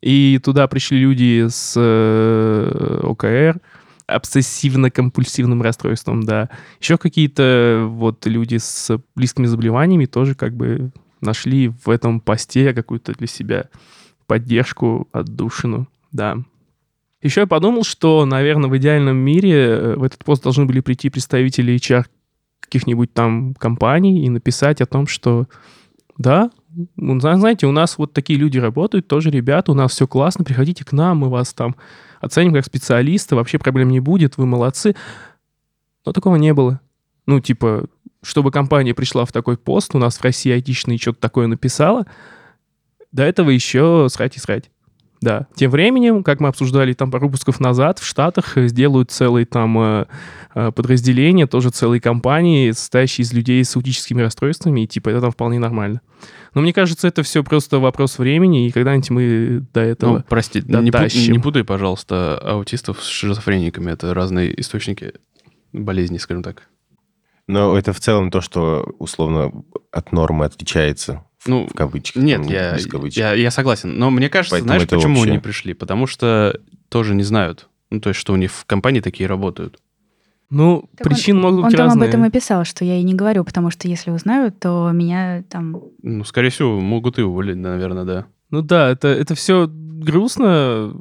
И 0.01 0.39
туда 0.43 0.67
пришли 0.67 0.99
люди 0.99 1.47
с 1.47 1.73
э, 1.77 2.99
ОКР, 3.03 3.59
обсессивно-компульсивным 4.07 5.61
расстройством, 5.61 6.23
да. 6.23 6.49
Еще 6.79 6.97
какие-то 6.97 7.85
вот 7.87 8.25
люди 8.25 8.57
с 8.57 8.99
близкими 9.15 9.45
заболеваниями 9.45 10.05
тоже 10.05 10.35
как 10.35 10.55
бы 10.55 10.91
нашли 11.21 11.71
в 11.85 11.89
этом 11.89 12.19
посте 12.19 12.73
какую-то 12.73 13.13
для 13.13 13.27
себя 13.27 13.69
поддержку, 14.25 15.07
отдушину, 15.11 15.87
да. 16.11 16.37
Еще 17.21 17.41
я 17.41 17.47
подумал, 17.47 17.83
что, 17.83 18.25
наверное, 18.25 18.69
в 18.69 18.77
идеальном 18.77 19.17
мире 19.17 19.53
э, 19.53 19.95
в 19.95 20.03
этот 20.03 20.23
пост 20.25 20.43
должны 20.43 20.65
были 20.65 20.79
прийти 20.79 21.09
представители 21.09 21.75
HR 21.75 22.05
каких-нибудь 22.59 23.13
там 23.13 23.53
компаний 23.53 24.25
и 24.25 24.29
написать 24.29 24.81
о 24.81 24.85
том, 24.85 25.05
что 25.05 25.47
да, 26.17 26.49
ну, 26.95 27.19
зна- 27.19 27.37
знаете, 27.37 27.67
у 27.67 27.71
нас 27.71 27.97
вот 27.97 28.13
такие 28.13 28.37
люди 28.39 28.57
работают, 28.57 29.07
тоже 29.07 29.29
ребята, 29.29 29.71
у 29.71 29.75
нас 29.75 29.91
все 29.91 30.07
классно, 30.07 30.43
приходите 30.43 30.85
к 30.85 30.91
нам, 30.91 31.17
мы 31.17 31.29
вас 31.29 31.53
там 31.53 31.75
оценим 32.19 32.53
как 32.53 32.65
специалиста, 32.65 33.35
вообще 33.35 33.59
проблем 33.59 33.89
не 33.89 33.99
будет, 33.99 34.37
вы 34.37 34.45
молодцы. 34.45 34.95
Но 36.05 36.13
такого 36.13 36.35
не 36.35 36.53
было. 36.53 36.79
Ну, 37.25 37.39
типа, 37.39 37.85
чтобы 38.23 38.51
компания 38.51 38.93
пришла 38.93 39.25
в 39.25 39.31
такой 39.31 39.57
пост, 39.57 39.95
у 39.95 39.99
нас 39.99 40.17
в 40.17 40.23
России 40.23 40.51
айтишный 40.51 40.97
что-то 40.97 41.19
такое 41.19 41.47
написала, 41.47 42.05
до 43.11 43.23
этого 43.23 43.49
еще 43.49 44.07
срать 44.09 44.37
и 44.37 44.39
срать. 44.39 44.71
Да. 45.21 45.47
Тем 45.55 45.69
временем, 45.69 46.23
как 46.23 46.39
мы 46.39 46.47
обсуждали 46.47 46.93
там 46.93 47.11
пару 47.11 47.27
выпусков 47.27 47.59
назад, 47.59 47.99
в 47.99 48.05
Штатах 48.05 48.53
сделают 48.55 49.11
целые 49.11 49.45
там 49.45 49.77
э, 49.79 50.05
э, 50.55 50.71
подразделения, 50.71 51.45
тоже 51.45 51.69
целые 51.69 52.01
компании, 52.01 52.71
состоящие 52.71 53.23
из 53.23 53.31
людей 53.31 53.63
с 53.63 53.75
аутическими 53.75 54.23
расстройствами, 54.23 54.81
и 54.81 54.87
типа 54.87 55.09
это 55.09 55.21
там 55.21 55.31
вполне 55.31 55.59
нормально. 55.59 56.01
Но 56.55 56.61
мне 56.61 56.73
кажется, 56.73 57.07
это 57.07 57.21
все 57.21 57.43
просто 57.43 57.77
вопрос 57.77 58.17
времени, 58.17 58.67
и 58.67 58.71
когда-нибудь 58.71 59.09
мы 59.11 59.65
до 59.73 59.81
этого... 59.81 60.17
Ну, 60.17 60.23
прости, 60.27 60.61
не, 60.61 60.89
пу- 60.89 60.91
дотащим. 60.91 61.33
не 61.33 61.39
путай, 61.39 61.63
пожалуйста, 61.63 62.37
аутистов 62.39 63.03
с 63.03 63.07
шизофрениками. 63.07 63.91
Это 63.91 64.13
разные 64.15 64.59
источники 64.59 65.13
болезни, 65.71 66.17
скажем 66.17 66.41
так. 66.41 66.67
Но 67.47 67.77
это 67.77 67.93
в 67.93 67.99
целом 67.99 68.31
то, 68.31 68.41
что 68.41 68.95
условно 68.97 69.51
от 69.91 70.11
нормы 70.11 70.45
отличается, 70.45 71.23
Ну, 71.47 71.67
в 71.67 71.73
кавычках. 71.73 72.21
Нет, 72.21 72.41
там, 72.43 72.51
я, 72.51 72.75
без 72.75 72.85
кавычек. 72.87 73.17
я, 73.17 73.33
я 73.33 73.51
согласен. 73.51 73.97
Но 73.97 74.09
мне 74.11 74.29
кажется, 74.29 74.55
Поэтому 74.55 74.69
знаешь, 74.69 74.87
почему 74.87 75.15
вообще- 75.15 75.31
они 75.31 75.39
пришли? 75.39 75.73
Потому 75.73 76.07
что 76.07 76.59
тоже 76.89 77.15
не 77.15 77.23
знают. 77.23 77.67
Ну, 77.89 77.99
то 77.99 78.09
есть, 78.09 78.19
что 78.19 78.33
у 78.33 78.35
них 78.35 78.51
в 78.51 78.65
компании 78.65 78.99
такие 79.01 79.27
работают. 79.27 79.79
Ну, 80.49 80.89
Так 80.97 81.07
причин 81.07 81.39
могут 81.39 81.59
Он 81.63 81.65
быть 81.69 81.77
там 81.77 81.87
разные. 81.87 82.03
об 82.03 82.09
этом 82.09 82.25
и 82.25 82.29
писал, 82.29 82.65
что 82.65 82.83
я 82.83 82.97
и 82.97 83.03
не 83.03 83.13
говорю, 83.13 83.43
потому 83.45 83.71
что 83.71 83.87
если 83.87 84.11
узнают, 84.11 84.59
то 84.59 84.91
меня 84.91 85.43
там... 85.49 85.81
Ну, 86.03 86.23
скорее 86.25 86.49
всего, 86.49 86.79
могут 86.79 87.17
и 87.19 87.21
уволить, 87.21 87.55
наверное, 87.55 88.03
да. 88.03 88.25
Ну 88.49 88.61
да, 88.61 88.89
это, 88.89 89.07
это 89.07 89.33
все 89.33 89.69
грустно, 89.71 90.93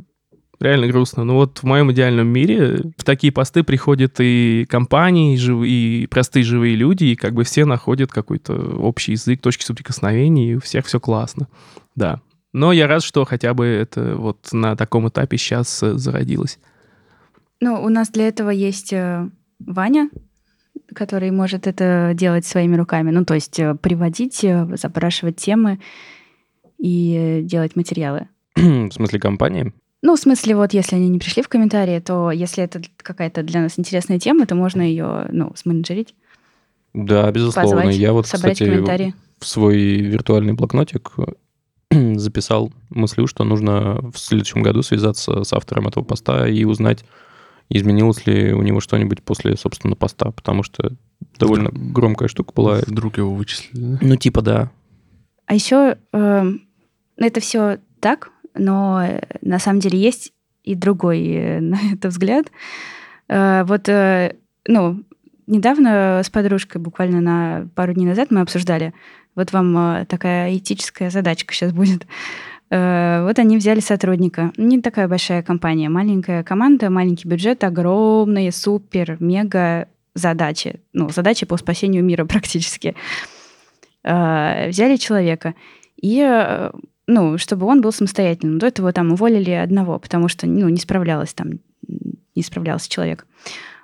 реально 0.61 0.88
грустно. 0.88 1.25
Но 1.25 1.35
вот 1.35 1.59
в 1.59 1.64
моем 1.64 1.90
идеальном 1.92 2.29
мире 2.29 2.92
в 2.96 3.05
такие 3.05 3.33
посты 3.33 3.62
приходят 3.62 4.16
и 4.20 4.66
компании, 4.68 5.35
и, 5.35 5.37
жив- 5.37 5.64
и 5.64 6.07
простые 6.11 6.44
живые 6.44 6.77
люди, 6.77 7.05
и 7.05 7.16
как 7.16 7.35
бы 7.35 7.44
все 7.44 7.64
находят 7.64 8.12
какой-то 8.12 8.55
общий 8.55 9.12
язык, 9.12 9.40
точки 9.40 9.64
соприкосновения, 9.64 10.53
и 10.53 10.55
у 10.57 10.61
всех 10.61 10.87
все 10.87 11.01
классно. 11.01 11.49
Да. 11.94 12.20
Но 12.53 12.73
я 12.73 12.87
рад, 12.87 13.03
что 13.03 13.25
хотя 13.25 13.55
бы 13.55 13.64
это 13.64 14.16
вот 14.16 14.49
на 14.53 14.77
таком 14.77 15.09
этапе 15.09 15.38
сейчас 15.38 15.81
зародилось. 15.81 16.59
Ну, 17.61 17.83
у 17.83 17.88
нас 17.88 18.09
для 18.11 18.27
этого 18.27 18.51
есть 18.51 18.92
э, 18.92 19.29
Ваня, 19.61 20.11
который 20.94 21.31
может 21.31 21.66
это 21.66 22.12
делать 22.14 22.46
своими 22.46 22.77
руками. 22.77 23.11
Ну, 23.11 23.25
то 23.25 23.35
есть 23.35 23.59
э, 23.61 23.75
приводить, 23.75 24.42
э, 24.42 24.66
запрашивать 24.77 25.37
темы 25.37 25.79
и 26.79 27.14
э, 27.16 27.42
делать 27.42 27.77
материалы. 27.77 28.29
В 28.57 28.90
смысле 28.90 29.20
компании? 29.20 29.73
Ну, 30.03 30.17
в 30.17 30.19
смысле, 30.19 30.57
вот 30.57 30.73
если 30.73 30.97
они 30.97 31.09
не 31.09 31.19
пришли 31.19 31.43
в 31.43 31.49
комментарии, 31.49 31.99
то 32.01 32.31
если 32.31 32.65
это 32.65 32.81
какая-то 32.97 33.43
для 33.43 33.61
нас 33.61 33.79
интересная 33.79 34.19
тема, 34.19 34.47
то 34.47 34.55
можно 34.55 34.81
ее, 34.81 35.27
ну, 35.31 35.53
сменеджерить, 35.57 36.15
Да, 36.95 37.31
безусловно. 37.31 37.77
позвать, 37.77 37.97
Я 37.97 38.13
вот, 38.13 38.25
кстати, 38.25 39.13
в 39.39 39.47
свой 39.47 39.77
виртуальный 39.77 40.55
блокнотик 40.55 41.13
записал 41.91 42.73
мыслью, 42.89 43.27
что 43.27 43.45
нужно 43.45 44.01
в 44.13 44.19
следующем 44.19 44.63
году 44.63 44.83
связаться 44.83 45.45
с 45.45 45.53
автором 45.53 45.89
этого 45.89 46.03
поста 46.05 46.49
и 46.49 46.65
узнать, 46.65 47.05
изменилось 47.69 48.27
ли 48.27 48.53
у 48.53 48.63
него 48.63 48.81
что-нибудь 48.81 49.23
после, 49.23 49.57
собственно, 49.57 49.97
поста, 49.97 50.31
потому 50.31 50.63
что 50.63 50.93
довольно 51.39 51.71
громкая 51.73 52.29
штука 52.29 52.53
была. 52.55 52.79
Вдруг 52.87 53.19
его 53.19 53.35
вычислили. 53.35 53.81
да? 53.81 53.99
Ну, 54.01 54.17
типа, 54.17 54.43
да. 54.43 54.71
А 55.47 55.55
еще 55.55 55.97
это 56.13 57.41
все 57.41 57.79
так, 58.01 58.31
но 58.55 59.03
э, 59.03 59.21
на 59.43 59.59
самом 59.59 59.81
деле 59.81 59.99
есть 59.99 60.33
и 60.65 60.75
другой 60.75 61.27
э, 61.29 61.61
на 61.61 61.79
это 61.93 62.09
взгляд. 62.09 62.47
Э, 63.29 63.65
Вот, 63.65 63.89
ну, 64.69 65.05
недавно 65.47 66.21
с 66.23 66.31
подружкой, 66.31 66.81
буквально 66.81 67.21
на 67.21 67.69
пару 67.75 67.93
дней 67.93 68.07
назад 68.07 68.31
мы 68.31 68.41
обсуждали, 68.41 68.93
вот 69.35 69.53
вам 69.53 70.07
такая 70.07 70.57
этическая 70.57 71.11
задачка 71.11 71.55
сейчас 71.55 71.73
будет. 71.73 72.07
Вот 72.69 73.39
они 73.39 73.57
взяли 73.57 73.81
сотрудника. 73.81 74.53
Не 74.57 74.81
такая 74.81 75.09
большая 75.09 75.43
компания, 75.43 75.89
маленькая 75.89 76.45
команда, 76.45 76.91
маленький 76.91 77.27
бюджет, 77.27 77.65
огромные, 77.65 78.53
супер, 78.53 79.17
мега 79.19 79.89
задачи. 80.15 80.81
Ну, 80.93 81.09
задачи 81.11 81.47
по 81.47 81.57
спасению 81.57 82.05
мира 82.05 82.25
практически. 82.27 82.95
Взяли 84.03 84.97
человека. 84.97 85.55
И 86.01 86.21
ну, 87.11 87.38
чтобы 87.38 87.66
он 87.66 87.81
был 87.81 87.92
самостоятельным. 87.92 88.59
До 88.59 88.66
этого 88.66 88.92
там 88.92 89.12
уволили 89.12 89.51
одного, 89.51 89.99
потому 89.99 90.29
что, 90.29 90.46
ну, 90.46 90.68
не 90.68 90.79
справлялась 90.79 91.35
там, 91.35 91.61
не 92.35 92.42
справлялся 92.42 92.88
человек. 92.88 93.27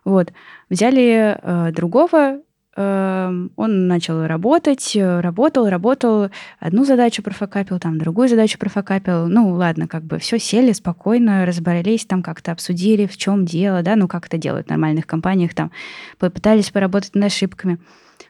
Вот. 0.04 0.32
Взяли 0.70 1.36
э, 1.36 1.72
другого, 1.72 2.38
э, 2.76 3.46
он 3.56 3.88
начал 3.88 4.26
работать, 4.26 4.94
э, 4.94 5.20
работал, 5.20 5.68
работал, 5.68 6.30
одну 6.60 6.84
задачу 6.84 7.22
профокапил, 7.22 7.80
там, 7.80 7.98
другую 7.98 8.28
задачу 8.28 8.58
профокапил. 8.58 9.26
Ну, 9.26 9.52
ладно, 9.54 9.88
как 9.88 10.04
бы 10.04 10.18
все 10.18 10.38
сели 10.38 10.72
спокойно, 10.72 11.44
разобрались, 11.44 12.06
там 12.06 12.22
как-то 12.22 12.52
обсудили, 12.52 13.06
в 13.06 13.16
чем 13.16 13.44
дело, 13.44 13.82
да, 13.82 13.96
ну, 13.96 14.06
как 14.06 14.26
это 14.26 14.38
делают 14.38 14.68
в 14.68 14.70
нормальных 14.70 15.06
компаниях, 15.06 15.54
там, 15.54 15.72
попытались 16.18 16.70
поработать 16.70 17.16
над 17.16 17.24
ошибками. 17.24 17.78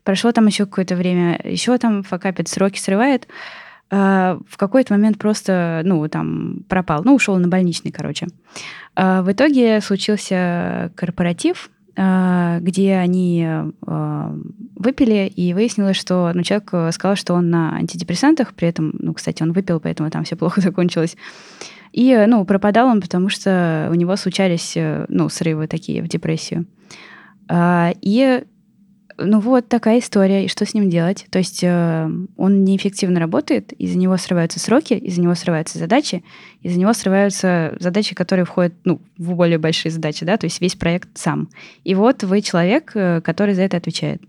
Прошло 0.03 0.33
там 0.33 0.47
еще 0.47 0.65
какое-то 0.65 0.97
время, 0.97 1.41
еще 1.45 1.77
там 1.79 2.03
фокапит, 2.03 2.49
сроки 2.49 2.79
срывает, 2.79 3.29
в 3.91 4.57
какой-то 4.57 4.95
момент 4.95 5.19
просто, 5.19 5.83
ну, 5.85 6.09
там, 6.09 6.65
пропал. 6.69 7.03
Ну, 7.05 7.15
ушел 7.15 7.37
на 7.37 7.49
больничный, 7.49 7.93
короче. 7.93 8.27
А, 8.97 9.23
В 9.23 9.31
итоге 9.31 9.81
случился 9.81 10.91
корпоратив, 10.97 11.71
а, 11.97 12.59
где 12.61 12.95
они 12.95 13.47
а, 13.87 14.35
выпили, 14.75 15.33
и 15.35 15.55
выяснилось, 15.55 15.97
что 15.97 16.31
ну, 16.35 16.43
человек 16.43 16.69
э, 16.73 16.93
сказал, 16.93 17.17
что 17.17 17.35
он 17.35 17.49
на 17.49 17.77
антидепрессантах, 17.77 18.55
при 18.55 18.69
этом, 18.69 18.93
ну, 18.99 19.15
кстати, 19.15 19.43
он 19.43 19.53
выпил, 19.53 19.81
поэтому 19.81 20.11
там 20.11 20.25
все 20.25 20.37
плохо 20.37 20.61
закончилось. 20.61 21.17
И, 21.93 22.25
ну, 22.29 22.45
пропадал 22.45 22.89
он, 22.89 23.01
потому 23.01 23.31
что 23.31 23.89
у 23.91 23.95
него 23.95 24.17
случались, 24.17 24.77
э, 24.77 25.07
ну, 25.09 25.29
срывы 25.29 25.67
такие 25.67 26.03
в 26.03 26.09
депрессию. 26.09 26.67
А, 27.49 27.93
И 28.03 28.45
ну 29.19 29.41
вот 29.41 29.69
такая 29.69 29.99
история, 30.01 30.45
и 30.45 30.49
что 30.49 30.67
с 30.67 30.75
ним 30.75 30.91
делать? 30.91 31.27
То 31.31 31.39
есть 31.39 31.61
э, 31.63 32.11
он 32.37 32.65
неэффективно 32.65 33.19
работает, 33.21 33.73
из-за 33.73 33.99
него 33.99 34.17
срываются 34.17 34.61
сроки, 34.61 34.95
из-за 34.95 35.21
него 35.21 35.35
срываются 35.35 35.79
задачи, 35.79 36.23
из-за 36.63 36.79
него 36.79 36.93
срываются 36.93 37.77
задачи, 37.81 38.15
которые 38.15 38.45
входят 38.45 38.75
ну, 38.85 39.01
в 39.19 39.35
более 39.35 39.59
большие 39.59 39.91
задачи, 39.93 40.25
да, 40.27 40.37
то 40.37 40.45
есть 40.47 40.61
весь 40.61 40.75
проект 40.77 41.09
сам. 41.15 41.49
И 41.85 41.95
вот 41.95 42.25
вы 42.25 42.41
человек, 42.43 42.93
э, 42.95 43.21
который 43.23 43.55
за 43.55 43.63
это 43.63 43.77
отвечает. 43.77 44.23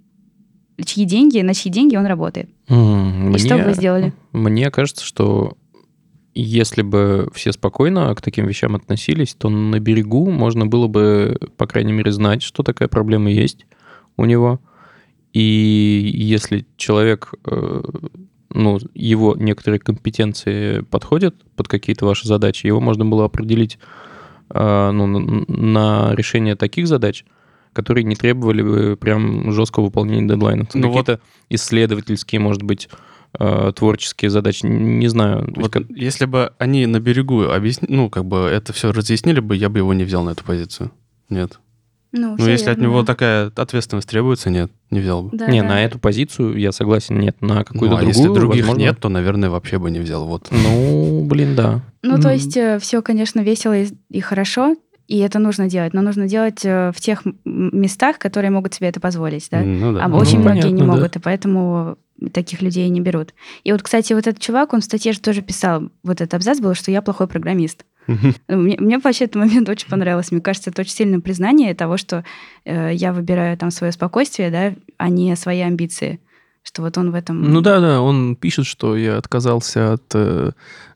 чьи 0.86 1.06
деньги, 1.06 1.39
на 1.41 1.54
чьи 1.54 1.71
деньги 1.71 1.95
он 1.95 2.06
работает. 2.06 2.50
М, 2.69 3.34
И 3.36 3.39
что 3.39 3.56
бы 3.56 3.62
вы 3.62 3.65
мне- 3.67 3.73
сделали? 3.73 4.13
Мне 4.32 4.69
кажется, 4.71 5.04
что 5.04 5.58
если 6.36 6.84
бы 6.84 7.30
все 7.34 7.52
спокойно 7.52 8.13
к 8.13 8.21
таким 8.21 8.45
вещам 8.45 8.76
относились, 8.76 9.34
то 9.34 9.50
на 9.50 9.80
берегу 9.80 10.30
можно 10.30 10.67
было 10.67 10.88
бы, 10.88 11.39
по 11.58 11.65
крайней 11.65 11.93
мере, 11.93 12.12
знать, 12.12 12.43
что 12.43 12.62
такая 12.62 12.88
проблема 12.88 13.32
есть 13.32 13.65
у 14.17 14.26
него. 14.26 14.60
И 15.34 16.12
если 16.13 16.66
человек, 16.78 17.34
э, 17.46 17.82
ну, 18.50 18.80
его 18.94 19.36
некоторые 19.38 19.80
компетенции 19.80 20.82
подходят 20.82 21.36
под 21.56 21.68
какие-то 21.68 22.06
ваши 22.06 22.28
задачи, 22.28 22.66
его 22.68 22.80
можно 22.80 23.06
было 23.06 23.26
определить 23.26 23.78
э, 24.50 24.92
ну, 24.92 25.06
на- 25.08 26.13
решение 26.16 26.56
таких 26.56 26.88
задач, 26.88 27.26
которые 27.74 28.04
не 28.06 28.16
требовали 28.16 28.62
бы 28.62 28.96
прям 28.96 29.52
жесткого 29.52 29.86
выполнения 29.86 30.28
дедлайнов. 30.28 30.70
Ну 30.74 30.88
вот- 30.90 31.06
Какие-то 31.06 31.22
исследовательские, 31.50 32.40
может 32.40 32.63
быть, 32.63 32.90
э, 33.40 33.72
творческие 33.76 34.32
задачи, 34.32 34.66
не 34.66 35.08
знаю. 35.10 35.44
Есть 35.48 35.58
Вот 35.58 35.72
как- 35.72 35.90
если 35.90 36.26
бы 36.26 36.54
они 36.58 36.86
на 36.88 37.00
берегу 37.02 37.44
объясни... 37.44 37.88
ну, 37.92 38.10
как 38.10 38.26
бы 38.26 38.38
это 38.38 38.72
все 38.74 38.92
разъяснили 38.94 39.42
бы, 39.42 39.56
я 39.56 39.68
бы 39.70 39.80
его 39.80 39.94
не 39.94 40.06
взял 40.06 40.24
на 40.24 40.30
эту 40.32 40.44
позицию. 40.46 40.92
Нет. 41.30 41.60
Ну, 42.17 42.38
всё 42.38 42.49
если 42.49 42.69
от 42.69 42.77
него 42.80 43.01
да. 43.01 43.06
такая 43.08 43.51
ответственность 43.56 44.10
требуется, 44.10 44.49
нет, 44.49 44.71
не 44.91 44.99
взял 44.99 45.23
бы. 45.23 45.38
Да, 45.38 45.47
не, 45.47 45.62
да. 45.62 45.67
на 45.69 45.84
эту 45.84 45.99
позицию 45.99 46.58
я 46.58 46.71
согласен, 46.71 47.19
нет, 47.19 47.41
на 47.41 47.63
какую-то 47.63 47.95
Ну, 47.95 47.95
а 47.95 48.01
другую. 48.01 48.08
если 48.08 48.34
других 48.34 48.62
возможно. 48.63 48.80
нет, 48.82 48.99
то, 48.99 49.10
наверное, 49.10 49.49
вообще 49.49 49.77
бы 49.80 49.91
не 49.91 49.99
взял. 49.99 50.25
Вот. 50.25 50.47
Ну, 50.51 51.25
блин, 51.25 51.56
да. 51.56 51.82
Ну, 52.01 52.19
то 52.19 52.32
есть 52.32 52.58
все, 52.82 53.01
конечно, 53.01 53.41
весело 53.41 53.75
и, 54.10 54.19
хорошо, 54.19 54.75
и 55.08 55.19
это 55.19 55.39
нужно 55.39 55.69
делать, 55.69 55.93
но 55.93 56.01
нужно 56.01 56.27
делать 56.27 56.65
э, 56.65 56.91
в 56.93 56.99
тех 56.99 57.21
местах, 57.45 58.19
которые 58.19 58.51
могут 58.51 58.73
себе 58.73 58.89
это 58.89 58.99
позволить, 58.99 59.47
да? 59.49 59.62
Ну 59.62 59.93
да. 59.93 60.03
А 60.03 60.08
Ну, 60.10 60.17
очень 60.17 60.39
многие 60.39 60.67
не 60.69 60.80
понятно, 60.80 60.86
да. 60.86 60.93
могут, 60.93 61.15
и 61.15 61.19
поэтому 61.19 61.97
таких 62.34 62.62
людей 62.62 62.89
не 62.89 62.99
берут. 62.99 63.34
И 63.63 63.71
вот, 63.71 63.84
кстати, 63.84 64.12
вот 64.13 64.27
этот 64.27 64.41
чувак, 64.41 64.73
он 64.73 64.82
в 64.82 64.84
статье 64.84 65.13
же 65.13 65.21
тоже 65.21 65.41
писал, 65.41 65.84
вот 66.03 66.19
этот 66.19 66.34
абзац 66.34 66.60
был, 66.60 66.73
что 66.73 66.91
я 66.91 67.01
плохой 67.01 67.27
программист. 67.27 67.86
Мгм. 68.08 68.36
Мне, 68.48 68.78
мне 68.80 68.98
вообще 69.00 69.26
этот 69.26 69.36
момент 69.36 69.70
очень 69.70 69.89
понравился. 69.89 70.34
Мне 70.34 70.41
кажется, 70.41 70.70
это 70.70 70.82
очень 70.82 70.91
сильное 70.91 71.20
признание 71.20 71.74
того, 71.76 71.98
что 71.98 72.24
э, 72.65 72.91
я 72.93 73.13
выбираю 73.13 73.58
там 73.58 73.72
свое 73.72 73.91
спокойствие, 73.91 74.50
да, 74.50 74.74
а 74.98 75.10
не 75.10 75.36
свои 75.36 75.60
амбиции. 75.62 76.20
Что 76.63 76.82
вот 76.82 76.98
он 76.98 77.12
в 77.12 77.15
этом... 77.15 77.41
Ну 77.41 77.62
да, 77.62 77.80
да, 77.80 78.02
он 78.02 78.36
пишет, 78.36 78.65
что 78.65 78.98
я 78.98 79.17
отказался 79.17 79.93
от, 79.93 80.04
э, 80.13 80.52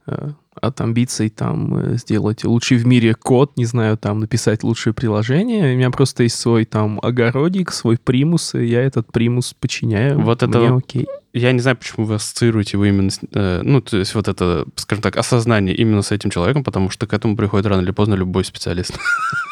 э, 0.07 0.29
от 0.61 0.79
амбиций 0.79 1.29
там 1.29 1.75
э, 1.77 1.97
сделать 1.97 2.43
лучший 2.43 2.77
в 2.77 2.85
мире 2.85 3.13
код, 3.15 3.57
не 3.57 3.65
знаю, 3.65 3.97
там 3.97 4.19
написать 4.19 4.63
лучшее 4.63 4.93
приложение. 4.93 5.73
У 5.73 5.77
меня 5.77 5.89
просто 5.89 6.23
есть 6.23 6.39
свой 6.39 6.65
там 6.65 6.99
огородик, 7.01 7.71
свой 7.71 7.97
примус, 7.97 8.55
и 8.55 8.65
я 8.65 8.81
этот 8.81 9.11
примус 9.11 9.53
подчиняю. 9.53 10.19
Вот 10.19 10.43
это 10.43 10.59
Мне 10.59 10.71
вот 10.71 10.83
окей. 10.83 11.07
Я 11.33 11.51
не 11.53 11.59
знаю, 11.59 11.77
почему 11.77 12.05
вы 12.05 12.15
ассоциируете 12.15 12.71
его 12.73 12.85
именно... 12.85 13.09
э, 13.33 13.61
ну, 13.63 13.81
то 13.81 13.97
есть 13.97 14.13
вот 14.15 14.27
это, 14.27 14.65
скажем 14.75 15.01
так, 15.01 15.17
осознание 15.17 15.75
именно 15.75 16.01
с 16.01 16.11
этим 16.11 16.29
человеком, 16.29 16.63
потому 16.63 16.89
что 16.89 17.07
к 17.07 17.13
этому 17.13 17.35
приходит 17.35 17.65
рано 17.65 17.81
или 17.81 17.91
поздно 17.91 18.15
любой 18.15 18.45
специалист. 18.45 18.97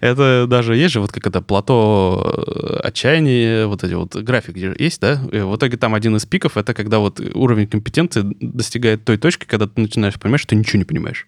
Это 0.00 0.46
даже 0.48 0.76
есть 0.76 0.92
же 0.94 1.00
вот 1.00 1.12
как 1.12 1.26
это 1.26 1.40
плато 1.40 2.44
э, 2.46 2.86
отчаяния, 2.88 3.66
вот 3.66 3.84
эти 3.84 3.94
вот 3.94 4.14
графики 4.16 4.58
же 4.58 4.76
есть, 4.78 5.00
да? 5.00 5.20
И 5.32 5.38
в 5.38 5.56
итоге 5.56 5.76
там 5.76 5.94
один 5.94 6.16
из 6.16 6.26
пиков 6.26 6.56
это 6.56 6.74
когда 6.74 6.98
вот 6.98 7.20
уровень 7.34 7.66
компетенции 7.66 8.22
достигает 8.40 9.04
той 9.04 9.18
точки, 9.18 9.44
когда 9.46 9.66
ты 9.66 9.80
начинаешь 9.80 10.18
понимать, 10.18 10.40
что 10.40 10.50
ты 10.50 10.56
ничего 10.56 10.78
не 10.78 10.84
понимаешь. 10.84 11.26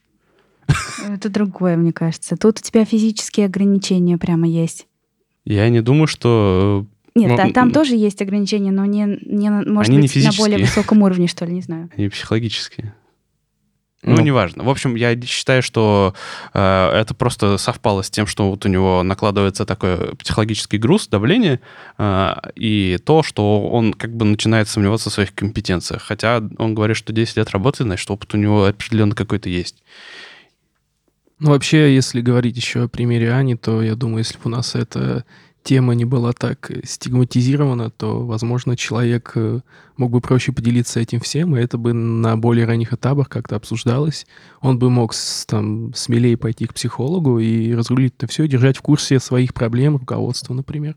Это 1.09 1.28
другое, 1.28 1.76
мне 1.76 1.92
кажется. 1.92 2.37
Тут 2.37 2.59
у 2.59 2.62
тебя 2.62 2.85
физические 2.85 3.46
ограничения 3.46 4.16
прямо 4.18 4.46
есть. 4.48 4.87
Я 5.44 5.68
не 5.68 5.83
думаю, 5.83 6.07
что... 6.07 6.87
Нет, 7.14 7.30
Ну, 7.30 7.37
та- 7.37 7.50
там 7.50 7.70
тоже 7.70 7.94
есть 7.94 8.20
ограничения, 8.22 8.72
но 8.72 8.85
не, 8.87 9.18
не 9.26 9.50
может 9.50 9.88
Они 9.90 9.98
не 9.98 10.09
быть, 10.09 10.24
на 10.24 10.33
более 10.37 10.59
высоком 10.59 11.02
уровне, 11.02 11.28
что 11.28 11.44
ли, 11.44 11.52
не 11.52 11.61
знаю. 11.61 11.90
э, 11.96 12.04
И 12.04 12.09
психологические. 12.09 12.94
Ну, 14.05 14.17
Ну. 14.17 14.21
неважно. 14.23 14.64
В 14.64 14.69
общем, 14.69 14.95
я 14.97 15.21
считаю, 15.23 15.62
что 15.62 16.14
э, 16.53 16.90
это 16.95 17.14
просто 17.14 17.57
совпало 17.57 18.03
с 18.03 18.11
тем, 18.11 18.27
что 18.27 18.51
вот 18.51 18.64
у 18.67 18.69
него 18.69 19.03
накладывается 19.03 19.64
такой 19.64 20.14
психологический 20.17 20.77
груз, 20.79 21.09
давление, 21.09 21.61
э, 21.99 22.35
и 22.55 22.99
то, 23.05 23.23
что 23.23 23.69
он 23.69 23.95
как 23.95 24.14
бы 24.14 24.27
начинает 24.27 24.69
сомневаться 24.69 25.09
в 25.09 25.12
своих 25.14 25.35
компетенциях. 25.35 26.03
Хотя 26.03 26.43
он 26.59 26.75
говорит, 26.75 26.97
что 26.97 27.12
10 27.12 27.38
лет 27.38 27.51
работы, 27.51 27.85
значит, 27.85 28.11
опыт 28.11 28.35
у 28.35 28.37
него 28.37 28.67
определенно 28.67 29.14
какой-то 29.14 29.49
есть. 29.49 29.83
Ну, 31.40 31.51
вообще, 31.51 31.95
если 31.95 32.21
говорить 32.21 32.57
еще 32.57 32.85
о 32.85 32.88
примере 32.88 33.33
Ани, 33.33 33.57
то 33.57 33.83
я 33.83 33.97
думаю, 33.97 34.19
если 34.19 34.37
бы 34.37 34.43
у 34.45 34.49
нас 34.51 34.75
эта 34.75 35.25
тема 35.64 35.94
не 35.94 36.05
была 36.05 36.33
так 36.35 36.70
стигматизирована, 36.85 37.90
то, 37.90 38.24
возможно, 38.24 38.77
человек 38.77 39.33
э, 39.35 39.61
мог 39.96 40.11
бы 40.11 40.20
проще 40.20 40.53
поделиться 40.53 41.00
этим 41.00 41.20
всем, 41.20 41.57
и 41.57 41.61
это 41.61 41.79
бы 41.79 41.94
на 41.94 42.37
более 42.37 42.66
ранних 42.66 42.92
этапах 42.92 43.29
как-то 43.31 43.57
обсуждалось. 43.57 44.27
Он 44.61 44.79
бы 44.79 44.90
мог 44.90 45.14
там 45.46 45.92
смелее 45.94 46.37
пойти 46.37 46.66
к 46.66 46.74
психологу 46.74 47.38
и 47.38 47.74
разрулить 47.74 48.12
это 48.18 48.27
все, 48.27 48.46
держать 48.46 48.77
в 48.77 48.83
курсе 48.83 49.18
своих 49.18 49.55
проблем, 49.55 49.96
руководства, 49.96 50.53
например. 50.53 50.96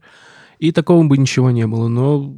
И 0.60 0.74
такого 0.74 1.02
бы 1.06 1.18
ничего 1.18 1.50
не 1.50 1.66
было, 1.66 1.88
но, 1.88 2.36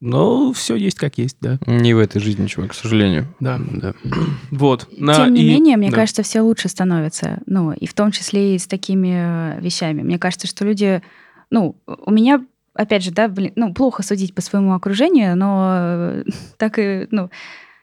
но 0.00 0.52
все 0.52 0.76
есть 0.76 0.96
как 0.96 1.18
есть, 1.18 1.38
да. 1.40 1.58
Не 1.66 1.92
в 1.92 1.98
этой 1.98 2.20
жизни, 2.20 2.46
чувак, 2.46 2.70
к 2.70 2.74
сожалению. 2.74 3.34
Да. 3.40 3.58
Да. 3.58 3.94
Вот. 4.52 4.86
На- 4.96 5.14
Тем 5.14 5.34
не 5.34 5.42
и- 5.42 5.48
менее, 5.48 5.76
мне 5.76 5.90
да. 5.90 5.96
кажется, 5.96 6.22
все 6.22 6.40
лучше 6.40 6.68
становится. 6.68 7.40
Ну, 7.46 7.72
и 7.72 7.86
в 7.86 7.94
том 7.94 8.12
числе 8.12 8.54
и 8.54 8.58
с 8.58 8.68
такими 8.68 9.56
э, 9.56 9.60
вещами. 9.60 10.02
Мне 10.02 10.20
кажется, 10.20 10.46
что 10.46 10.64
люди... 10.64 11.02
Ну, 11.50 11.80
у 11.86 12.10
меня, 12.10 12.44
опять 12.74 13.02
же, 13.02 13.10
да, 13.10 13.28
блин, 13.28 13.52
ну, 13.56 13.72
плохо 13.72 14.02
судить 14.02 14.34
по 14.34 14.40
своему 14.40 14.74
окружению, 14.74 15.36
но 15.36 15.74
э, 15.78 16.24
так 16.56 16.78
и, 16.78 17.06
ну, 17.10 17.30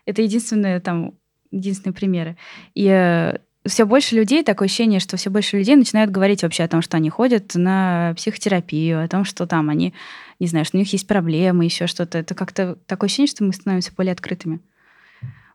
это 0.06 0.22
единственные 0.22 0.80
там, 0.80 1.14
единственные 1.52 1.96
примеры. 1.96 2.38
И 2.74 3.34
все 3.66 3.86
больше 3.86 4.16
людей, 4.16 4.44
такое 4.44 4.68
ощущение, 4.68 5.00
что 5.00 5.18
все 5.18 5.30
больше 5.30 5.58
людей 5.58 5.76
начинают 5.76 6.12
говорить 6.12 6.44
вообще 6.44 6.64
о 6.64 6.68
том, 6.68 6.82
что 6.82 6.98
они 6.98 7.10
ходят 7.10 7.56
на 7.56 8.14
психотерапию, 8.16 9.04
о 9.04 9.08
том, 9.08 9.26
что 9.26 9.48
там 9.48 9.70
они, 9.70 9.94
не 10.40 10.48
знаю, 10.48 10.66
что 10.66 10.78
у 10.78 10.80
них 10.80 10.92
есть 10.94 11.08
проблемы, 11.08 11.66
еще 11.66 11.88
что-то. 11.88 12.20
Это 12.20 12.36
как-то 12.36 12.78
такое 12.86 13.08
ощущение, 13.08 13.30
что 13.30 13.44
мы 13.44 13.54
становимся 13.54 13.92
более 13.96 14.14
открытыми 14.14 14.62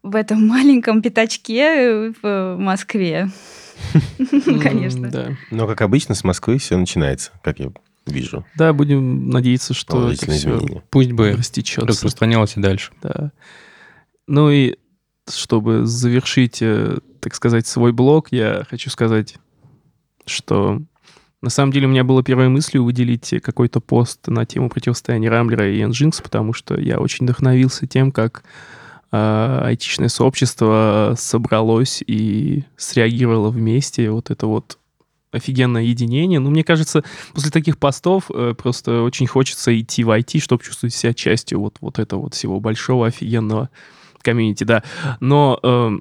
в 0.03 0.17
этом 0.17 0.47
маленьком 0.47 1.03
пятачке 1.03 2.13
в 2.23 2.57
Москве. 2.59 3.29
Конечно. 4.63 5.09
Да. 5.09 5.37
Но, 5.51 5.67
как 5.67 5.81
обычно, 5.81 6.15
с 6.15 6.25
Москвы 6.25 6.59
все 6.59 6.77
начинается, 6.77 7.33
как 7.43 7.59
я 7.61 7.71
вижу. 8.07 8.45
Да, 8.57 8.73
будем 8.73 9.31
надеяться, 9.31 9.75
что 9.75 10.11
это 10.11 10.27
все 10.27 10.37
изменения. 10.37 10.83
Пусть 10.91 11.13
бы 11.13 11.33
растечется. 11.33 11.87
распространялось 11.87 12.57
и 12.57 12.61
дальше. 12.61 12.93
Да. 13.03 13.33
Ну 14.27 14.51
и 14.51 14.77
чтобы 15.29 15.87
завершить, 15.87 16.59
э, 16.63 16.99
так 17.21 17.35
сказать, 17.35 17.67
свой 17.67 17.93
блог, 17.93 18.29
я 18.33 18.65
хочу 18.69 18.91
сказать, 18.91 19.37
что 20.27 20.81
на 21.43 21.51
самом 21.51 21.73
деле 21.73 21.87
у 21.87 21.91
меня 21.91 22.05
было 22.05 22.23
первой 22.23 22.49
мыслью 22.49 22.85
выделить 22.85 23.35
какой-то 23.43 23.81
пост 23.81 24.27
на 24.29 24.45
тему 24.45 24.69
противостояния 24.69 25.31
Рамблера 25.31 25.71
и 25.73 25.81
Nginx, 25.81 26.23
потому 26.23 26.53
что 26.53 26.79
я 26.79 26.99
очень 26.99 27.25
вдохновился 27.25 27.87
тем, 27.87 28.13
как 28.13 28.45
э, 29.11 29.61
айтишное 29.65 30.09
сообщество 30.09 31.15
собралось 31.17 32.03
и 32.07 32.65
среагировало 32.77 33.51
вместе. 33.51 34.11
Вот 34.11 34.31
это 34.31 34.47
вот 34.47 34.79
офигенное 35.33 35.83
единение. 35.83 36.41
Ну, 36.41 36.51
мне 36.51 36.65
кажется, 36.65 37.05
после 37.35 37.51
таких 37.51 37.79
постов 37.79 38.31
э, 38.33 38.55
просто 38.57 39.03
очень 39.03 39.27
хочется 39.27 39.79
идти 39.79 40.05
в 40.05 40.11
IT, 40.11 40.41
чтобы 40.41 40.63
чувствовать 40.63 40.95
себя 40.95 41.15
частью 41.15 41.61
вот, 41.61 41.77
вот 41.81 41.99
этого 41.99 42.23
вот 42.23 42.35
всего 42.35 42.61
большого 42.61 43.07
офигенного 43.07 43.71
комьюнити, 44.23 44.65
да. 44.65 44.83
Но 45.21 45.59
э, 45.63 45.99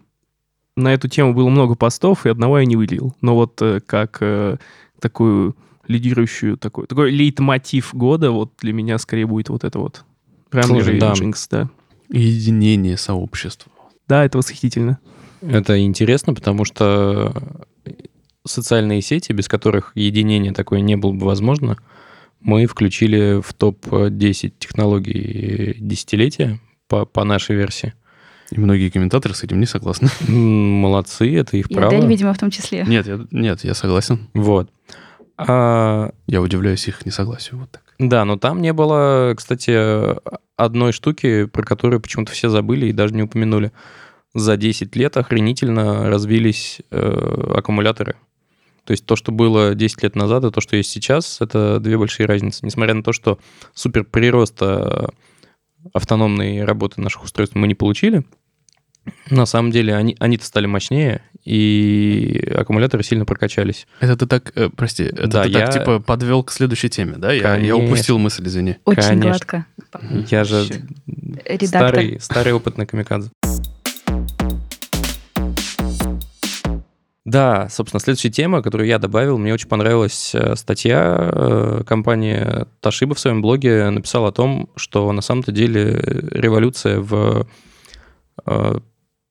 на 0.76 0.94
эту 0.94 1.08
тему 1.08 1.34
было 1.34 1.50
много 1.50 1.76
постов, 1.76 2.26
и 2.26 2.30
одного 2.30 2.60
я 2.60 2.66
не 2.66 2.76
вылил. 2.76 3.16
Но 3.22 3.36
вот 3.36 3.62
э, 3.62 3.80
как 3.86 4.18
э, 4.22 4.58
такую 5.00 5.56
лидирующую, 5.88 6.58
такой, 6.58 6.88
такой 6.88 7.12
лейтмотив 7.12 7.94
года, 7.94 8.32
вот 8.32 8.54
для 8.60 8.74
меня 8.74 8.98
скорее 8.98 9.26
будет 9.26 9.50
вот 9.50 9.64
это 9.64 9.80
вот 9.80 10.04
Слушай, 10.52 11.00
да. 11.00 11.14
Да. 11.50 11.70
Единение 12.10 12.98
сообщества. 12.98 13.72
Да, 14.08 14.26
это 14.26 14.40
восхитительно. 14.40 15.00
Это 15.42 15.80
интересно, 15.84 16.34
потому 16.34 16.66
что 16.66 17.34
социальные 18.50 19.02
сети, 19.02 19.32
без 19.32 19.48
которых 19.48 19.92
единение 19.96 20.54
такое 20.54 20.82
не 20.82 20.96
было 20.96 21.12
бы 21.12 21.26
возможно, 21.26 21.78
мы 22.42 22.66
включили 22.66 23.42
в 23.42 23.54
топ-10 23.54 24.54
технологий 24.60 25.76
десятилетия 25.80 26.60
по, 26.88 27.06
по 27.06 27.24
нашей 27.24 27.56
версии. 27.56 27.94
И 28.52 28.60
многие 28.60 28.90
комментаторы 28.90 29.36
с 29.36 29.44
этим 29.44 29.60
не 29.60 29.66
согласны. 29.66 30.10
Молодцы, 30.28 31.36
это 31.36 31.58
их 31.58 31.70
И 31.70 31.74
право. 31.74 31.96
Адель, 31.96 32.08
видимо, 32.08 32.34
в 32.34 32.38
том 32.38 32.50
числе. 32.50 32.84
Нет, 32.88 33.08
я, 33.08 33.20
нет, 33.32 33.64
я 33.64 33.74
согласен. 33.74 34.28
Вот. 34.34 34.72
А, 35.38 36.12
Я 36.28 36.42
удивляюсь 36.42 36.88
их 36.88 37.06
несогласию. 37.06 37.60
Вот 37.60 37.72
так. 37.72 37.84
да, 38.00 38.26
но 38.26 38.38
там 38.38 38.62
не 38.62 38.74
было, 38.74 39.34
кстати, 39.38 40.16
одной 40.58 40.92
штуки, 40.92 41.46
про 41.46 41.64
которую 41.64 42.02
почему-то 42.02 42.32
все 42.32 42.50
забыли 42.50 42.88
и 42.88 42.94
даже 42.94 43.14
не 43.14 43.24
упомянули. 43.24 43.72
За 44.34 44.58
10 44.58 44.96
лет 44.96 45.18
охренительно 45.18 46.10
развились 46.10 46.82
э, 46.92 47.54
аккумуляторы. 47.56 48.16
То 48.90 48.94
есть 48.94 49.06
то, 49.06 49.16
что 49.16 49.32
было 49.32 49.76
10 49.76 50.02
лет 50.02 50.16
назад, 50.16 50.44
и 50.46 50.50
то, 50.50 50.62
что 50.62 50.76
есть 50.76 50.90
сейчас, 50.90 51.42
это 51.42 51.80
две 51.80 51.96
большие 51.96 52.26
разницы. 52.26 52.66
Несмотря 52.66 52.96
на 52.96 53.04
то, 53.04 53.14
что 53.14 53.38
супер 53.76 54.04
прироста 54.04 55.12
автономной 55.94 56.64
работы 56.66 57.00
наших 57.00 57.24
устройств 57.24 57.56
мы 57.56 57.68
не 57.68 57.76
получили, 57.76 58.24
на 59.30 59.46
самом 59.46 59.70
деле 59.70 59.96
они, 59.96 60.16
они-то 60.20 60.44
стали 60.44 60.66
мощнее, 60.66 61.22
и 61.46 62.52
аккумуляторы 62.56 63.04
сильно 63.04 63.26
прокачались. 63.26 63.86
Это 64.00 64.18
ты 64.18 64.26
так, 64.26 64.52
э, 64.56 64.70
прости, 64.76 65.04
это 65.04 65.28
Да, 65.28 65.44
ты 65.44 65.50
я- 65.50 65.68
так 65.68 65.74
типа 65.74 66.00
подвел 66.00 66.44
к 66.44 66.52
следующей 66.52 66.90
теме, 66.90 67.18
да? 67.18 67.32
Я, 67.32 67.58
я 67.58 67.76
упустил 67.78 68.18
мысль, 68.18 68.48
извини. 68.48 68.78
Очень 68.86 69.04
Конечно. 69.04 69.30
гладко. 69.30 69.66
Я 70.32 70.44
же 70.46 70.66
Редактор. 71.46 71.68
старый, 71.68 72.20
старый 72.20 72.54
опытный 72.54 72.88
камикадзе. 72.88 73.30
Да, 77.30 77.70
собственно, 77.70 78.00
следующая 78.00 78.32
тема, 78.32 78.64
которую 78.64 78.88
я 78.88 78.98
добавил, 78.98 79.38
мне 79.38 79.54
очень 79.54 79.68
понравилась 79.68 80.34
э, 80.34 80.56
статья. 80.56 81.30
э, 81.32 81.84
Компания 81.86 82.66
Toshiba 82.82 83.14
в 83.14 83.20
своем 83.20 83.44
блоге 83.44 83.88
написала 83.92 84.30
о 84.30 84.32
том, 84.32 84.72
что 84.76 85.12
на 85.12 85.22
самом-то 85.22 85.52
деле 85.52 86.02
революция 86.32 87.00
в 87.00 87.48
э, 88.48 88.80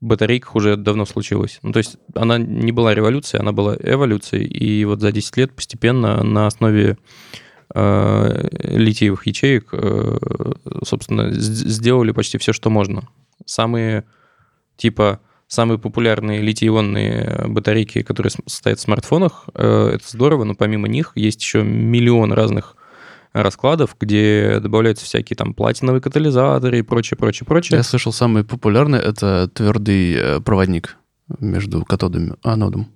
батарейках 0.00 0.54
уже 0.54 0.76
давно 0.76 1.06
случилась. 1.06 1.58
Ну, 1.62 1.72
то 1.72 1.78
есть 1.78 1.96
она 2.14 2.38
не 2.38 2.70
была 2.70 2.94
революцией, 2.94 3.40
она 3.40 3.50
была 3.50 3.74
эволюцией, 3.80 4.44
и 4.46 4.84
вот 4.84 5.00
за 5.00 5.10
10 5.10 5.36
лет 5.36 5.52
постепенно 5.52 6.22
на 6.22 6.46
основе 6.46 6.98
литиевых 7.74 9.26
ячеек, 9.26 9.74
собственно, 10.84 11.30
сделали 11.32 12.12
почти 12.12 12.38
все, 12.38 12.54
что 12.54 12.70
можно. 12.70 13.08
Самые, 13.44 14.04
типа, 14.78 15.20
самые 15.48 15.78
популярные 15.78 16.40
литий-ионные 16.42 17.48
батарейки, 17.48 18.02
которые 18.02 18.32
стоят 18.46 18.78
в 18.78 18.82
смартфонах, 18.82 19.48
э, 19.54 19.92
это 19.94 20.04
здорово, 20.08 20.44
но 20.44 20.54
помимо 20.54 20.86
них 20.86 21.12
есть 21.14 21.40
еще 21.40 21.62
миллион 21.64 22.32
разных 22.32 22.76
раскладов, 23.32 23.96
где 23.98 24.60
добавляются 24.60 25.04
всякие 25.04 25.36
там 25.36 25.54
платиновые 25.54 26.00
катализаторы 26.00 26.78
и 26.78 26.82
прочее, 26.82 27.16
прочее, 27.16 27.46
прочее. 27.46 27.78
Я 27.78 27.82
слышал, 27.82 28.12
самый 28.12 28.44
популярный 28.44 28.98
это 28.98 29.48
твердый 29.48 30.14
э, 30.14 30.40
проводник 30.40 30.96
между 31.40 31.84
катодом 31.84 32.32
и 32.32 32.36
анодом. 32.42 32.88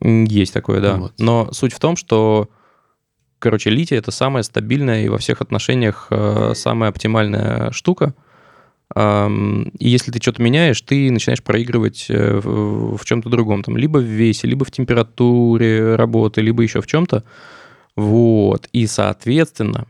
Есть 0.00 0.54
такое, 0.54 0.80
да. 0.80 0.96
Вот. 0.96 1.14
Но 1.18 1.52
суть 1.52 1.72
в 1.72 1.80
том, 1.80 1.96
что, 1.96 2.48
короче, 3.38 3.70
литий 3.70 3.96
это 3.96 4.10
самая 4.10 4.42
стабильная 4.42 5.04
и 5.04 5.08
во 5.08 5.18
всех 5.18 5.40
отношениях 5.40 6.08
э, 6.10 6.52
самая 6.54 6.90
оптимальная 6.90 7.70
штука. 7.72 8.14
И 8.96 9.70
если 9.78 10.10
ты 10.10 10.20
что-то 10.20 10.42
меняешь, 10.42 10.80
ты 10.80 11.10
начинаешь 11.10 11.42
проигрывать 11.42 12.06
э, 12.08 12.40
в, 12.42 13.04
чем-то 13.04 13.28
другом, 13.28 13.62
там, 13.62 13.76
либо 13.76 13.98
в 13.98 14.02
весе, 14.02 14.48
либо 14.48 14.64
в 14.64 14.70
температуре 14.70 15.94
работы, 15.94 16.40
либо 16.40 16.62
еще 16.62 16.80
в 16.80 16.86
чем-то. 16.86 17.22
Вот. 17.96 18.68
И, 18.72 18.86
соответственно, 18.86 19.86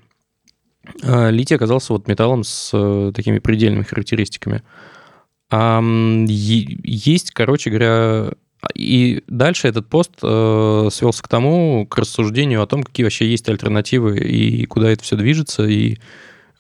э, 1.03 1.31
литий 1.31 1.55
оказался 1.55 1.93
вот 1.93 2.09
металлом 2.09 2.43
с 2.43 2.71
э, 2.73 3.13
такими 3.15 3.39
предельными 3.39 3.85
характеристиками. 3.85 4.63
Есть, 5.51 7.31
короче 7.31 7.71
говоря, 7.71 8.33
и 8.75 9.23
дальше 9.29 9.69
этот 9.69 9.89
пост 9.89 10.11
свелся 10.19 11.23
к 11.23 11.29
тому, 11.29 11.87
к 11.87 11.97
рассуждению 11.97 12.61
о 12.61 12.67
том, 12.67 12.83
какие 12.83 13.05
вообще 13.05 13.31
есть 13.31 13.49
альтернативы 13.49 14.19
и 14.19 14.67
куда 14.67 14.91
это 14.91 15.03
все 15.03 15.17
движется, 15.17 15.67
и 15.67 15.97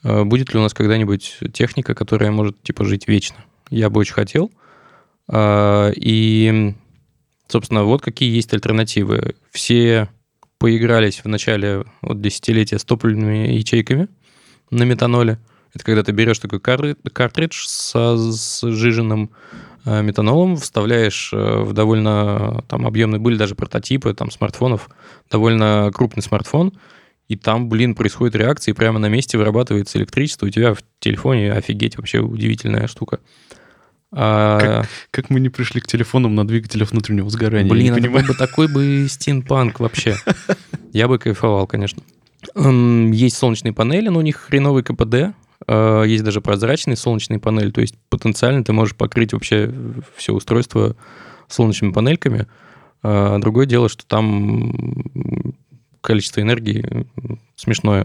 будет 0.02 0.52
ли 0.52 0.58
у 0.58 0.62
нас 0.62 0.74
когда-нибудь 0.74 1.38
техника, 1.52 1.94
которая 1.94 2.30
может 2.30 2.62
типа 2.62 2.84
жить 2.84 3.08
вечно. 3.08 3.36
Я 3.70 3.90
бы 3.90 4.00
очень 4.00 4.14
хотел. 4.14 4.50
А, 5.28 5.90
и, 5.94 6.74
собственно, 7.48 7.84
вот 7.84 8.02
какие 8.02 8.34
есть 8.34 8.52
альтернативы. 8.52 9.36
Все 9.50 10.08
поигрались 10.58 11.22
в 11.22 11.28
начале 11.28 11.84
вот, 12.02 12.20
десятилетия 12.20 12.78
с 12.78 12.84
топливными 12.84 13.52
ячейками 13.52 14.08
на 14.70 14.82
метаноле. 14.82 15.38
Это 15.74 15.84
когда 15.84 16.02
ты 16.02 16.12
берешь 16.12 16.38
такой 16.38 16.60
кар- 16.60 16.96
картридж 17.12 17.64
со 17.66 18.16
сжиженным 18.16 19.30
э, 19.84 20.02
метанолом, 20.02 20.56
вставляешь 20.56 21.30
э, 21.32 21.60
в 21.62 21.72
довольно 21.74 22.64
там 22.68 22.86
объемные, 22.86 23.20
были 23.20 23.36
даже 23.36 23.54
прототипы 23.54 24.14
там 24.14 24.30
смартфонов, 24.30 24.88
довольно 25.30 25.90
крупный 25.94 26.22
смартфон, 26.22 26.72
и 27.28 27.36
там, 27.36 27.68
блин, 27.68 27.94
происходит 27.94 28.34
реакция, 28.34 28.72
и 28.72 28.76
прямо 28.76 28.98
на 28.98 29.08
месте 29.08 29.36
вырабатывается 29.38 29.98
электричество, 29.98 30.46
у 30.46 30.50
тебя 30.50 30.74
в 30.74 30.78
телефоне 30.98 31.52
офигеть, 31.52 31.96
вообще 31.96 32.20
удивительная 32.20 32.86
штука. 32.86 33.20
А, 34.10 34.84
Как 35.10 35.28
мы 35.28 35.38
не 35.38 35.50
пришли 35.50 35.80
к 35.82 35.86
телефонам 35.86 36.34
на 36.34 36.46
двигателях 36.46 36.90
внутреннего 36.92 37.28
сгорания? 37.28 37.70
Блин, 37.70 37.86
я 37.86 37.92
не 37.92 37.98
это 37.98 38.06
понимаю. 38.06 38.26
бы 38.26 38.34
такой 38.34 38.68
бы 38.68 39.06
стимпанк 39.08 39.80
вообще. 39.80 40.16
Я 40.92 41.08
бы 41.08 41.18
кайфовал, 41.18 41.66
конечно. 41.66 42.02
Есть 42.54 43.36
солнечные 43.36 43.74
панели, 43.74 44.08
но 44.08 44.20
у 44.20 44.22
них 44.22 44.36
хреновый 44.36 44.82
КПД. 44.82 45.34
Э, 45.66 46.04
Есть 46.06 46.24
даже 46.24 46.40
прозрачные 46.40 46.96
солнечные 46.96 47.38
панели, 47.40 47.70
то 47.70 47.80
есть 47.82 47.96
потенциально 48.08 48.64
ты 48.64 48.72
можешь 48.72 48.94
покрыть 48.96 49.32
вообще 49.34 49.70
все 50.16 50.32
устройство 50.32 50.96
солнечными 51.48 51.92
панельками. 51.92 52.46
А 53.02 53.38
Другое 53.38 53.66
дело, 53.66 53.88
что 53.90 54.06
там 54.06 54.72
количество 56.08 56.40
энергии 56.40 57.06
смешное. 57.54 58.04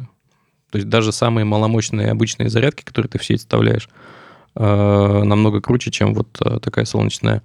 То 0.71 0.77
есть 0.77 0.89
даже 0.89 1.13
самые 1.13 1.45
маломощные 1.45 2.11
обычные 2.11 2.49
зарядки, 2.49 2.83
которые 2.83 3.09
ты 3.09 3.17
в 3.17 3.23
сеть 3.23 3.39
вставляешь, 3.39 3.87
э, 4.55 5.23
намного 5.23 5.61
круче, 5.61 5.89
чем 5.89 6.13
вот 6.13 6.27
э, 6.41 6.59
такая 6.59 6.83
солнечная 6.83 7.41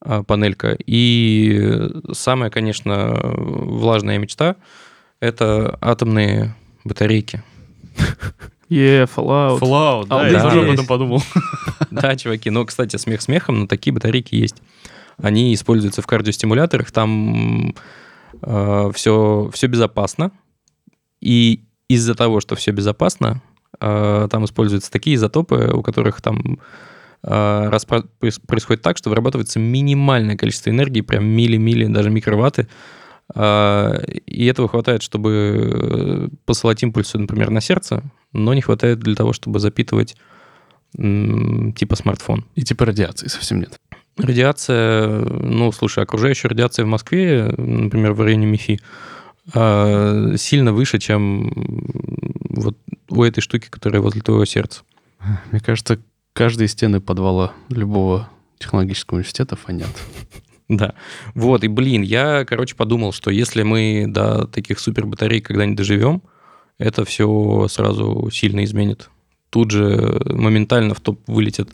а, 0.00 0.22
панелька. 0.22 0.76
И 0.86 1.90
самая, 2.12 2.50
конечно, 2.50 3.18
влажная 3.22 4.18
мечта— 4.18 4.56
это 5.20 5.76
атомные 5.80 6.54
батарейки. 6.84 7.42
Е, 8.68 9.02
Fallout. 9.02 9.58
Fallout, 9.58 10.06
да, 10.06 10.20
А, 10.20 10.28
я 10.28 10.40
тоже 10.40 10.60
об 10.60 10.70
этом 10.70 10.86
подумал. 10.86 11.22
Да, 11.90 12.14
чуваки, 12.14 12.50
но, 12.50 12.64
кстати, 12.64 12.96
смех 12.96 13.20
смехом, 13.20 13.58
но 13.58 13.66
такие 13.66 13.92
батарейки 13.92 14.36
есть. 14.36 14.62
Они 15.20 15.52
используются 15.52 16.02
в 16.02 16.06
кардиостимуляторах, 16.06 16.92
там 16.92 17.74
все, 18.42 19.50
все 19.52 19.66
безопасно. 19.66 20.32
И 21.20 21.64
из-за 21.88 22.14
того, 22.14 22.40
что 22.40 22.54
все 22.54 22.70
безопасно, 22.70 23.42
э, 23.80 24.28
там 24.30 24.44
используются 24.44 24.90
такие 24.90 25.16
изотопы, 25.16 25.70
у 25.74 25.82
которых 25.82 26.22
там 26.22 26.60
э, 27.22 27.70
происходит 28.46 28.82
так, 28.82 28.96
что 28.96 29.10
вырабатывается 29.10 29.58
минимальное 29.58 30.36
количество 30.36 30.70
энергии, 30.70 31.00
прям 31.00 31.24
мили-мили, 31.24 31.86
даже 31.86 32.10
микроватты. 32.10 32.68
Э, 33.34 33.98
И 34.26 34.46
этого 34.46 34.68
хватает, 34.68 35.02
чтобы 35.02 36.30
посылать 36.46 36.82
импульсы, 36.82 37.18
например, 37.18 37.50
на 37.50 37.60
сердце, 37.60 38.02
но 38.32 38.54
не 38.54 38.60
хватает 38.60 39.00
для 39.00 39.14
того, 39.14 39.32
чтобы 39.32 39.58
запитывать 39.58 40.16
типа 40.92 41.96
смартфон. 41.96 42.44
И 42.56 42.62
типа 42.62 42.84
радиации 42.84 43.28
совсем 43.28 43.60
нет. 43.60 43.78
Радиация, 44.22 45.08
ну, 45.08 45.72
слушай, 45.72 46.02
окружающая 46.02 46.48
радиация 46.48 46.84
в 46.84 46.88
Москве, 46.88 47.52
например, 47.56 48.12
в 48.12 48.20
районе 48.20 48.46
МИФИ, 48.46 48.80
а, 49.54 50.34
сильно 50.36 50.72
выше, 50.72 50.98
чем 50.98 51.52
вот 52.50 52.76
у 53.08 53.22
этой 53.22 53.40
штуки, 53.40 53.68
которая 53.68 54.00
возле 54.00 54.20
твоего 54.20 54.44
сердца. 54.44 54.82
Мне 55.50 55.60
кажется, 55.60 55.98
каждые 56.32 56.68
стены 56.68 57.00
подвала 57.00 57.52
любого 57.68 58.28
технологического 58.58 59.16
университета 59.16 59.56
фонят. 59.56 59.90
Да. 60.68 60.94
Вот, 61.34 61.64
и, 61.64 61.68
блин, 61.68 62.02
я, 62.02 62.44
короче, 62.44 62.76
подумал, 62.76 63.12
что 63.12 63.32
если 63.32 63.64
мы 63.64 64.04
до 64.06 64.46
таких 64.46 64.78
супер 64.78 65.04
батарей 65.04 65.40
когда-нибудь 65.40 65.76
доживем, 65.76 66.22
это 66.78 67.04
все 67.04 67.66
сразу 67.68 68.30
сильно 68.30 68.62
изменит. 68.62 69.10
Тут 69.50 69.72
же 69.72 70.22
моментально 70.26 70.94
в 70.94 71.00
топ 71.00 71.20
вылетят 71.26 71.70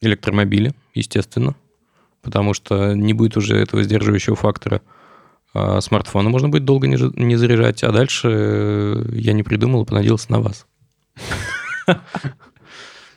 электромобили, 0.00 0.74
естественно, 0.94 1.54
потому 2.22 2.54
что 2.54 2.94
не 2.94 3.12
будет 3.12 3.36
уже 3.36 3.56
этого 3.56 3.82
сдерживающего 3.82 4.36
фактора. 4.36 4.82
А 5.54 5.80
смартфоны 5.80 6.30
можно 6.30 6.48
будет 6.48 6.64
долго 6.64 6.86
не, 6.86 6.96
не 7.22 7.36
заряжать, 7.36 7.82
а 7.82 7.92
дальше 7.92 8.28
э, 8.30 9.04
я 9.12 9.34
не 9.34 9.42
придумал 9.42 9.82
и 9.82 9.86
понадеялся 9.86 10.32
на 10.32 10.40
вас. 10.40 10.66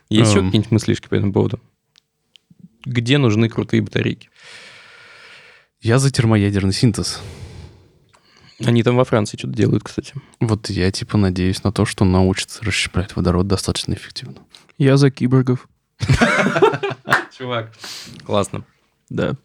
Есть 0.09 0.31
еще 0.31 0.39
Эм. 0.39 0.45
какие-нибудь 0.47 0.71
мыслишки 0.71 1.07
по 1.07 1.15
этому 1.15 1.31
поводу? 1.31 1.59
Где 2.83 3.17
нужны 3.17 3.47
крутые 3.49 3.81
батарейки? 3.81 4.29
Я 5.81 5.97
за 5.97 6.11
термоядерный 6.11 6.73
синтез. 6.73 7.21
Они 8.63 8.83
там 8.83 8.95
во 8.95 9.03
Франции 9.05 9.37
что-то 9.37 9.53
делают, 9.53 9.83
кстати. 9.83 10.13
Вот 10.39 10.69
я 10.69 10.91
типа 10.91 11.17
надеюсь 11.17 11.63
на 11.63 11.71
то, 11.71 11.85
что 11.85 12.05
научится 12.05 12.63
расщеплять 12.63 13.15
водород 13.15 13.47
достаточно 13.47 13.93
эффективно. 13.93 14.37
Я 14.77 14.97
за 14.97 15.11
киборгов. 15.11 15.67
Чувак. 17.37 17.71
Классно. 18.25 18.63
Да. 19.09 19.35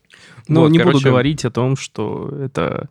Но 0.49 0.62
Вот, 0.62 0.70
не 0.70 0.78
буду 0.78 1.01
говорить 1.01 1.45
о 1.45 1.51
том, 1.51 1.76
что 1.76 2.28
это 2.41 2.88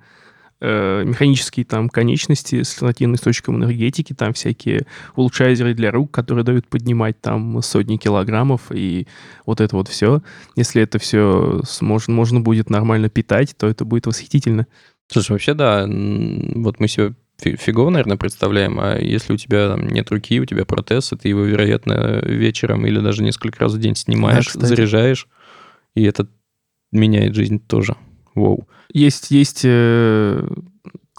э, 0.62 1.04
механические 1.06 1.66
там 1.66 1.90
конечности 1.90 2.64
с 2.64 2.74
альтернативным 2.76 3.16
источником 3.16 3.58
энергетики, 3.58 4.14
там 4.14 4.34
всякие 4.34 4.86
улучшайзеры 5.16 5.74
для 5.74 5.92
рук, 5.92 6.12
которые 6.12 6.44
дают 6.44 6.68
поднимать 6.68 7.20
там 7.22 7.62
сотни 7.62 7.98
килограммов 7.98 8.72
и 8.72 9.08
вот 9.46 9.62
это 9.62 9.76
вот 9.76 9.88
все. 9.88 10.22
Если 10.56 10.82
это 10.82 11.00
все 11.00 11.62
можно, 11.82 12.14
можно 12.14 12.42
будет 12.42 12.70
нормально 12.70 13.10
питать, 13.10 13.56
то 13.58 13.68
это 13.68 13.86
будет 13.86 14.06
восхитительно. 14.06 14.68
Слушай, 15.12 15.32
вообще, 15.32 15.54
да, 15.54 15.86
вот 15.88 16.80
мы 16.80 16.88
себе 16.88 17.10
фи- 17.10 17.16
фигово, 17.40 17.90
наверное, 17.90 18.18
представляем, 18.18 18.80
а 18.80 18.98
если 18.98 19.34
у 19.34 19.38
тебя 19.38 19.70
там, 19.70 19.88
нет 19.88 20.10
руки, 20.12 20.40
у 20.40 20.46
тебя 20.46 20.66
протез, 20.66 21.12
и 21.14 21.16
ты 21.16 21.30
его, 21.30 21.44
вероятно, 21.44 22.22
вечером 22.24 22.86
или 22.86 23.00
даже 23.00 23.24
несколько 23.24 23.62
раз 23.62 23.74
в 23.74 23.80
день 23.80 23.96
снимаешь, 23.96 24.48
кстати. 24.48 24.66
заряжаешь, 24.66 25.28
и 25.96 26.04
это 26.04 26.28
меняет 26.92 27.36
жизнь 27.36 27.60
тоже. 27.60 27.96
Воу. 28.36 28.68
Есть, 28.92 29.32
есть 29.32 29.62
э, 29.64 30.48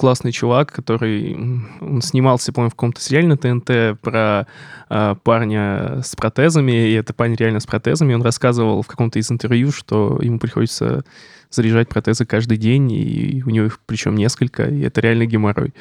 классный 0.01 0.33
чувак, 0.33 0.73
который 0.73 1.35
он 1.81 2.01
снимался, 2.03 2.53
по-моему, 2.53 2.71
в 2.71 2.75
каком-то 2.75 3.01
сериале 3.01 3.29
на 3.29 3.37
ТНТ 3.37 4.01
про 4.01 4.47
э, 4.89 5.15
парня 5.23 6.01
с 6.03 6.17
протезами, 6.17 6.89
и 6.89 6.93
это 6.95 7.13
парень 7.13 7.35
реально 7.35 7.61
с 7.61 7.67
протезами. 7.67 8.15
Он 8.15 8.23
рассказывал 8.23 8.83
в 8.83 8.87
каком-то 8.87 9.19
из 9.19 9.31
интервью, 9.31 9.71
что 9.71 10.19
ему 10.23 10.39
приходится 10.39 11.05
заряжать 11.51 11.89
протезы 11.89 12.25
каждый 12.25 12.57
день, 12.57 12.91
и 12.91 13.43
у 13.45 13.51
него 13.51 13.67
их 13.67 13.79
причем 13.85 14.15
несколько, 14.15 14.65
и 14.65 14.81
это 14.81 15.01
реально 15.03 15.27
геморрой. 15.27 15.75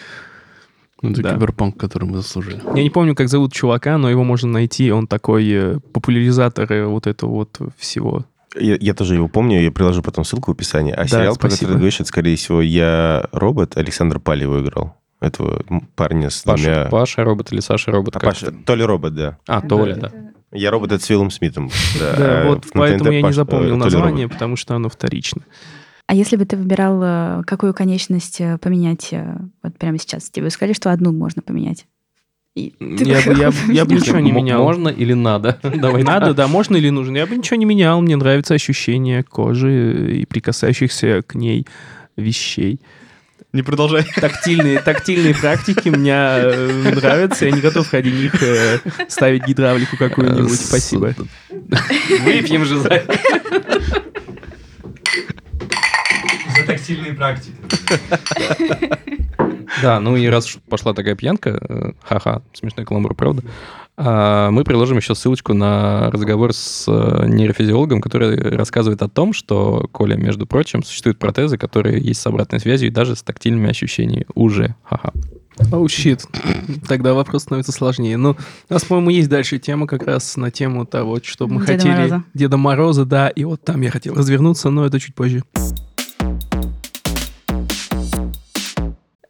Это 1.02 1.22
Да. 1.22 1.34
киберпанк, 1.34 1.78
который 1.78 2.06
мы 2.06 2.18
заслужили. 2.18 2.62
Я 2.76 2.84
не 2.84 2.90
помню, 2.90 3.16
как 3.16 3.30
зовут 3.30 3.54
чувака, 3.54 3.98
но 3.98 4.10
его 4.10 4.24
можно 4.24 4.50
найти. 4.50 4.92
Он 4.92 5.08
такой 5.08 5.50
э, 5.50 5.80
популяризатор 5.94 6.72
э, 6.72 6.86
вот 6.86 7.08
этого 7.08 7.30
вот 7.32 7.58
всего. 7.78 8.26
Я, 8.60 8.76
я 8.80 8.94
тоже 8.94 9.16
его 9.16 9.28
помню, 9.28 9.62
я 9.62 9.72
приложу 9.72 10.02
потом 10.02 10.26
ссылку 10.26 10.52
в 10.52 10.56
описании. 10.56 10.92
А 10.94 11.04
Да, 11.04 11.08
сериал, 11.08 11.36
про 11.36 11.50
спасибо. 11.50 11.56
который 11.58 11.68
ты 11.74 11.78
говоришь, 11.78 12.00
это, 12.00 12.06
скорее 12.06 12.36
всего, 12.36 12.62
«Я 12.62 13.28
робот». 13.32 13.78
Александр 13.78 14.20
Паль 14.20 14.42
его 14.42 14.60
играл. 14.62 14.96
Этого 15.22 15.64
парня 15.96 16.30
с 16.30 16.42
Паша, 16.44 16.64
двумя... 16.64 16.86
Паша 16.86 17.24
робот 17.24 17.52
или 17.52 17.60
Саша 17.60 17.92
робот? 17.92 18.16
А, 18.16 18.20
Паша, 18.20 18.48
это? 18.48 18.58
Толя 18.66 18.88
робот, 18.88 19.14
да. 19.16 19.38
А, 19.48 19.62
Толя, 19.62 19.96
да. 19.96 20.12
«Я 20.52 20.72
робот»— 20.72 20.92
это 20.94 21.04
с 21.04 21.10
Уиллом 21.12 21.30
Смитом. 21.30 21.70
Да, 22.00 22.16
а 22.18 22.48
вот 22.48 22.66
поэтому 22.74 23.12
я 23.12 23.22
не 23.22 23.30
э, 23.30 23.34
запомнил 23.34 23.70
Толя 23.78 23.84
название, 23.84 24.28
потому 24.28 24.56
что 24.56 24.76
оно 24.76 24.90
вторично. 24.90 25.44
А 26.10 26.16
если 26.16 26.38
бы 26.38 26.46
ты 26.46 26.58
выбирал, 26.58 27.00
э, 27.04 27.44
какую 27.46 27.72
конечность 27.76 28.42
э, 28.42 28.58
поменять 28.58 29.10
э, 29.12 29.38
вот 29.62 29.78
прямо 29.78 30.00
сейчас? 30.00 30.28
Тебе 30.32 30.46
бы 30.46 30.50
сказали, 30.50 30.74
что 30.74 30.92
одну 30.92 31.12
можно 31.12 31.44
поменять. 31.44 31.86
И 32.56 32.72
ты 32.80 33.04
Я 33.04 33.22
бы, 33.22 33.40
я, 33.40 33.54
я 33.72 33.86
бы 33.86 33.94
ничего 33.94 34.18
не 34.18 34.32
менял. 34.32 34.64
Можно 34.64 34.90
или 34.90 35.14
надо? 35.14 35.60
Давай 35.76 36.02
Надо, 36.02 36.34
да, 36.34 36.48
можно 36.48 36.78
или 36.78 36.90
нужно. 36.90 37.16
Я 37.16 37.28
бы 37.28 37.38
ничего 37.38 37.58
не 37.58 37.66
менял. 37.66 38.02
Мне 38.02 38.16
нравится 38.16 38.56
ощущение 38.56 39.22
кожи 39.22 40.22
и 40.22 40.26
прикасающихся 40.26 41.22
к 41.22 41.36
ней 41.36 41.68
вещей. 42.18 42.82
Не 43.54 43.62
продолжай. 43.62 44.04
Тактильные, 44.16 44.80
тактильные 44.80 45.36
практики 45.36 45.90
мне 45.90 46.92
нравятся. 46.92 47.46
Я 47.46 47.52
не 47.52 47.62
готов 47.62 47.94
ради 47.94 48.10
них 48.10 48.34
ставить 49.10 49.46
гидравлику 49.46 49.96
какую-нибудь. 49.96 50.60
Спасибо. 50.60 51.14
Выпьем 52.24 52.66
же 52.66 52.80
за 52.80 52.90
это. 52.90 53.20
За 56.90 56.96
тактильные 56.96 57.14
практики. 57.14 57.56
Да, 59.84 60.00
ну 60.00 60.16
и 60.18 60.26
раз 60.28 60.58
пошла 60.68 60.94
такая 60.94 61.16
пьянка, 61.16 61.60
э, 61.62 61.92
ха-ха, 62.02 62.42
смешной 62.54 62.88
каламбур, 62.88 63.14
правда, 63.14 63.44
а, 63.98 64.50
мы 64.50 64.64
приложим 64.64 64.98
еще 64.98 65.14
ссылочку 65.14 65.54
на 65.54 66.10
разговор 66.10 66.54
с 66.54 66.86
э, 66.88 67.28
нейрофизиологом, 67.28 68.02
который 68.02 68.36
рассказывает 68.56 69.02
о 69.04 69.10
том, 69.10 69.32
что, 69.32 69.88
Коля, 69.92 70.16
между 70.16 70.48
прочим, 70.48 70.84
существуют 70.84 71.20
протезы, 71.20 71.58
которые 71.58 72.02
есть 72.02 72.20
с 72.20 72.26
обратной 72.26 72.60
связью 72.60 72.88
и 72.88 72.92
даже 72.92 73.16
с 73.16 73.22
тактильными 73.22 73.70
ощущениями 73.70 74.26
уже. 74.34 74.76
Ха-ха. 74.84 75.14
Оу, 75.72 75.88
щит. 75.90 76.26
Тогда 76.88 77.14
вопрос 77.14 77.44
становится 77.44 77.72
сложнее. 77.72 78.18
Ну, 78.18 78.38
у 78.70 78.74
нас, 78.74 78.86
по-моему, 78.86 79.10
есть 79.10 79.30
дальше 79.30 79.60
тема 79.60 79.88
как 79.88 80.04
раз 80.04 80.38
на 80.38 80.50
тему 80.52 80.86
того, 80.86 81.20
что 81.22 81.48
мы 81.48 81.62
Деда 81.62 81.74
хотели... 81.74 81.92
Мороза. 81.92 82.24
Деда 82.34 82.58
Мороза, 82.58 83.06
да. 83.06 83.30
И 83.30 83.44
вот 83.44 83.64
там 83.64 83.82
я 83.82 83.92
хотел 83.92 84.16
развернуться, 84.16 84.70
но 84.70 84.86
это 84.86 85.00
чуть 85.00 85.14
позже. 85.16 85.44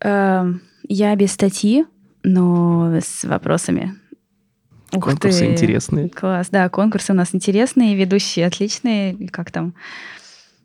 Я 0.01 1.15
без 1.15 1.31
статьи, 1.31 1.85
но 2.23 2.97
с 3.01 3.23
вопросами. 3.25 3.95
Конкурсы 4.91 5.45
интересные. 5.45 6.09
Класс, 6.09 6.49
да, 6.49 6.67
конкурсы 6.69 7.11
у 7.11 7.15
нас 7.15 7.35
интересные, 7.35 7.95
ведущие 7.95 8.47
отличные, 8.47 9.27
как 9.29 9.51
там. 9.51 9.75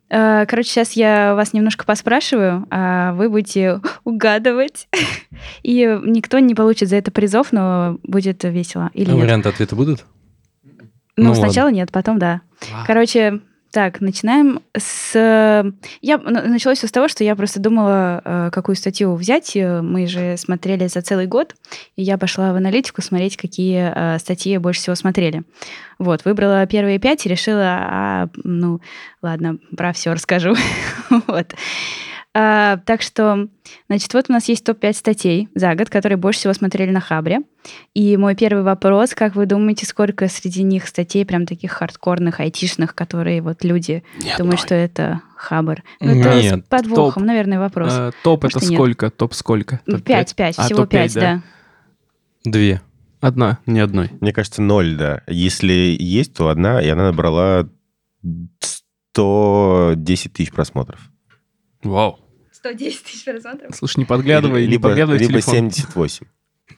Э, 0.09 0.47
Короче, 0.47 0.71
сейчас 0.71 0.93
я 0.93 1.35
вас 1.35 1.53
немножко 1.53 1.85
поспрашиваю, 1.85 2.67
а 2.71 3.13
вы 3.15 3.29
будете 3.29 3.81
угадывать. 4.05 4.89
И 5.63 5.85
никто 6.05 6.39
не 6.39 6.55
получит 6.55 6.89
за 6.89 6.97
это 6.97 7.11
призов, 7.11 7.53
но 7.53 7.99
будет 8.03 8.45
весело. 8.45 8.91
Или 8.95 9.11
А 9.11 9.15
нет? 9.15 9.23
варианты 9.25 9.49
ответа 9.51 9.77
будут? 9.77 10.05
Ну, 11.17 11.29
Ну, 11.29 11.35
сначала 11.35 11.69
нет, 11.71 11.93
потом 11.93 12.19
да. 12.19 12.41
Короче, 12.87 13.41
так, 13.75 14.01
начинаем 14.01 14.61
с... 14.79 15.75
Я... 16.01 16.19
Началось 16.19 16.79
все 16.79 16.87
с 16.87 16.93
того, 16.93 17.09
что 17.09 17.25
я 17.25 17.35
просто 17.35 17.59
думала, 17.59 18.23
э, 18.25 18.51
какую 18.53 18.77
статью 18.77 19.13
взять. 19.17 19.57
Э, 19.57 19.83
Мы 19.83 20.07
же 20.07 20.37
смотрели 20.37 20.87
за 20.87 21.03
целый 21.03 21.27
год, 21.27 21.57
и 21.97 22.03
я 22.05 22.17
пошла 22.17 22.53
в 22.53 22.57
аналитику 22.57 23.03
смотреть, 23.03 23.37
какие 23.37 23.93
э, 23.93 24.19
статьи 24.21 24.57
больше 24.59 24.81
всего 24.81 24.95
смотрели. 24.95 25.43
Вот, 25.99 26.25
выбрала 26.25 26.65
первые 26.67 27.01
пять 27.01 27.27
и 27.27 27.29
решила, 27.29 27.79
а, 27.81 28.29
ну, 28.45 28.81
ладно, 29.23 29.59
про 29.77 29.93
все 29.93 30.13
расскажу. 30.13 30.55
Вот. 31.27 31.53
А, 32.37 32.79
так 32.79 33.01
что, 33.01 33.47
значит, 33.89 34.13
вот 34.13 34.25
у 34.29 34.33
нас 34.33 34.49
есть 34.49 34.65
топ-5 34.65 34.93
статей 34.95 35.49
за 35.55 35.75
год, 35.77 35.89
которые 35.89 36.17
больше 36.19 36.41
всего 36.41 36.53
смотрели 36.53 36.91
на 36.91 36.99
Хабре. 37.01 37.43
И 37.95 38.17
мой 38.17 38.35
первый 38.35 38.65
вопрос, 38.65 39.15
как 39.15 39.37
вы 39.37 39.47
думаете, 39.47 39.87
сколько 39.87 40.27
среди 40.29 40.65
них 40.65 40.89
статей 40.89 41.25
прям 41.25 41.47
таких 41.47 41.71
хардкорных, 41.71 42.41
айтишных, 42.41 42.97
которые 42.97 43.41
вот 43.41 43.63
люди 43.63 44.03
думают, 44.37 44.61
что 44.61 44.75
это 44.75 45.23
Хабр? 45.37 45.85
Ну, 46.01 46.11
это 46.11 46.35
Нет, 46.43 46.65
с 46.65 46.69
подвохом, 46.69 47.23
топ. 47.23 47.27
наверное, 47.29 47.61
вопрос. 47.61 47.93
А, 47.93 48.11
топ 48.25 48.43
Может, 48.43 48.57
это 48.57 48.67
нет. 48.67 48.79
сколько? 48.79 49.11
Топ 49.11 49.33
сколько? 49.35 49.81
Топ 49.87 50.03
Пять, 50.03 50.35
пять, 50.35 50.59
А, 50.59 50.65
всего 50.65 50.81
топ-пять, 50.81 51.15
пять, 51.15 51.23
да? 51.23 51.43
да. 52.45 52.51
Две. 52.51 52.83
Одна. 53.21 53.59
Ни 53.65 53.79
одной. 53.79 54.11
Мне 54.21 54.33
кажется, 54.33 54.61
ноль, 54.61 54.97
да. 54.97 55.23
Если 55.29 55.97
есть, 55.99 56.35
то 56.35 56.49
одна, 56.49 56.83
и 56.83 56.89
она 56.89 57.05
набрала 57.05 57.69
110 58.61 60.33
тысяч 60.33 60.51
просмотров. 60.51 61.01
Вау. 61.85 62.19
110 62.65 63.03
тысяч 63.03 63.25
просмотров. 63.25 63.77
Слушай, 63.77 63.99
не 63.99 64.05
подглядывай, 64.07 64.63
не 64.63 64.69
либо, 64.69 64.89
подглядывай 64.89 65.19
в 65.19 65.21
либо 65.21 65.41
телефон. 65.43 65.71
78. 65.71 66.27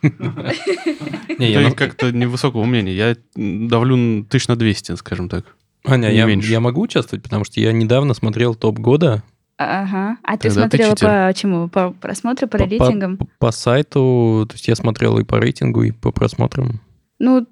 Не, 1.39 1.53
я 1.53 1.71
как-то 1.71 2.11
невысокого 2.11 2.65
мнения. 2.65 2.93
Я 2.93 3.17
давлю 3.37 4.25
тысяч 4.25 4.49
на 4.49 4.57
200, 4.57 4.97
скажем 4.97 5.29
так. 5.29 5.45
Аня, 5.85 6.09
не 6.09 6.43
я, 6.43 6.59
могу 6.59 6.83
участвовать, 6.83 7.23
потому 7.23 7.45
что 7.45 7.61
я 7.61 7.71
недавно 7.71 8.13
смотрел 8.13 8.57
топ 8.57 8.81
года 8.81 9.23
Ага. 9.59 10.19
А 10.23 10.37
ты 10.37 10.51
смотрела 10.51 10.95
по 10.95 11.33
чему? 11.35 11.69
По 11.69 11.93
просмотру, 11.93 12.47
по, 12.47 12.57
рейтингам? 12.57 13.19
по 13.39 13.53
сайту, 13.53 14.45
то 14.47 14.55
есть 14.55 14.69
я 14.69 14.75
смотрел 14.75 15.19
и 15.19 15.25
по 15.25 15.41
рейтингу, 15.41 15.83
и 15.83 15.93
по 15.93 16.11
просмотрам. 16.11 16.81
Ну, 17.19 17.47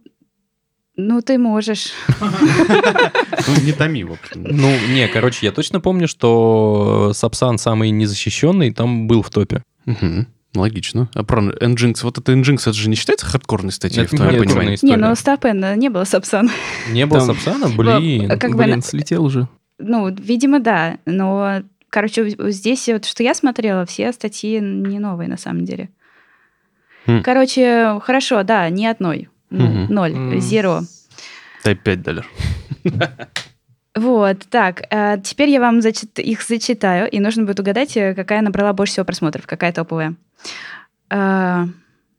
ну, 0.96 1.20
ты 1.22 1.38
можешь. 1.38 1.92
Ну, 2.20 3.64
не 3.64 3.72
томи, 3.72 4.04
в 4.04 4.12
общем. 4.12 4.44
Ну, 4.44 4.70
не, 4.90 5.08
короче, 5.08 5.44
я 5.46 5.52
точно 5.52 5.80
помню, 5.80 6.06
что 6.08 7.12
Сапсан 7.14 7.58
самый 7.58 7.90
незащищенный 7.90 8.72
там 8.72 9.06
был 9.06 9.22
в 9.22 9.30
топе. 9.30 9.62
Логично. 10.54 11.10
А 11.14 11.24
про 11.24 11.42
Nginx, 11.42 11.96
вот 12.02 12.18
это 12.18 12.32
Nginx, 12.32 12.60
это 12.60 12.74
же 12.74 12.88
не 12.88 12.94
считается 12.94 13.26
хардкорной 13.26 13.72
статьей, 13.72 14.04
Это 14.04 14.10
в 14.10 14.12
не 14.12 14.18
твоем 14.18 14.44
понимании? 14.44 14.78
Не, 14.82 14.96
ну 14.96 15.14
Стапен 15.16 15.78
не 15.78 15.88
было 15.88 16.04
Сапсан. 16.04 16.48
Не 16.90 17.06
было 17.06 17.20
Сапсана? 17.20 17.68
Блин. 17.68 18.28
Как 18.38 18.52
бы 18.52 18.62
Блин, 18.62 18.80
слетел 18.80 19.24
уже. 19.24 19.48
Ну, 19.78 20.14
видимо, 20.14 20.60
да. 20.60 20.98
Но, 21.06 21.62
короче, 21.90 22.36
здесь 22.50 22.88
вот 22.88 23.04
что 23.04 23.24
я 23.24 23.34
смотрела, 23.34 23.84
все 23.84 24.12
статьи 24.12 24.60
не 24.60 25.00
новые 25.00 25.28
на 25.28 25.36
самом 25.36 25.64
деле. 25.64 25.90
Хм. 27.06 27.22
Короче, 27.24 28.00
хорошо, 28.02 28.44
да, 28.44 28.68
ни 28.70 28.86
одной. 28.86 29.28
Ну. 29.58 29.86
Ноль, 29.88 30.40
зеро. 30.40 30.80
Дай 31.64 31.74
5 31.74 32.02
долларов. 32.02 32.26
Вот, 33.96 34.38
так, 34.50 34.82
э, 34.90 35.20
теперь 35.22 35.50
я 35.50 35.60
вам 35.60 35.80
зачит- 35.80 36.18
их 36.18 36.42
зачитаю, 36.42 37.08
и 37.08 37.20
нужно 37.20 37.44
будет 37.44 37.60
угадать, 37.60 37.96
э, 37.96 38.14
какая 38.14 38.42
набрала 38.42 38.72
больше 38.72 38.92
всего 38.94 39.04
просмотров, 39.06 39.46
какая 39.46 39.72
топовая. 39.72 40.14
Э, 41.10 41.66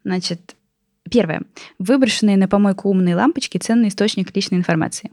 Значит, 0.05 0.55
первое. 1.11 1.41
Выброшенные 1.79 2.37
на 2.37 2.47
помойку 2.47 2.89
умные 2.89 3.15
лампочки– 3.15 3.57
ценный 3.59 3.87
источник 3.89 4.35
личной 4.35 4.59
информации. 4.59 5.11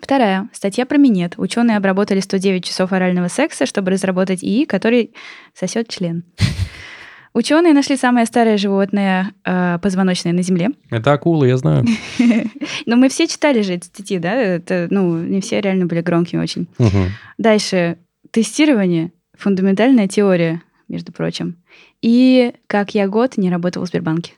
Вторая. 0.00 0.48
Статья 0.52 0.84
про 0.84 0.98
минет. 0.98 1.34
Ученые 1.36 1.76
обработали 1.76 2.18
109 2.20 2.64
часов 2.64 2.92
орального 2.92 3.28
секса, 3.28 3.66
чтобы 3.66 3.92
разработать 3.92 4.42
ИИ, 4.42 4.64
который 4.64 5.14
сосет 5.54 5.88
член. 5.88 6.24
Ученые 7.34 7.74
нашли 7.74 7.96
самое 7.96 8.26
старое 8.26 8.56
животное 8.56 9.32
э, 9.44 9.78
позвоночное 9.82 10.32
на 10.32 10.42
Земле. 10.42 10.70
Это 10.90 11.12
акула, 11.12 11.44
я 11.44 11.56
знаю. 11.56 11.84
Но 12.86 12.96
мы 12.96 13.08
все 13.08 13.26
читали 13.26 13.62
же 13.62 13.74
эти 13.74 13.86
статьи, 13.86 14.18
да? 14.18 14.34
Это, 14.34 14.86
ну, 14.90 15.18
не 15.20 15.40
все 15.40 15.60
реально 15.60 15.86
были 15.86 16.00
громкими 16.00 16.40
очень. 16.40 16.68
Мгм. 16.78 17.10
Дальше. 17.36 17.98
Тестирование. 18.30 19.12
Фундаментальная 19.36 20.06
теория, 20.06 20.62
между 20.88 21.12
прочим. 21.12 21.56
И 22.02 22.52
как 22.68 22.94
я 22.94 23.08
год 23.08 23.36
не 23.36 23.50
работал 23.50 23.84
в 23.84 23.88
Сбербанке. 23.88 24.34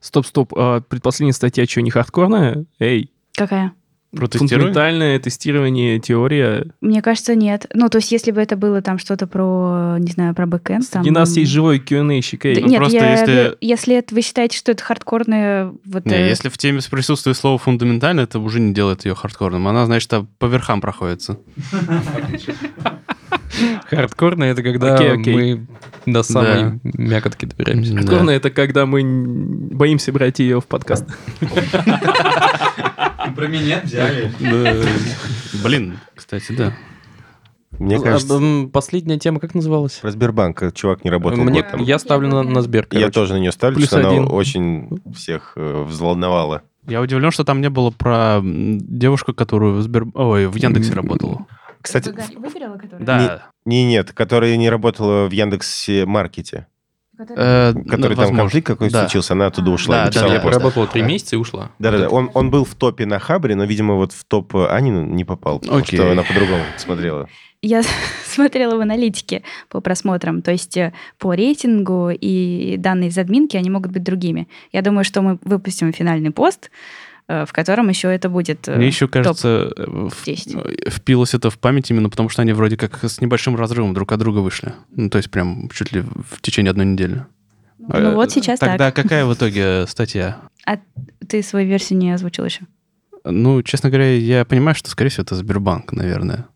Стоп, 0.00 0.26
стоп. 0.26 0.52
а 0.56 0.80
предпоследняя 0.80 1.32
статья 1.32 1.66
что, 1.66 1.82
не 1.82 1.90
хардкорная? 1.90 2.64
Эй, 2.78 3.10
Какая? 3.34 3.72
Про 4.12 4.23
тестирование? 4.23 4.72
Фундаментальное 4.74 5.18
тестирование, 5.20 6.00
теория. 6.00 6.66
Мне 6.80 7.00
кажется, 7.00 7.36
нет. 7.36 7.66
Ну, 7.74 7.88
то 7.88 7.98
есть, 7.98 8.10
если 8.10 8.32
бы 8.32 8.40
это 8.40 8.56
было 8.56 8.82
там 8.82 8.98
что-то 8.98 9.28
про, 9.28 9.96
не 10.00 10.10
знаю, 10.10 10.34
про 10.34 10.46
backend, 10.46 10.90
там... 10.90 11.02
Среди 11.04 11.14
нас 11.14 11.36
есть 11.36 11.50
живой 11.52 11.78
QA-щик. 11.78 12.44
эй. 12.44 12.54
Да 12.56 12.60
Ну, 12.62 12.66
нет, 12.68 12.78
просто 12.78 12.96
я- 12.98 13.10
если- 13.12 13.56
если 13.60 13.94
это 13.96 14.14
вы 14.14 14.22
считаете, 14.22 14.56
что 14.58 14.72
это 14.72 14.82
хардкорное... 14.82 15.72
Вот, 15.84 16.06
Не, 16.06 16.14
э, 16.14 16.28
если 16.28 16.48
в 16.48 16.58
теме 16.58 16.80
присутствует 16.90 17.36
слово 17.36 17.58
фундаментально, 17.58 18.22
это 18.22 18.40
уже 18.40 18.58
не 18.58 18.74
делает 18.74 19.04
ее 19.04 19.14
хардкорным. 19.14 19.68
Она, 19.68 19.86
значит, 19.86 20.12
по 20.38 20.46
верхам 20.46 20.80
проходится. 20.80 21.38
Хардкорно 23.90 24.44
это 24.44 24.62
когда 24.62 24.94
Окей, 24.94 25.12
окей. 25.12 25.34
мы 25.34 25.66
до 26.06 26.22
самой 26.22 26.80
мякотки 26.82 27.44
добираемся. 27.46 27.92
Да. 27.92 27.98
Хардкорное 27.98 28.36
это 28.36 28.50
когда 28.50 28.86
мы 28.86 29.02
боимся 29.04 30.12
брать 30.12 30.38
ее 30.40 30.60
в 30.60 30.66
подкаст. 30.66 31.04
Про 33.34 33.46
меня 33.48 33.80
взяли. 33.82 34.32
Блин, 35.62 35.98
кстати, 36.14 36.52
да. 36.52 36.72
Мне 37.78 37.96
А, 37.96 38.00
кажется, 38.00 38.38
Последняя 38.72 39.18
тема 39.18 39.40
как 39.40 39.54
называлась? 39.54 39.94
про 39.94 40.10
Сбербанк 40.10 40.62
э, 40.62 40.70
чувак 40.72 41.02
не 41.04 41.10
работал 41.10 41.42
Мне, 41.42 41.62
год 41.62 41.70
там. 41.70 41.82
я 41.82 41.98
ставлю 41.98 42.28
на, 42.28 42.42
на 42.42 42.60
Сбер, 42.62 42.86
Я 42.90 43.00
короче. 43.00 43.12
тоже 43.12 43.34
на 43.34 43.38
нее 43.38 43.52
ставлю, 43.52 43.76
Плюс 43.76 43.86
что 43.88 43.98
один. 43.98 44.24
она 44.24 44.26
очень 44.32 45.00
всех 45.14 45.52
э, 45.56 45.84
взволновала. 45.86 46.62
Я 46.86 47.00
удивлен, 47.00 47.30
что 47.30 47.44
там 47.44 47.60
не 47.62 47.70
было 47.70 47.90
про 47.90 48.40
девушку, 48.42 49.32
которую 49.32 49.76
в 49.76 49.82
Сбер... 49.82 50.06
Ой, 50.14 50.46
в 50.46 50.56
Яндексе 50.56 50.92
работала. 50.92 51.46
Кстати, 51.80 52.08
Выиграла, 52.36 52.76
которая? 52.76 53.06
Да. 53.06 53.42
не 53.64 53.84
нет, 53.86 54.12
которая 54.12 54.56
не 54.56 54.68
работала 54.68 55.26
в 55.26 55.30
Яндексе 55.32 56.04
Маркете. 56.04 56.66
Э, 57.36 57.72
Который 57.74 57.86
ну, 57.86 58.00
там 58.00 58.16
возможно. 58.16 58.38
конфликт 58.38 58.66
какой-то 58.66 58.92
Да. 58.92 59.00
случился, 59.02 59.34
она 59.34 59.46
оттуда 59.46 59.70
А. 59.70 59.74
ушла. 59.74 60.04
Да, 60.06 60.20
да, 60.20 60.26
я 60.26 60.40
пост. 60.40 60.44
поработала 60.44 60.86
три 60.86 61.02
месяца 61.02 61.36
и 61.36 61.38
ушла. 61.38 61.70
Да-да-да, 61.78 62.08
он, 62.08 62.30
он 62.34 62.50
был 62.50 62.64
в 62.64 62.74
топе 62.74 63.06
на 63.06 63.18
Хабре, 63.18 63.54
но, 63.54 63.64
видимо, 63.64 63.94
вот 63.94 64.12
в 64.12 64.24
топ 64.24 64.54
Ани 64.56 64.90
не 64.90 65.24
попал, 65.24 65.58
потому 65.60 65.78
Окей. 65.78 65.98
что 65.98 66.10
она 66.10 66.22
по-другому 66.22 66.62
смотрела. 66.76 67.28
Я 67.62 67.82
смотрела 68.24 68.76
в 68.76 68.80
аналитике 68.80 69.42
по 69.68 69.80
просмотрам, 69.80 70.40
то 70.40 70.50
есть 70.50 70.76
э, 70.78 70.92
по 71.18 71.34
рейтингу 71.34 72.08
и 72.10 72.76
данные 72.78 73.10
из 73.10 73.18
админки, 73.18 73.56
они 73.56 73.68
могут 73.68 73.92
быть 73.92 74.02
другими. 74.02 74.48
Я 74.72 74.80
думаю, 74.82 75.04
что 75.04 75.20
мы 75.20 75.38
выпустим 75.44 75.92
финальный 75.92 76.30
пост, 76.30 76.70
в 77.46 77.52
котором 77.52 77.88
еще 77.88 78.08
это 78.14 78.28
будет 78.28 78.68
э, 78.68 78.76
Мне 78.76 78.86
еще 78.88 79.08
кажется, 79.08 79.72
э, 79.76 79.84
в- 79.86 80.24
10. 80.24 80.54
э, 80.54 80.90
впилось 80.90 81.34
это 81.34 81.50
в 81.50 81.58
память 81.58 81.90
именно 81.90 82.08
потому, 82.10 82.28
что 82.28 82.42
они 82.42 82.52
вроде 82.52 82.76
как 82.76 83.02
с 83.04 83.20
небольшим 83.20 83.56
разрывом 83.56 83.94
друг 83.94 84.12
от 84.12 84.18
друга 84.18 84.38
вышли. 84.38 84.72
Ну, 84.94 85.08
то 85.10 85.18
есть 85.18 85.30
прям 85.30 85.68
чуть 85.70 85.92
ли 85.92 86.00
в 86.02 86.40
течение 86.40 86.70
одной 86.70 86.86
недели. 86.86 87.24
Ну 87.78 87.88
Э, 87.94 88.14
вот 88.14 88.30
сейчас 88.30 88.58
Тогда 88.58 88.90
так. 88.90 88.96
какая 88.96 89.24
в 89.24 89.32
итоге 89.34 89.86
статья? 89.86 90.38
Ты 91.28 91.42
свою 91.42 91.66
версию 91.68 91.98
не 91.98 92.12
озвучил 92.12 92.44
еще. 92.44 92.62
Ну, 93.24 93.62
честно 93.62 93.90
говоря, 93.90 94.14
я 94.16 94.44
понимаю, 94.44 94.74
что, 94.74 94.90
скорее 94.90 95.10
всего, 95.10 95.22
это 95.22 95.34
Сбербанк, 95.34 95.92
наверное. 95.92 96.46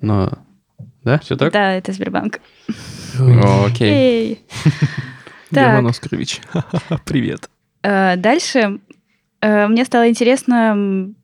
Но... 0.00 0.32
Да? 1.02 1.18
Все 1.18 1.36
так? 1.36 1.52
Да, 1.52 1.72
это 1.74 1.92
Сбербанк. 1.92 2.40
Окей. 3.18 4.40
Так, 5.50 5.84
Оскарович. 5.84 6.40
Привет. 7.04 7.48
э, 7.84 8.16
дальше 8.16 8.58
э, 8.58 8.78
мне 9.44 9.84
стало 9.84 10.08
интересно, 10.08 11.14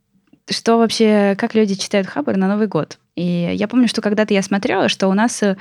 что 0.51 0.79
вообще, 0.79 1.37
как 1.39 1.55
люди 1.55 1.75
читают 1.75 2.07
Хабр 2.07 2.37
на 2.37 2.49
Новый 2.49 2.67
год. 2.67 2.99
И 3.15 3.53
я 3.55 3.69
помню, 3.69 3.89
что 3.89 4.01
когда-то 4.01 4.35
я 4.35 4.43
смотрела, 4.43 4.89
что 4.89 5.09
у 5.09 5.15
нас 5.15 5.43
э, 5.43 5.57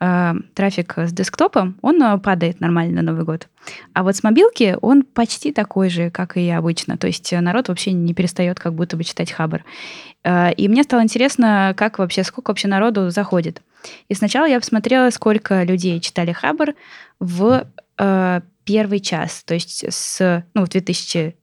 э, 0.00 0.34
трафик 0.54 0.94
с 0.96 1.12
десктопа, 1.12 1.74
он 1.82 2.02
э, 2.02 2.18
падает 2.18 2.60
нормально 2.60 3.02
на 3.02 3.12
Новый 3.12 3.24
год. 3.24 3.48
А 3.94 4.02
вот 4.02 4.14
с 4.14 4.22
мобилки 4.22 4.76
он 4.80 5.02
почти 5.02 5.52
такой 5.52 5.90
же, 5.90 6.10
как 6.10 6.36
и 6.36 6.48
обычно. 6.50 6.96
То 6.96 7.06
есть 7.06 7.32
э, 7.32 7.40
народ 7.40 7.68
вообще 7.68 7.92
не 7.92 8.14
перестает 8.14 8.60
как 8.60 8.74
будто 8.74 8.96
бы 8.96 9.04
читать 9.04 9.32
Хабр. 9.32 9.64
Э, 10.24 10.52
И 10.52 10.68
мне 10.68 10.82
стало 10.82 11.02
интересно, 11.02 11.74
как 11.76 11.98
вообще, 11.98 12.22
сколько 12.24 12.50
вообще 12.50 12.68
народу 12.68 13.10
заходит. 13.10 13.62
И 14.08 14.14
сначала 14.14 14.46
я 14.46 14.60
посмотрела, 14.60 15.10
сколько 15.10 15.62
людей 15.62 16.00
читали 16.00 16.32
Хабр 16.32 16.74
в 17.20 17.66
э, 17.98 18.40
первый 18.64 19.00
час, 19.00 19.44
то 19.44 19.54
есть 19.54 19.84
с, 19.88 20.44
ну, 20.54 20.64
в 20.64 20.68
2000 20.68 21.36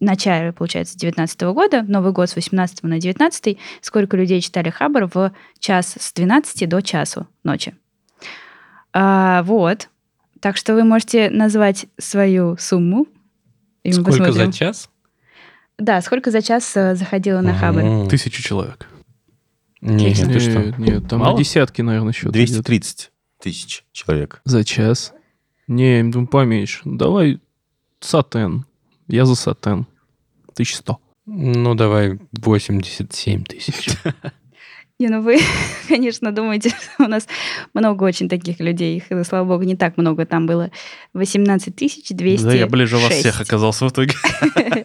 начале, 0.00 0.52
получается, 0.52 0.98
19 0.98 1.40
года, 1.42 1.82
Новый 1.82 2.12
год 2.12 2.28
с 2.30 2.36
18 2.36 2.82
на 2.82 2.98
19, 2.98 3.58
сколько 3.80 4.16
людей 4.16 4.40
читали 4.40 4.70
Хабр 4.70 5.08
в 5.12 5.32
час 5.58 5.96
с 5.98 6.12
12 6.12 6.68
до 6.68 6.80
часу 6.82 7.26
ночи. 7.44 7.74
А, 8.92 9.42
вот. 9.44 9.88
Так 10.40 10.56
что 10.56 10.74
вы 10.74 10.84
можете 10.84 11.30
назвать 11.30 11.86
свою 11.98 12.56
сумму. 12.58 13.06
и 13.84 13.92
Сколько 13.92 14.10
посмотрим. 14.10 14.34
за 14.34 14.52
час? 14.52 14.90
Да, 15.78 16.00
сколько 16.02 16.30
за 16.30 16.42
час 16.42 16.76
э, 16.76 16.94
заходило 16.94 17.40
на 17.40 17.54
Хабр. 17.54 17.80
М. 17.80 18.08
Тысячу 18.08 18.42
человек. 18.42 18.88
Нет, 19.80 20.16
ты 20.18 20.38
что? 20.38 20.58
Нет, 20.64 20.78
нет, 20.78 21.08
там 21.08 21.20
Мало? 21.20 21.32
на 21.32 21.38
десятки, 21.38 21.82
наверное, 21.82 22.12
счет. 22.12 22.24
идет. 22.30 22.34
230 22.34 23.10
тысяч 23.40 23.84
человек. 23.92 24.40
За 24.44 24.62
час. 24.64 25.12
Не, 25.66 26.02
ну 26.02 26.26
поменьше. 26.26 26.80
Давай 26.84 27.40
сатен. 28.00 28.64
Я 29.12 29.26
за 29.26 29.34
сатен. 29.34 29.86
1100. 30.54 30.98
Ну, 31.26 31.74
давай 31.74 32.18
87 32.32 33.44
тысяч. 33.44 33.90
Не, 35.02 35.08
ну 35.08 35.20
вы, 35.20 35.40
конечно, 35.88 36.30
думаете, 36.30 36.72
у 37.00 37.08
нас 37.08 37.26
много 37.74 38.04
очень 38.04 38.28
таких 38.28 38.60
людей. 38.60 38.98
Их, 38.98 39.26
слава 39.26 39.44
богу, 39.44 39.64
не 39.64 39.74
так 39.74 39.96
много. 39.96 40.26
Там 40.26 40.46
было 40.46 40.70
18 41.12 41.74
200 41.74 42.44
Да, 42.44 42.54
я 42.54 42.68
ближе 42.68 42.98
вас 42.98 43.12
всех 43.12 43.40
оказался 43.40 43.86
в 43.86 43.90
итоге. 43.90 44.14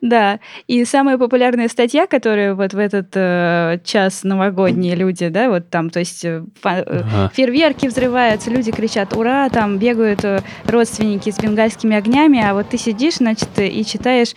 Да, 0.00 0.38
и 0.68 0.84
самая 0.84 1.18
популярная 1.18 1.68
статья, 1.68 2.06
которую 2.06 2.54
вот 2.54 2.72
в 2.72 2.78
этот 2.78 3.08
э, 3.14 3.80
час 3.84 4.22
новогодние 4.22 4.94
люди, 4.94 5.28
да, 5.28 5.48
вот 5.48 5.70
там, 5.70 5.90
то 5.90 5.98
есть 5.98 6.24
э, 6.24 6.44
э, 6.62 7.28
фейерверки 7.32 7.86
взрываются, 7.86 8.50
люди 8.50 8.70
кричат 8.70 9.16
«Ура!», 9.16 9.48
там 9.48 9.78
бегают 9.78 10.24
родственники 10.66 11.30
с 11.30 11.38
бенгальскими 11.38 11.96
огнями, 11.96 12.40
а 12.40 12.54
вот 12.54 12.68
ты 12.68 12.78
сидишь, 12.78 13.16
значит, 13.16 13.48
и 13.58 13.84
читаешь 13.84 14.34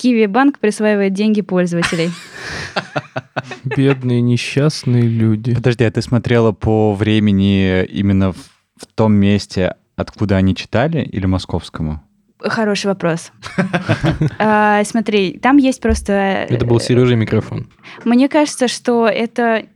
Киви 0.00 0.24
Банк 0.26 0.58
присваивает 0.58 1.12
деньги 1.12 1.42
пользователей. 1.42 2.10
Бедные, 3.64 4.22
несчастные 4.22 5.02
люди. 5.02 5.54
Подожди, 5.54 5.84
а 5.84 5.90
ты 5.90 6.00
смотрела 6.00 6.52
по 6.52 6.94
времени 6.94 7.84
именно 7.84 8.32
в, 8.32 8.36
в 8.76 8.86
том 8.94 9.12
месте, 9.12 9.74
откуда 9.96 10.36
они 10.36 10.56
читали, 10.56 11.02
или 11.02 11.26
московскому? 11.26 12.02
Хороший 12.38 12.86
вопрос. 12.86 13.30
А, 14.38 14.82
Смотри, 14.84 15.38
там 15.38 15.58
есть 15.58 15.82
просто... 15.82 16.12
э, 16.12 16.46
Это 16.54 16.64
был 16.64 16.80
Сережа 16.80 17.14
микрофон. 17.14 17.68
Мне 18.06 18.30
кажется, 18.30 18.68
что 18.68 19.06
это 19.06 19.66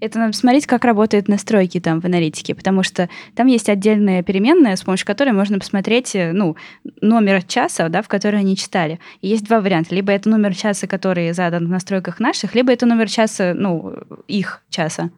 это 0.00 0.18
надо 0.18 0.32
смотреть, 0.36 0.66
как 0.66 0.84
работают 0.84 1.28
настройки 1.28 1.80
там 1.80 2.00
в 2.00 2.04
аналитике, 2.04 2.54
потому 2.54 2.82
что 2.82 3.08
там 3.34 3.46
есть 3.46 3.68
отдельная 3.68 4.22
переменная, 4.22 4.76
с 4.76 4.82
помощью 4.82 5.06
которой 5.06 5.30
можно 5.30 5.58
посмотреть, 5.58 6.14
э, 6.14 6.32
ну, 6.32 6.56
номер 7.00 7.42
часа, 7.42 7.88
да, 7.88 8.02
в 8.02 8.08
который 8.08 8.40
они 8.40 8.56
читали. 8.56 9.00
И 9.20 9.28
есть 9.28 9.44
два 9.44 9.60
варианта. 9.60 9.94
Либо 9.94 10.12
это 10.12 10.28
номер 10.28 10.54
часа, 10.54 10.86
который 10.86 11.32
задан 11.32 11.66
в 11.66 11.70
настройках 11.70 12.20
наших, 12.20 12.54
либо 12.54 12.72
это 12.72 12.86
номер 12.86 13.08
часа, 13.08 13.54
ну, 13.54 13.94
их 14.26 14.62
часа. 14.70 15.10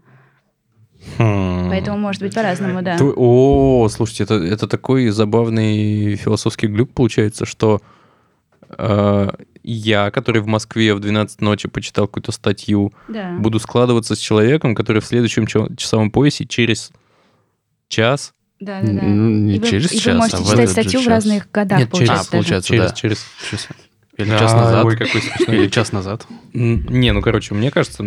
Хм. 1.18 1.68
Поэтому 1.70 1.99
может 1.99 2.22
быть 2.22 2.35
по-разному, 2.35 2.83
да. 2.83 2.99
Ту- 2.99 3.14
О, 3.16 3.89
слушайте, 3.89 4.24
это, 4.24 4.35
это 4.35 4.66
такой 4.68 5.09
забавный 5.09 6.16
философский 6.16 6.66
глюк 6.66 6.91
получается, 6.93 7.47
что 7.47 7.81
э, 8.76 9.28
я, 9.63 10.11
который 10.11 10.41
в 10.43 10.47
Москве 10.47 10.95
в 10.95 11.01
12 11.01 11.41
ночи 11.41 11.69
почитал 11.69 12.07
какую-то 12.07 12.33
статью, 12.33 12.93
Да. 13.09 13.37
буду 13.39 13.59
складываться 13.59 14.15
с 14.15 14.19
человеком, 14.19 14.75
который 14.75 15.01
в 15.03 15.07
следующем 15.07 15.47
ча- 15.47 15.69
часовом 15.77 16.11
поясе 16.11 16.47
через 16.47 16.91
час... 17.89 18.33
Да, 18.61 18.81
да, 18.83 18.93
да. 18.93 19.03
Ну, 19.03 19.31
не 19.31 19.57
И 19.57 19.59
вы, 19.59 19.67
через 19.67 19.91
и 19.93 19.95
вы 19.97 20.01
час, 20.03 20.17
можете 20.17 20.37
а 20.37 20.41
в 20.41 20.51
читать 20.51 20.71
статью 20.71 21.01
в 21.01 21.05
час. 21.05 21.13
разных 21.13 21.51
годах, 21.51 21.79
Нет, 21.79 21.89
через- 21.93 21.99
получается. 21.99 22.13
А, 22.13 22.17
даже. 22.19 22.31
получается, 22.31 22.69
через, 22.69 22.89
да. 22.91 22.95
через... 22.95 23.25
Часа. 23.51 23.69
Или 24.19 24.29
час 24.29 24.53
А, 24.53 24.57
назад. 24.57 24.85
Ой, 24.85 24.97
какой 24.99 25.21
смешной. 25.23 25.57
Или 25.57 25.69
час 25.69 25.93
назад. 25.93 26.27
Не, 26.53 27.13
ну, 27.13 27.23
короче, 27.23 27.55
мне 27.55 27.71
кажется, 27.71 28.05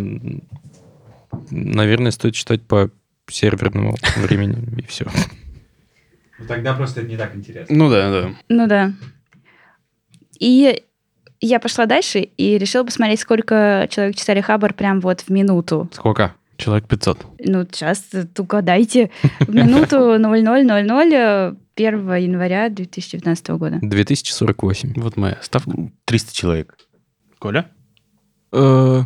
наверное, 1.50 2.12
стоит 2.12 2.36
читать 2.36 2.62
по 2.62 2.92
серверному 3.30 3.96
времени, 4.18 4.80
и 4.80 4.86
все. 4.88 5.06
Ну, 6.40 6.46
Тогда 6.48 6.74
просто 6.74 7.02
это 7.02 7.10
не 7.10 7.18
так 7.18 7.36
интересно. 7.36 7.76
Ну 7.76 7.90
да, 7.90 8.12
да. 8.12 8.30
Ну 8.50 8.68
да. 8.68 8.94
И 10.40 10.84
я 11.46 11.60
пошла 11.60 11.86
дальше 11.86 12.20
и 12.20 12.58
решила 12.58 12.84
посмотреть, 12.84 13.20
сколько 13.20 13.88
человек 13.90 14.16
читали 14.16 14.42
Хабар 14.42 14.74
прям 14.74 15.00
вот 15.00 15.22
в 15.22 15.30
минуту. 15.30 15.90
Сколько? 15.94 16.36
Человек 16.58 16.88
500. 16.88 17.26
Ну, 17.46 17.68
сейчас 17.72 18.06
угадайте. 18.38 19.10
В 19.40 19.54
минуту 19.54 20.18
0000 20.18 21.58
1 21.76 22.16
января 22.16 22.70
2019 22.70 23.48
года. 23.50 23.80
2048. 23.82 24.94
Вот 24.98 25.18
моя 25.18 25.38
ставка. 25.42 25.72
300 26.06 26.34
человек. 26.34 26.78
Коля? 27.40 27.68
Э, 28.52 29.02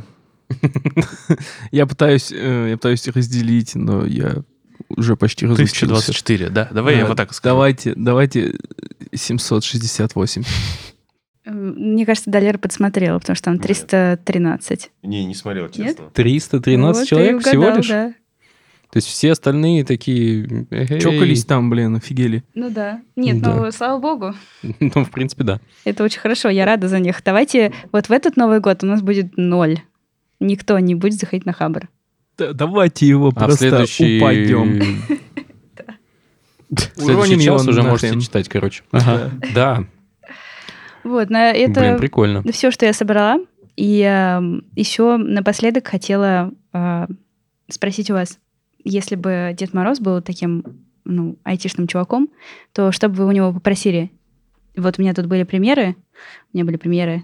Я 1.71 1.87
пытаюсь, 1.87 2.31
э, 2.31 2.67
я 2.69 2.77
пытаюсь 2.77 3.07
разделить, 3.07 3.75
но 3.75 4.05
я 4.05 4.43
уже 4.89 5.15
почти 5.15 5.45
разучился. 5.45 5.85
1024, 5.85 6.49
да? 6.49 6.69
Давай 6.71 6.95
я 6.95 7.01
Э, 7.01 7.07
вот 7.07 7.17
так 7.17 7.33
скажу. 7.33 7.55
Давайте, 7.55 7.93
давайте 7.95 8.55
768. 9.13 10.43
Мне 11.49 12.05
кажется, 12.05 12.29
Далер 12.29 12.57
подсмотрела, 12.57 13.19
потому 13.19 13.35
что 13.35 13.45
там 13.45 13.53
Нет. 13.55 13.63
313. 13.63 14.91
Не, 15.03 15.25
не 15.25 15.33
смотрел, 15.35 15.69
честно. 15.69 16.09
313 16.13 16.99
Вот 17.01 17.07
человек 17.07 17.41
всего 17.41 17.61
угадал, 17.63 17.77
лишь? 17.77 17.87
да. 17.87 18.13
То 18.91 18.97
есть 18.97 19.07
все 19.09 19.33
остальные 19.33 19.83
такие... 19.83 20.65
«Эй». 20.71 20.99
Чокались 21.01 21.43
там, 21.45 21.69
блин, 21.69 21.95
офигели. 21.97 22.43
Ну 22.55 22.69
да. 22.69 23.01
Нет, 23.17 23.41
Да. 23.41 23.53
ну, 23.55 23.71
слава 23.71 23.99
богу. 23.99 24.33
Ну, 24.79 25.03
в 25.03 25.11
принципе, 25.11 25.43
да. 25.43 25.59
Это 25.83 26.03
очень 26.03 26.19
хорошо, 26.21 26.49
я 26.49 26.65
рада 26.65 26.87
за 26.87 26.99
них. 26.99 27.21
Давайте 27.23 27.73
вот 27.91 28.07
в 28.07 28.11
этот 28.11 28.37
Новый 28.37 28.59
год 28.61 28.83
у 28.83 28.87
нас 28.87 29.01
будет 29.01 29.35
ноль. 29.37 29.79
Никто 30.39 30.79
не 30.79 30.95
будет 30.95 31.19
заходить 31.19 31.45
на 31.45 31.51
Хабр. 31.53 31.89
Да- 32.37 32.53
давайте 32.53 33.07
его 33.07 33.29
А 33.29 33.31
просто 33.31 33.57
следующий... 33.69 34.19
упадем. 34.19 34.79
В 36.69 37.01
следующий 37.01 37.41
час 37.45 37.65
уже 37.67 37.81
можете 37.81 38.19
читать, 38.19 38.49
короче. 38.49 38.83
Да, 39.53 39.85
Вот, 41.07 41.29
на 41.29 41.51
это 41.51 41.79
блин, 41.79 41.97
прикольно. 41.97 42.43
все, 42.51 42.69
что 42.69 42.85
я 42.85 42.93
собрала. 42.93 43.39
И 43.77 43.99
еще 44.75 45.17
напоследок 45.17 45.87
хотела 45.87 46.51
э, 46.73 47.07
спросить 47.69 48.09
у 48.09 48.15
вас, 48.15 48.39
если 48.83 49.15
бы 49.15 49.55
Дед 49.57 49.73
Мороз 49.73 49.99
был 49.99 50.21
таким, 50.21 50.63
ну, 51.05 51.37
айтишным 51.43 51.87
чуваком, 51.87 52.29
то 52.73 52.91
что 52.91 53.07
бы 53.07 53.15
вы 53.15 53.27
у 53.27 53.31
него 53.31 53.53
попросили? 53.53 54.11
Вот 54.75 54.97
у 54.97 55.01
меня 55.01 55.13
тут 55.13 55.27
были 55.27 55.43
примеры, 55.43 55.95
у 56.51 56.57
меня 56.57 56.65
были 56.65 56.77
примеры, 56.77 57.23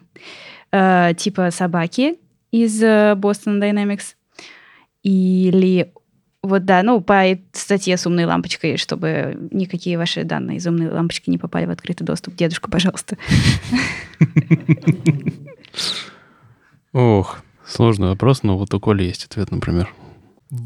э, 0.71 1.13
типа 1.17 1.51
собаки 1.51 2.19
из 2.51 2.81
э, 2.81 3.15
Boston 3.17 3.59
Dynamics, 3.59 4.15
или 5.01 5.91
вот 6.43 6.65
да, 6.65 6.83
ну, 6.83 7.01
по 7.01 7.23
статье 7.53 7.97
с 7.97 8.05
умной 8.05 8.25
лампочкой, 8.25 8.77
чтобы 8.77 9.49
никакие 9.51 9.97
ваши 9.97 10.23
данные 10.23 10.57
из 10.57 10.67
умной 10.67 10.89
лампочки 10.89 11.29
не 11.29 11.37
попали 11.37 11.65
в 11.65 11.71
открытый 11.71 12.05
доступ. 12.05 12.35
Дедушка, 12.35 12.69
пожалуйста. 12.69 13.17
Ох, 16.91 17.41
Сложный 17.65 18.09
вопрос, 18.09 18.43
но 18.43 18.57
вот 18.57 18.73
у 18.73 18.79
Коли 18.79 19.03
есть 19.03 19.25
ответ, 19.25 19.51
например. 19.51 19.89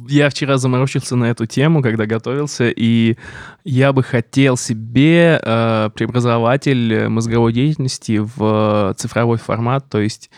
Я 0.10 0.30
вчера 0.30 0.58
заморочился 0.58 1.16
на 1.16 1.26
эту 1.26 1.46
тему, 1.46 1.82
когда 1.82 2.06
готовился, 2.06 2.70
и 2.70 3.16
я 3.64 3.94
бы 3.94 4.04
хотел 4.04 4.58
себе 4.58 5.40
э, 5.42 5.90
преобразователь 5.94 7.08
мозговой 7.08 7.54
деятельности 7.54 8.20
в 8.20 8.94
цифровой 8.98 9.38
формат, 9.38 9.88
то 9.90 10.00
есть 10.00 10.30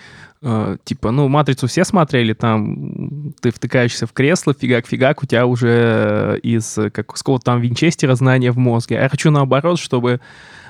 э, 0.42 0.78
типа, 0.84 1.12
ну, 1.12 1.28
«Матрицу» 1.28 1.68
все 1.68 1.84
смотрели, 1.84 2.34
там 2.34 3.34
ты 3.42 3.52
втыкаешься 3.52 4.08
в 4.08 4.14
кресло, 4.14 4.54
фигак-фигак, 4.54 5.24
у 5.24 5.26
тебя 5.26 5.46
уже 5.46 6.40
из 6.44 6.76
как, 6.76 7.08
какого-то 7.08 7.46
там 7.46 7.62
винчестера 7.62 8.16
знания 8.16 8.52
в 8.52 8.58
мозге. 8.58 9.00
А 9.00 9.04
я 9.04 9.10
хочу 9.10 9.32
наоборот, 9.32 9.80
чтобы 9.80 10.22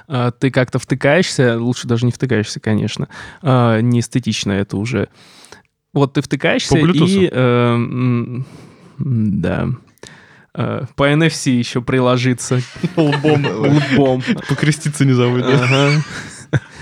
э, 0.07 0.31
ты 0.39 0.51
как-то 0.51 0.79
втыкаешься, 0.79 1.59
лучше 1.59 1.87
даже 1.87 2.05
не 2.05 2.11
втыкаешься, 2.11 2.59
конечно, 2.59 3.07
э, 3.41 3.81
не 3.81 3.99
эстетично 3.99 4.51
это 4.51 4.77
уже. 4.77 5.09
Вот 5.93 6.13
ты 6.13 6.21
втыкаешься 6.21 6.77
и... 6.77 7.29
э, 7.31 8.41
да. 8.99 9.69
Э, 10.53 10.85
по 10.95 11.09
NFC 11.09 11.51
еще 11.51 11.81
приложиться. 11.81 12.61
Лбом. 12.95 13.45
Лбом. 13.45 14.23
Покреститься 14.47 15.05
не 15.05 15.13
забудь, 15.13 15.43
Ага. 15.45 16.03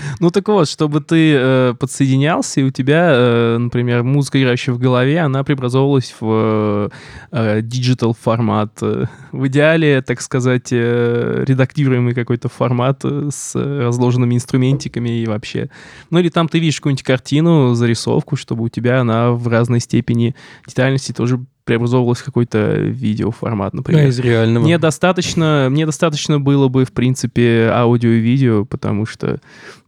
Ну 0.20 0.30
так 0.30 0.48
вот, 0.48 0.68
чтобы 0.68 1.00
ты 1.00 1.34
э, 1.34 1.74
подсоединялся, 1.78 2.60
и 2.60 2.64
у 2.64 2.70
тебя, 2.70 3.10
э, 3.12 3.58
например, 3.58 4.02
музыка, 4.02 4.40
играющая 4.40 4.74
в 4.74 4.78
голове, 4.78 5.20
она 5.20 5.44
преобразовывалась 5.44 6.14
в 6.20 6.90
э, 7.32 7.60
digital 7.62 8.16
формат. 8.20 8.72
Э, 8.82 9.04
В 9.32 9.46
идеале, 9.48 10.02
так 10.02 10.20
сказать, 10.20 10.68
э, 10.72 11.44
редактируемый 11.46 12.14
какой-то 12.14 12.48
формат 12.48 13.00
э, 13.04 13.28
с 13.32 13.54
разложенными 13.54 14.34
инструментиками 14.34 15.20
и 15.20 15.26
вообще. 15.26 15.68
Ну 16.10 16.18
или 16.18 16.28
там 16.28 16.48
ты 16.48 16.58
видишь 16.58 16.76
какую-нибудь 16.76 17.04
картину, 17.04 17.74
зарисовку, 17.74 18.36
чтобы 18.36 18.64
у 18.64 18.68
тебя 18.68 19.00
она 19.00 19.30
в 19.32 19.46
разной 19.48 19.80
степени 19.80 20.34
детальности 20.66 21.12
тоже 21.12 21.40
преобразовывалась 21.64 22.20
в 22.20 22.24
какой-то 22.24 22.76
видеоформат, 22.76 23.74
например. 23.74 24.08
из 24.08 24.18
реального. 24.18 24.64
Мне 24.64 24.78
достаточно, 24.78 25.68
мне 25.70 25.84
достаточно 25.84 26.40
было 26.40 26.68
бы, 26.68 26.86
в 26.86 26.92
принципе, 26.92 27.68
аудио 27.70 28.08
и 28.08 28.20
видео, 28.20 28.64
потому 28.64 29.04
что, 29.04 29.38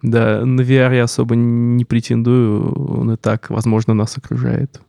да, 0.02 0.44
на 0.44 0.60
VR 0.62 0.94
я 0.94 1.04
особо 1.04 1.34
не 1.36 1.84
претендую, 1.84 2.72
он 3.00 3.12
и 3.12 3.16
так, 3.16 3.50
возможно, 3.50 3.94
нас 3.94 4.16
окружает. 4.16 4.80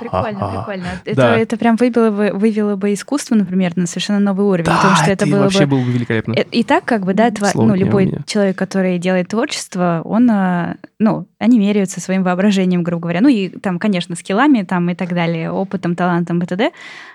Прикольно, 0.00 0.50
прикольно. 0.50 0.86
Это, 1.04 1.16
Да. 1.16 1.36
это 1.36 1.56
прям 1.56 1.76
вывело 1.76 2.10
бы, 2.10 2.30
вывело 2.32 2.76
бы 2.76 2.92
искусство, 2.94 3.34
например, 3.34 3.72
на 3.76 3.86
совершенно 3.86 4.18
новый 4.20 4.46
уровень. 4.46 4.64
потому 4.70 4.96
что 4.96 5.10
это 5.10 5.26
и 5.26 5.30
было 5.30 5.40
вообще 5.42 5.66
бы... 5.66 5.76
было 5.76 5.84
бы 5.84 5.92
великолепно. 5.92 6.32
Э, 6.36 6.44
И 6.50 6.64
так, 6.64 6.84
как 6.84 7.04
бы, 7.04 7.14
да, 7.14 7.28
тва- 7.30 7.50
ну, 7.54 7.74
любой 7.74 8.14
человек, 8.26 8.56
который 8.56 8.98
делает 8.98 9.28
творчество, 9.28 10.00
он, 10.04 10.30
а, 10.30 10.76
ну, 10.98 11.26
они 11.38 11.58
меряются 11.58 12.00
своим 12.00 12.22
воображением, 12.22 12.82
грубо 12.82 13.02
говоря. 13.02 13.20
Ну, 13.20 13.28
и 13.28 13.48
там, 13.48 13.78
конечно, 13.78 14.16
скиллами 14.16 14.62
там 14.62 14.88
и 14.90 14.94
так 14.94 15.12
далее, 15.14 15.50
опытом, 15.50 15.94
талантом 15.96 16.38
и 16.42 16.46
т.д., 16.46 16.70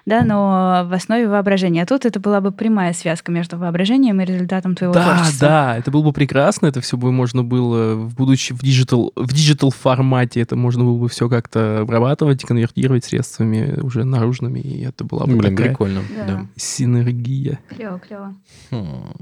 да, 0.06 0.24
но 0.24 0.84
в 0.90 0.94
основе 0.94 1.28
воображения. 1.28 1.84
А 1.84 1.86
тут 1.86 2.06
это 2.06 2.20
была 2.20 2.42
бы 2.42 2.52
прямая 2.52 2.94
связка 2.94 3.32
между 3.32 3.58
воображением 3.58 4.20
и 4.22 4.26
результатом 4.26 4.76
твоего 4.76 4.94
Да, 4.94 5.04
творчества. 5.16 5.48
да, 5.48 5.78
это 5.78 5.92
было 5.92 6.02
бы 6.04 6.14
прекрасно, 6.14 6.68
это 6.68 6.82
все 6.82 6.98
бы 6.98 7.12
можно 7.12 7.44
было 7.44 7.96
в 7.96 8.16
будущем 8.16 8.56
в 8.56 8.62
digital 8.64 9.12
в 9.16 9.34
digital 9.34 9.72
формате 9.72 10.42
это 10.42 10.56
можно 10.56 10.84
было 10.84 10.98
бы 10.98 11.10
все 11.10 11.30
как-то 11.30 11.80
обрабатывать, 11.82 12.44
конвертировать 12.50 13.06
средствами 13.06 13.80
уже 13.80 14.04
наружными, 14.04 14.60
и 14.60 14.82
это 14.84 15.04
была 15.04 15.28
бы 15.28 15.36
Блин, 15.36 15.56
такая 15.56 15.70
прикольно. 15.70 16.02
Да. 16.18 16.26
Да. 16.26 16.48
синергия. 16.56 17.60
Клево, 17.70 18.00
клево. 18.00 18.36
Хм. 18.72 19.14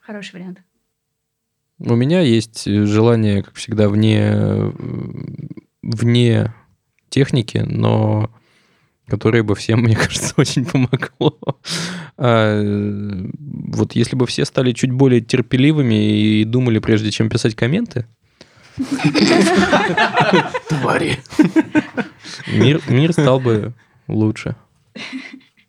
Хороший 0.00 0.34
вариант. 0.34 0.62
У 1.80 1.96
меня 1.96 2.20
есть 2.20 2.64
желание, 2.64 3.42
как 3.42 3.54
всегда, 3.54 3.88
вне, 3.88 4.20
э, 4.22 4.72
вне 5.82 6.54
техники, 7.08 7.58
но 7.58 8.30
которое 9.08 9.42
бы 9.42 9.56
всем, 9.56 9.80
мне 9.82 9.96
кажется, 9.96 10.32
очень 10.36 10.64
помогло. 10.64 11.40
А, 12.16 12.62
э, 12.62 13.30
вот 13.34 13.96
если 13.96 14.14
бы 14.14 14.26
все 14.26 14.44
стали 14.44 14.70
чуть 14.72 14.92
более 14.92 15.20
терпеливыми 15.22 16.40
и 16.40 16.44
думали, 16.44 16.78
прежде 16.78 17.10
чем 17.10 17.28
писать 17.28 17.56
комменты, 17.56 18.06
Твари. 20.68 21.18
мир, 22.52 22.80
мир 22.88 23.12
стал 23.12 23.40
бы 23.40 23.72
лучше. 24.08 24.56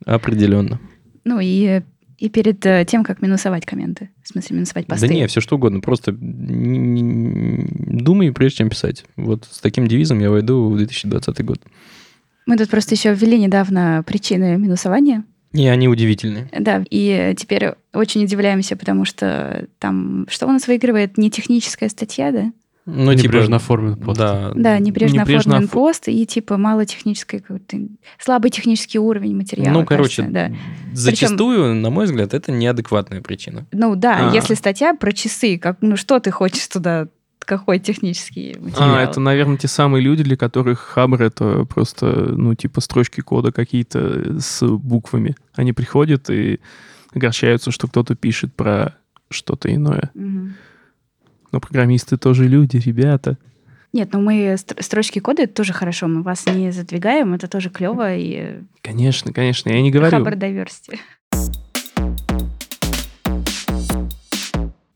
Определенно. 0.05 0.79
Ну, 1.23 1.39
и, 1.41 1.81
и 2.17 2.29
перед 2.29 2.65
э, 2.65 2.85
тем, 2.87 3.03
как 3.03 3.21
минусовать 3.21 3.65
комменты. 3.65 4.09
В 4.23 4.29
смысле, 4.29 4.57
минусовать 4.57 4.87
посты. 4.87 5.07
Да 5.07 5.13
не, 5.13 5.27
все 5.27 5.41
что 5.41 5.55
угодно. 5.55 5.81
Просто 5.81 6.13
думай, 6.17 8.31
прежде 8.31 8.59
чем 8.59 8.69
писать. 8.69 9.05
Вот 9.15 9.47
с 9.49 9.59
таким 9.59 9.87
девизом 9.87 10.19
я 10.19 10.29
войду 10.29 10.69
в 10.69 10.77
2020 10.77 11.45
год. 11.45 11.61
Мы 12.45 12.57
тут 12.57 12.69
просто 12.69 12.95
еще 12.95 13.13
ввели 13.13 13.37
недавно 13.37 14.03
причины 14.05 14.57
минусования. 14.57 15.23
И 15.53 15.65
они 15.67 15.87
удивительные. 15.87 16.49
Да, 16.57 16.83
и 16.89 17.33
теперь 17.37 17.71
очень 17.93 18.23
удивляемся, 18.23 18.75
потому 18.75 19.05
что 19.05 19.67
там 19.79 20.27
что 20.29 20.47
у 20.47 20.51
нас 20.51 20.67
выигрывает? 20.67 21.17
Не 21.17 21.31
техническая 21.31 21.89
статья, 21.89 22.31
да? 22.31 22.51
Ну, 22.89 23.11
Небрежно 23.11 23.57
оформлен 23.57 23.97
пост. 23.97 24.17
Да. 24.17 24.53
Да, 24.55 24.79
небрежно, 24.79 25.19
Небрежно 25.19 25.57
оформлен 25.57 25.67
оф- 25.67 25.71
пост 25.71 26.07
и 26.07 26.25
типа 26.25 26.55
мало 26.57 26.85
технической 26.85 27.43
слабый 28.17 28.49
технический 28.49 28.97
уровень 28.97 29.35
материала. 29.35 29.73
Ну, 29.73 29.85
короче, 29.85 30.23
кажется, 30.23 30.49
да. 30.49 30.55
зачастую, 30.93 31.75
на 31.75 31.89
мой 31.89 32.05
взгляд, 32.05 32.33
это 32.33 32.53
неадекватная 32.53 33.21
причина. 33.21 33.65
Ну 33.73 33.97
да, 33.97 34.29
А. 34.31 34.33
если 34.33 34.53
статья 34.53 34.93
про 34.93 35.11
часы, 35.11 35.57
как 35.57 35.79
ну 35.81 35.97
что 35.97 36.21
ты 36.21 36.31
хочешь 36.31 36.65
туда, 36.67 37.09
какой 37.39 37.79
технический 37.79 38.55
материал? 38.57 38.95
А, 38.95 39.01
это, 39.01 39.19
наверное, 39.19 39.57
те 39.57 39.67
самые 39.67 40.01
люди, 40.01 40.23
для 40.23 40.37
которых 40.37 40.79
Хабр 40.79 41.21
это 41.21 41.65
просто, 41.65 42.05
ну, 42.05 42.55
типа 42.55 42.79
строчки 42.79 43.19
кода 43.19 43.51
какие-то 43.51 44.39
с 44.39 44.65
буквами. 44.65 45.35
Они 45.55 45.73
приходят 45.73 46.29
и 46.29 46.59
огорчаются, 47.13 47.71
что 47.71 47.87
кто-то 47.87 48.15
пишет 48.15 48.53
про 48.53 48.95
что-то 49.29 49.73
иное. 49.73 50.11
Мгм. 50.13 50.55
Но 51.51 51.59
программисты 51.59 52.17
тоже 52.17 52.47
люди, 52.47 52.77
ребята. 52.77 53.37
Нет, 53.93 54.09
ну 54.11 54.21
мы 54.21 54.55
стр- 54.57 54.81
строчки 54.83 55.19
кода 55.19 55.43
это 55.43 55.53
тоже 55.53 55.73
хорошо, 55.73 56.07
мы 56.07 56.21
вас 56.21 56.45
не 56.45 56.71
задвигаем, 56.71 57.33
это 57.33 57.47
тоже 57.47 57.69
клево 57.69 58.15
и 58.15 58.59
Конечно, 58.81 59.31
конечно, 59.31 59.69
я 59.69 59.81
не 59.81 59.91
говорю. 59.91 60.17
Diversity. 60.17 60.99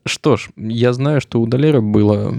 Что 0.05 0.35
ж, 0.35 0.49
я 0.57 0.93
знаю, 0.93 1.21
что 1.21 1.39
у 1.41 1.47
Долера 1.47 1.79
было 1.81 2.35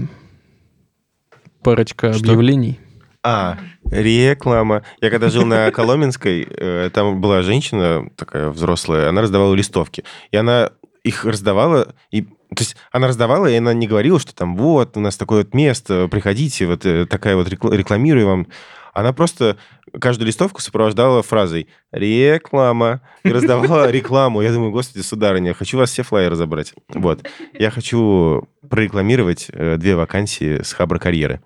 парочка 1.63 2.13
Что? 2.13 2.23
объявлений. 2.23 2.79
А, 3.23 3.57
реклама. 3.89 4.83
Я 5.01 5.09
когда 5.09 5.29
жил 5.29 5.45
на 5.45 5.71
Коломенской, 5.71 6.45
э, 6.49 6.89
там 6.93 7.21
была 7.21 7.41
женщина 7.41 8.09
такая 8.15 8.49
взрослая, 8.49 9.09
она 9.09 9.21
раздавала 9.21 9.53
листовки. 9.55 10.03
И 10.31 10.37
она 10.37 10.71
их 11.03 11.25
раздавала, 11.25 11.95
и 12.11 12.27
То 12.55 12.63
есть 12.63 12.75
она 12.91 13.07
раздавала, 13.07 13.47
и 13.47 13.55
она 13.55 13.73
не 13.73 13.87
говорила, 13.87 14.19
что 14.19 14.33
там 14.35 14.55
вот, 14.57 14.97
у 14.97 14.99
нас 14.99 15.17
такое 15.17 15.39
вот 15.43 15.53
место, 15.53 16.07
приходите, 16.09 16.65
вот 16.67 16.85
э, 16.85 17.05
такая 17.05 17.35
вот 17.35 17.47
рекла- 17.47 17.75
рекламирую 17.75 18.27
вам. 18.27 18.47
Она 18.93 19.11
просто 19.11 19.57
каждую 19.99 20.27
листовку 20.27 20.61
сопровождала 20.61 21.23
фразой 21.23 21.67
«реклама» 21.91 23.01
и 23.23 23.29
раздавала 23.29 23.89
рекламу. 23.91 24.41
Я 24.41 24.51
думаю, 24.51 24.71
господи, 24.71 25.01
сударыня, 25.03 25.53
хочу 25.53 25.77
вас 25.77 25.91
все 25.91 26.03
флайеры 26.03 26.35
забрать. 26.35 26.73
Вот. 26.89 27.27
Я 27.53 27.71
хочу 27.71 28.47
прорекламировать 28.69 29.47
э, 29.51 29.77
две 29.77 29.95
вакансии 29.95 30.61
с 30.61 30.73
Хабра 30.73 30.99
карьеры. 30.99 31.41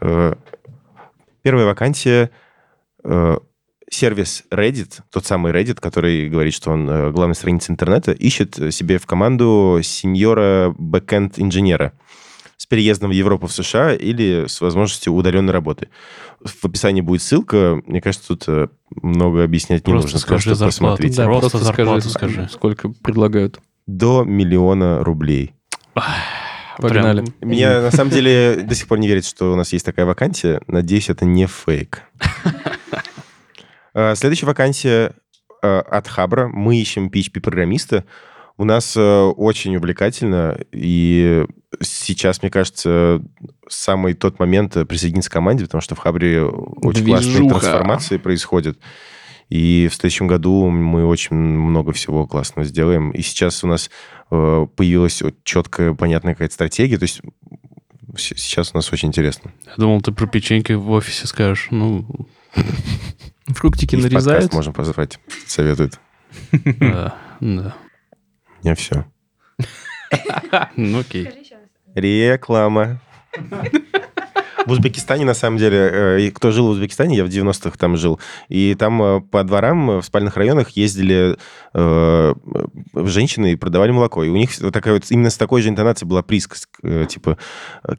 Э, 0.00 0.34
Первая 1.42 1.66
вакансия 1.66 2.30
сервис 3.90 4.44
Reddit, 4.50 5.00
тот 5.12 5.26
самый 5.26 5.52
Reddit, 5.52 5.80
который 5.80 6.28
говорит, 6.28 6.54
что 6.54 6.70
он 6.70 6.88
э, 6.88 7.10
главная 7.12 7.34
страница 7.34 7.72
интернета, 7.72 8.12
ищет 8.12 8.56
себе 8.74 8.98
в 8.98 9.06
команду 9.06 9.80
сеньора 9.82 10.74
backend 10.78 11.38
инженера 11.38 11.92
с 12.56 12.66
переездом 12.66 13.10
в 13.10 13.12
Европу, 13.12 13.46
в 13.46 13.52
США 13.52 13.94
или 13.94 14.46
с 14.48 14.60
возможностью 14.60 15.12
удаленной 15.12 15.52
работы. 15.52 15.88
В 16.44 16.64
описании 16.64 17.00
будет 17.02 17.20
ссылка. 17.22 17.80
Мне 17.86 18.00
кажется, 18.00 18.28
тут 18.28 18.44
э, 18.48 18.68
много 19.02 19.44
объяснять 19.44 19.86
не 19.86 19.92
Просто 19.92 20.06
нужно. 20.08 20.18
скажи 20.20 20.44
Просто 20.50 20.70
зарплату. 20.70 20.96
посмотрите. 20.96 21.16
Да, 21.16 21.24
Просто 21.26 21.40
просто 21.50 21.58
скажи, 21.58 21.76
зарплату 21.76 22.08
скажи. 22.10 22.48
сколько 22.52 22.88
предлагают. 22.90 23.60
До 23.86 24.24
миллиона 24.24 25.04
рублей. 25.04 25.52
Погнали. 26.78 27.24
Прям- 27.24 27.50
Меня 27.50 27.82
на 27.82 27.90
самом 27.90 28.10
деле 28.10 28.62
до 28.66 28.74
сих 28.74 28.88
пор 28.88 28.98
не 28.98 29.08
верится, 29.08 29.30
что 29.30 29.52
у 29.52 29.56
нас 29.56 29.72
есть 29.72 29.84
такая 29.84 30.06
вакансия. 30.06 30.60
Надеюсь, 30.66 31.08
это 31.10 31.24
не 31.24 31.46
фейк. 31.46 32.02
А, 33.94 34.14
Следующая 34.14 34.46
вакансия 34.46 35.12
а, 35.62 35.80
от 35.80 36.08
Хабра. 36.08 36.48
Мы 36.48 36.76
ищем 36.76 37.08
PHP-программиста. 37.08 38.04
У 38.56 38.64
нас 38.64 38.96
э, 38.96 39.00
очень 39.00 39.74
увлекательно, 39.76 40.56
и 40.70 41.44
сейчас, 41.80 42.40
мне 42.40 42.52
кажется, 42.52 43.20
самый 43.68 44.14
тот 44.14 44.38
момент 44.38 44.76
э, 44.76 44.84
присоединиться 44.84 45.28
к 45.28 45.32
команде, 45.32 45.64
потому 45.64 45.80
что 45.80 45.96
в 45.96 45.98
Хабре 45.98 46.44
очень 46.44 47.04
классные 47.04 47.38
Движуха. 47.38 47.58
трансформации 47.58 48.16
происходят. 48.16 48.78
И 49.48 49.88
в 49.90 49.94
следующем 49.96 50.28
году 50.28 50.70
мы 50.70 51.04
очень 51.04 51.34
много 51.34 51.92
всего 51.92 52.28
классного 52.28 52.64
сделаем. 52.64 53.10
И 53.10 53.22
сейчас 53.22 53.64
у 53.64 53.66
нас 53.66 53.90
э, 54.30 54.66
появилась 54.76 55.20
четкая, 55.42 55.94
понятная 55.94 56.34
какая-то 56.34 56.54
стратегия. 56.54 56.98
То 56.98 57.04
есть 57.04 57.22
сейчас 58.16 58.70
у 58.72 58.76
нас 58.76 58.92
очень 58.92 59.08
интересно. 59.08 59.50
Я 59.66 59.74
думал, 59.76 60.00
ты 60.00 60.12
про 60.12 60.28
печеньки 60.28 60.72
в 60.74 60.90
офисе 60.92 61.26
скажешь. 61.26 61.68
Ну, 61.72 62.06
Фруктики 63.46 63.94
И 63.94 64.02
нарезают. 64.02 64.52
можем 64.52 64.72
позвать, 64.72 65.18
советуют. 65.46 66.00
да, 66.52 67.14
меня 67.40 68.74
все. 68.74 69.04
Ну, 70.76 71.00
окей. 71.00 71.28
Реклама. 71.94 73.00
В 74.66 74.72
Узбекистане, 74.72 75.24
на 75.24 75.34
самом 75.34 75.58
деле, 75.58 75.78
э, 75.78 76.30
кто 76.30 76.50
жил 76.50 76.68
в 76.68 76.70
Узбекистане, 76.70 77.16
я 77.16 77.24
в 77.24 77.28
90-х 77.28 77.76
там 77.78 77.96
жил, 77.96 78.18
и 78.48 78.74
там 78.74 79.02
э, 79.02 79.20
по 79.20 79.44
дворам 79.44 79.90
э, 79.90 80.00
в 80.00 80.04
спальных 80.04 80.36
районах 80.36 80.70
ездили 80.70 81.36
женщины 82.94 83.52
и 83.52 83.56
продавали 83.56 83.90
молоко. 83.90 84.22
И 84.22 84.28
у 84.28 84.36
них 84.36 84.50
вот 84.60 84.72
такая 84.72 84.94
вот, 84.94 85.02
именно 85.10 85.28
с 85.28 85.36
такой 85.36 85.60
же 85.60 85.70
интонацией 85.70 86.08
была 86.08 86.22
присказка, 86.22 87.06
типа 87.06 87.36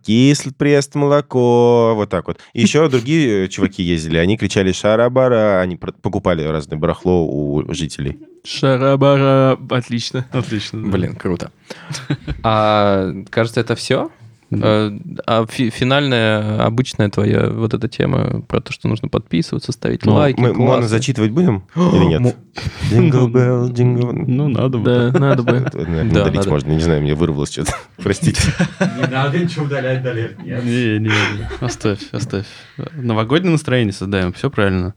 «кислый 0.02 0.54
прест 0.54 0.96
молоко», 0.96 1.92
вот 1.96 2.10
так 2.10 2.28
вот. 2.28 2.40
И 2.54 2.62
еще 2.62 2.88
другие 2.88 3.50
чуваки 3.50 3.84
ездили, 3.84 4.18
они 4.18 4.38
кричали 4.38 4.72
«шарабара», 4.72 5.60
они 5.60 5.76
покупали 5.76 6.44
разное 6.44 6.78
барахло 6.78 7.28
у 7.28 7.74
жителей. 7.74 8.18
Шарабара. 8.46 9.58
Отлично. 9.70 10.26
Отлично. 10.32 10.84
да. 10.84 10.90
Блин, 10.90 11.16
круто. 11.16 11.52
А 12.44 13.12
кажется, 13.30 13.60
это 13.60 13.76
все? 13.76 14.10
Да. 14.52 14.92
А 15.26 15.46
фи- 15.48 15.70
финальная, 15.72 16.64
обычная 16.64 17.10
твоя 17.10 17.50
вот 17.50 17.74
эта 17.74 17.88
тема 17.88 18.42
про 18.42 18.62
то, 18.62 18.72
что 18.72 18.88
нужно 18.88 19.08
подписываться, 19.10 19.72
ставить 19.72 20.06
Ну, 20.06 20.14
лайки, 20.14 20.40
мы 20.40 20.54
классы. 20.54 20.62
моно 20.76 20.88
зачитывать 20.88 21.32
будем 21.32 21.64
или 21.76 22.06
нет? 22.06 22.36
Jingle 22.92 23.28
bell, 23.32 23.70
jingle... 23.72 24.12
Ну, 24.14 24.48
надо 24.48 24.78
бы. 24.78 25.12
Да, 25.12 25.12
надо 25.20 25.44
бы. 25.44 25.58
Удалить 26.10 26.46
можно. 26.46 26.72
Не 26.72 26.80
знаю, 26.80 27.02
мне 27.02 27.16
вырвалось 27.16 27.52
что-то. 27.52 27.74
Простите. 27.98 28.42
Не 28.98 29.08
надо 29.08 29.40
ничего 29.40 29.66
удалять, 29.66 30.04
Далер. 30.04 30.36
Не, 30.44 31.00
не. 31.00 31.12
Оставь, 31.60 32.00
оставь. 32.12 32.46
Новогоднее 32.94 33.52
настроение 33.52 33.94
создаем, 33.94 34.32
все 34.34 34.50
правильно. 34.50 34.94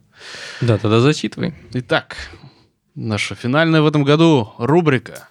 Да, 0.60 0.78
тогда 0.78 1.00
зачитывай. 1.00 1.54
Итак, 1.72 2.16
наша 2.94 3.34
финальная 3.34 3.80
в 3.82 3.86
этом 3.86 4.04
году 4.04 4.52
рубрика. 4.58 5.28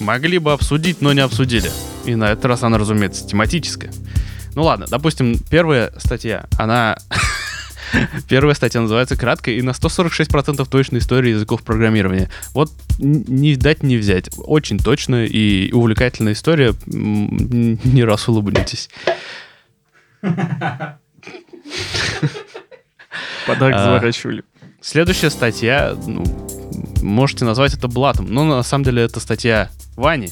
Могли 0.00 0.38
бы 0.38 0.52
обсудить, 0.52 1.00
но 1.00 1.12
не 1.12 1.20
обсудили. 1.20 1.70
И 2.04 2.14
на 2.14 2.32
этот 2.32 2.44
раз 2.46 2.62
она, 2.62 2.78
разумеется, 2.78 3.26
тематическая. 3.26 3.92
Ну 4.54 4.64
ладно, 4.64 4.86
допустим, 4.88 5.38
первая 5.50 5.92
статья, 5.98 6.46
она... 6.58 6.96
Первая 8.28 8.54
статья 8.54 8.80
называется 8.80 9.16
«Краткая 9.16 9.56
и 9.56 9.62
на 9.62 9.70
146% 9.70 10.66
точная 10.70 11.00
история 11.00 11.32
языков 11.32 11.62
программирования». 11.62 12.30
Вот 12.54 12.72
не 12.98 13.54
дать 13.54 13.82
не 13.82 13.98
взять. 13.98 14.30
Очень 14.38 14.78
точная 14.78 15.26
и 15.26 15.70
увлекательная 15.72 16.32
история. 16.32 16.74
Не 16.86 18.04
раз 18.04 18.28
улыбнитесь. 18.28 18.88
Подарок 23.46 23.76
А. 23.76 23.84
заворачивали. 23.84 24.44
Следующая 24.82 25.30
статья, 25.30 25.96
ну, 26.06 26.24
можете 27.02 27.44
назвать 27.44 27.72
это 27.74 27.86
блатом, 27.86 28.26
но 28.28 28.44
на 28.44 28.64
самом 28.64 28.84
деле 28.84 29.04
это 29.04 29.20
статья 29.20 29.70
Вани, 29.94 30.30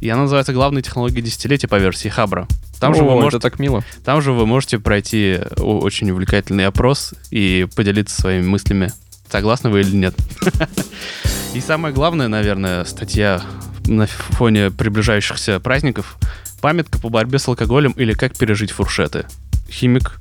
и 0.00 0.08
она 0.08 0.22
называется 0.22 0.52
«Главные 0.52 0.82
технологии 0.82 1.20
десятилетия» 1.20 1.66
по 1.66 1.76
версии 1.76 2.08
Хабра. 2.08 2.46
Там, 2.78 2.94
же, 2.94 3.02
О, 3.02 3.04
вы 3.04 3.10
это 3.10 3.22
можете, 3.22 3.40
так 3.40 3.58
мило. 3.58 3.82
там 4.04 4.22
же 4.22 4.32
вы 4.32 4.46
можете 4.46 4.78
пройти 4.78 5.40
очень 5.56 6.10
увлекательный 6.12 6.66
опрос 6.66 7.12
и 7.32 7.66
поделиться 7.74 8.20
своими 8.20 8.46
мыслями, 8.46 8.92
согласны 9.28 9.68
вы 9.68 9.80
или 9.80 9.96
нет. 9.96 10.14
И 11.54 11.60
самое 11.60 11.92
главное, 11.92 12.28
наверное, 12.28 12.84
статья 12.84 13.42
на 13.86 14.06
фоне 14.06 14.70
приближающихся 14.70 15.58
праздников 15.58 16.18
«Памятка 16.60 17.00
по 17.00 17.08
борьбе 17.08 17.40
с 17.40 17.48
алкоголем 17.48 17.92
или 17.92 18.12
как 18.12 18.36
пережить 18.36 18.70
фуршеты». 18.70 19.26
Химик 19.68 20.20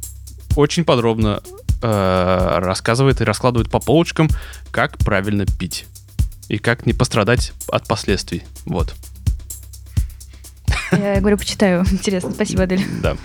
очень 0.55 0.83
подробно 0.83 1.41
э, 1.81 2.59
рассказывает 2.59 3.21
и 3.21 3.23
раскладывает 3.23 3.69
по 3.69 3.79
полочкам, 3.79 4.29
как 4.71 4.97
правильно 4.97 5.45
пить 5.45 5.85
и 6.49 6.57
как 6.57 6.85
не 6.85 6.93
пострадать 6.93 7.53
от 7.69 7.87
последствий. 7.87 8.43
Вот, 8.65 8.95
Я 10.91 11.19
говорю, 11.19 11.37
почитаю. 11.37 11.85
Интересно. 11.91 12.31
Спасибо, 12.31 12.63
Адель. 12.63 12.83
да. 13.01 13.17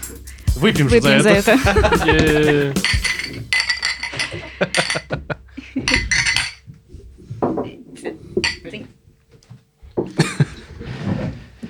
Выпьем, 0.57 0.89
же 0.89 1.01
Выпьем 1.01 1.23
за 1.23 1.31
это. 1.31 2.75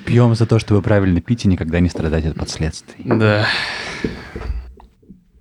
Пьем 0.04 0.34
за 0.34 0.46
то, 0.46 0.58
чтобы 0.58 0.82
правильно 0.82 1.20
пить 1.20 1.44
и 1.44 1.48
никогда 1.48 1.80
не 1.80 1.88
страдать 1.88 2.26
от 2.26 2.36
последствий. 2.36 3.02
Да. 3.04 3.46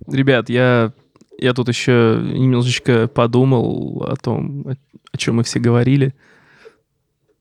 Ребят, 0.06 0.48
я, 0.48 0.92
я 1.42 1.54
тут 1.54 1.68
еще 1.68 2.20
немножечко 2.22 3.08
подумал 3.08 4.06
о 4.08 4.16
том, 4.16 4.76
о, 5.12 5.16
чем 5.16 5.36
мы 5.36 5.44
все 5.44 5.58
говорили. 5.58 6.14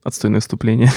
Отстойное 0.04 0.40
вступление. 0.40 0.92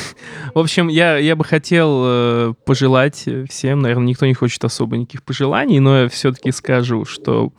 В 0.55 0.59
общем, 0.59 0.89
я, 0.89 1.19
я 1.19 1.37
бы 1.37 1.45
хотел 1.45 2.03
э, 2.05 2.55
пожелать 2.65 3.29
всем, 3.51 3.81
наверное, 3.81 4.07
никто 4.07 4.25
не 4.25 4.33
хочет 4.33 4.65
особо 4.65 4.97
никаких 4.97 5.23
пожеланий, 5.23 5.79
но 5.79 6.03
я 6.03 6.09
все-таки 6.09 6.51
скажу, 6.53 7.05
что 7.05 7.53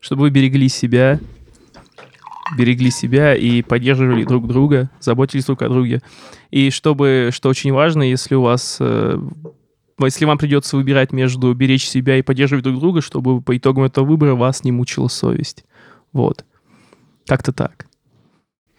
чтобы 0.00 0.22
вы 0.22 0.30
берегли 0.30 0.68
себя, 0.68 1.18
берегли 2.58 2.90
себя 2.90 3.34
и 3.34 3.62
поддерживали 3.62 4.24
друг 4.24 4.46
друга, 4.46 4.90
заботились 5.00 5.46
друг 5.46 5.62
о 5.62 5.70
друге. 5.70 6.02
И 6.50 6.68
чтобы, 6.68 7.30
что 7.32 7.48
очень 7.48 7.72
важно, 7.72 8.02
если 8.02 8.34
у 8.34 8.42
вас 8.42 8.76
э, 8.80 9.18
если 10.00 10.24
вам 10.24 10.38
придется 10.38 10.76
выбирать 10.76 11.12
между 11.12 11.52
беречь 11.54 11.86
себя 11.88 12.18
и 12.18 12.22
поддерживать 12.22 12.64
друг 12.64 12.78
друга, 12.80 13.00
чтобы 13.00 13.40
по 13.40 13.56
итогам 13.56 13.84
этого 13.84 14.04
выбора 14.04 14.34
вас 14.34 14.64
не 14.64 14.72
мучила 14.72 15.08
совесть. 15.08 15.64
Вот. 16.12 16.44
Как-то 17.26 17.52
так. 17.52 17.86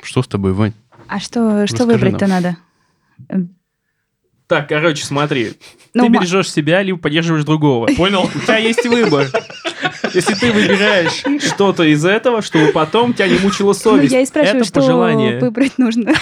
Что 0.02 0.22
с 0.22 0.28
тобой, 0.28 0.54
Вань? 0.54 0.74
А 1.08 1.20
что, 1.20 1.66
что 1.68 1.86
выбрать-то 1.86 2.28
надо? 2.28 2.58
Так, 4.48 4.70
короче, 4.70 5.04
смотри. 5.04 5.54
Ну, 5.96 6.04
ты 6.06 6.10
бережешь 6.12 6.52
себя, 6.52 6.84
либо 6.84 7.00
поддерживаешь 7.00 7.46
другого. 7.46 7.88
Понял? 7.98 8.24
У 8.36 8.40
тебя 8.40 8.58
есть 8.58 8.86
выбор. 8.86 9.28
Если 10.14 10.36
ты 10.36 10.52
выбираешь 10.52 11.24
что-то 11.44 11.84
из 11.84 12.06
этого, 12.06 12.42
чтобы 12.44 12.68
потом 12.72 13.14
тебя 13.14 13.28
не 13.28 13.40
мучила 13.40 13.70
Ну, 13.70 13.74
совесть. 13.74 14.14
я 14.14 14.22
и 14.22 14.26
спрашиваю, 14.26 14.58
это 14.62 14.66
что 14.68 14.82
пожелание. 14.82 15.40
выбрать 15.40 15.78
нужно. 15.80 16.14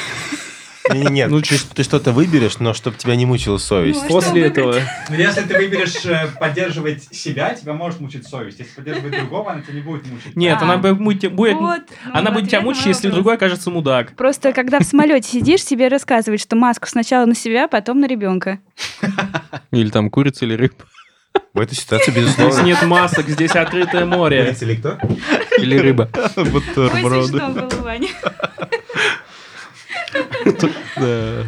Не- 0.91 1.01
Нет, 1.11 1.29
Ну, 1.29 1.41
ты, 1.41 1.55
ты 1.75 1.83
что-то 1.83 2.11
выберешь, 2.11 2.59
но 2.59 2.73
чтобы 2.73 2.97
тебя 2.97 3.15
не 3.15 3.25
мучила 3.25 3.57
совесть. 3.57 4.01
Ну, 4.03 4.07
После 4.09 4.29
что 4.31 4.39
этого... 4.61 4.75
Но 5.09 5.15
если 5.15 5.41
ты 5.41 5.55
выберешь 5.57 6.05
э, 6.05 6.27
поддерживать 6.39 7.03
себя, 7.15 7.53
тебя 7.53 7.73
может 7.73 7.99
мучить 7.99 8.27
совесть. 8.27 8.59
Если 8.59 8.73
поддерживать 8.73 9.11
другого, 9.17 9.51
она 9.51 9.61
тебя 9.61 9.73
не 9.75 9.81
будет 9.81 10.05
мучить. 10.07 10.35
Нет, 10.35 10.57
А. 10.59 10.63
она 10.63 10.77
будет, 10.77 10.97
будет- 11.33 11.55
Вот, 11.57 11.81
ну, 12.05 12.11
она 12.13 12.31
будет 12.31 12.49
тебя 12.49 12.61
мучить, 12.61 12.85
если 12.85 13.07
вопрос. 13.07 13.15
другой 13.15 13.35
окажется 13.35 13.69
мудак. 13.69 14.15
Просто 14.15 14.51
когда 14.53 14.79
в 14.79 14.83
самолете 14.83 15.29
сидишь, 15.29 15.63
тебе 15.63 15.87
рассказывают, 15.87 16.41
что 16.41 16.55
маску 16.55 16.87
сначала 16.87 17.25
на 17.25 17.35
себя, 17.35 17.67
потом 17.67 17.99
на 17.99 18.05
ребенка. 18.07 18.59
Или 19.71 19.89
там 19.89 20.09
курица 20.09 20.45
или 20.45 20.53
рыба. 20.55 20.75
В 21.53 21.59
этой 21.59 21.75
ситуации, 21.75 22.11
Здесь 22.11 22.23
безусловно... 22.25 22.61
нет 22.61 22.83
масок, 22.83 23.27
здесь 23.27 23.51
открытое 23.55 24.05
море. 24.05 24.55
или 24.61 24.75
кто? 24.75 24.97
Или 25.57 25.77
рыба. 25.77 26.09
Ой, 26.35 26.43
смешно 26.45 27.49
было, 27.49 27.69
Ваня. 27.81 28.07
Да. 30.97 31.45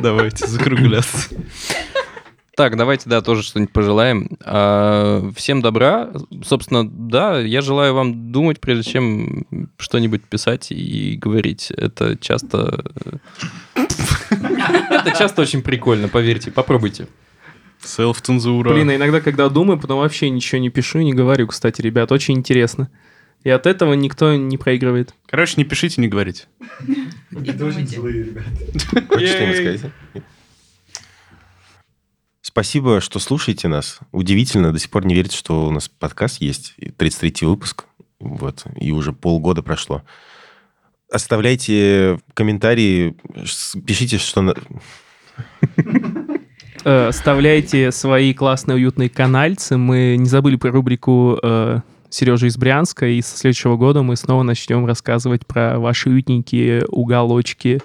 Давайте 0.00 0.46
закругляться. 0.46 1.34
Так, 2.56 2.76
давайте, 2.76 3.10
да, 3.10 3.20
тоже 3.20 3.42
что-нибудь 3.42 3.72
пожелаем. 3.72 4.28
А, 4.44 5.28
всем 5.34 5.60
добра. 5.60 6.12
Собственно, 6.44 6.88
да, 6.88 7.40
я 7.40 7.60
желаю 7.60 7.94
вам 7.94 8.30
думать, 8.30 8.60
прежде 8.60 8.92
чем 8.92 9.44
что-нибудь 9.76 10.22
писать 10.22 10.70
и 10.70 11.16
говорить. 11.16 11.72
Это 11.72 12.16
часто... 12.16 12.84
Это 14.30 15.14
часто 15.18 15.42
очень 15.42 15.62
прикольно, 15.62 16.08
поверьте, 16.08 16.52
попробуйте. 16.52 17.08
Селф-цензура. 17.82 18.72
Блин, 18.72 18.90
а 18.90 18.96
иногда, 18.96 19.20
когда 19.20 19.48
думаю, 19.48 19.78
потом 19.80 19.98
вообще 19.98 20.30
ничего 20.30 20.60
не 20.60 20.70
пишу 20.70 21.00
и 21.00 21.04
не 21.04 21.12
говорю, 21.12 21.48
кстати, 21.48 21.82
ребят, 21.82 22.12
очень 22.12 22.34
интересно. 22.34 22.88
И 23.44 23.50
от 23.50 23.66
этого 23.66 23.92
никто 23.94 24.34
не 24.34 24.56
проигрывает. 24.58 25.14
Короче, 25.26 25.54
не 25.58 25.64
пишите, 25.64 26.00
не 26.00 26.08
говорите. 26.08 26.44
Это 27.30 27.64
очень 27.66 27.86
злые 27.86 28.24
ребята. 28.24 28.48
Хочешь 29.08 29.28
что-нибудь 29.30 29.78
сказать? 29.78 29.92
Спасибо, 32.40 33.00
что 33.00 33.18
слушаете 33.18 33.68
нас. 33.68 33.98
Удивительно, 34.12 34.72
до 34.72 34.78
сих 34.78 34.90
пор 34.90 35.04
не 35.06 35.14
верится, 35.14 35.36
что 35.38 35.66
у 35.66 35.70
нас 35.70 35.88
подкаст 35.88 36.40
есть. 36.40 36.74
И 36.76 36.90
33 36.90 37.46
выпуск. 37.46 37.84
Вот. 38.20 38.64
И 38.80 38.92
уже 38.92 39.12
полгода 39.12 39.62
прошло. 39.62 40.02
Оставляйте 41.10 42.18
комментарии, 42.34 43.16
пишите, 43.86 44.18
что... 44.18 44.42
на- 44.42 44.54
Э, 46.86 47.10
Вставляйте 47.12 47.90
свои 47.92 48.34
классные 48.34 48.76
уютные 48.76 49.08
канальцы. 49.08 49.78
Мы 49.78 50.16
не 50.18 50.26
забыли 50.26 50.56
про 50.56 50.70
рубрику 50.70 51.38
э, 51.42 51.80
Сережа 52.14 52.46
из 52.46 52.56
Брянска, 52.56 53.06
и 53.08 53.20
со 53.20 53.36
следующего 53.36 53.76
года 53.76 54.02
мы 54.02 54.14
снова 54.14 54.44
начнем 54.44 54.86
рассказывать 54.86 55.44
про 55.48 55.80
ваши 55.80 56.08
уютненькие 56.08 56.84
уголочки 56.86 57.80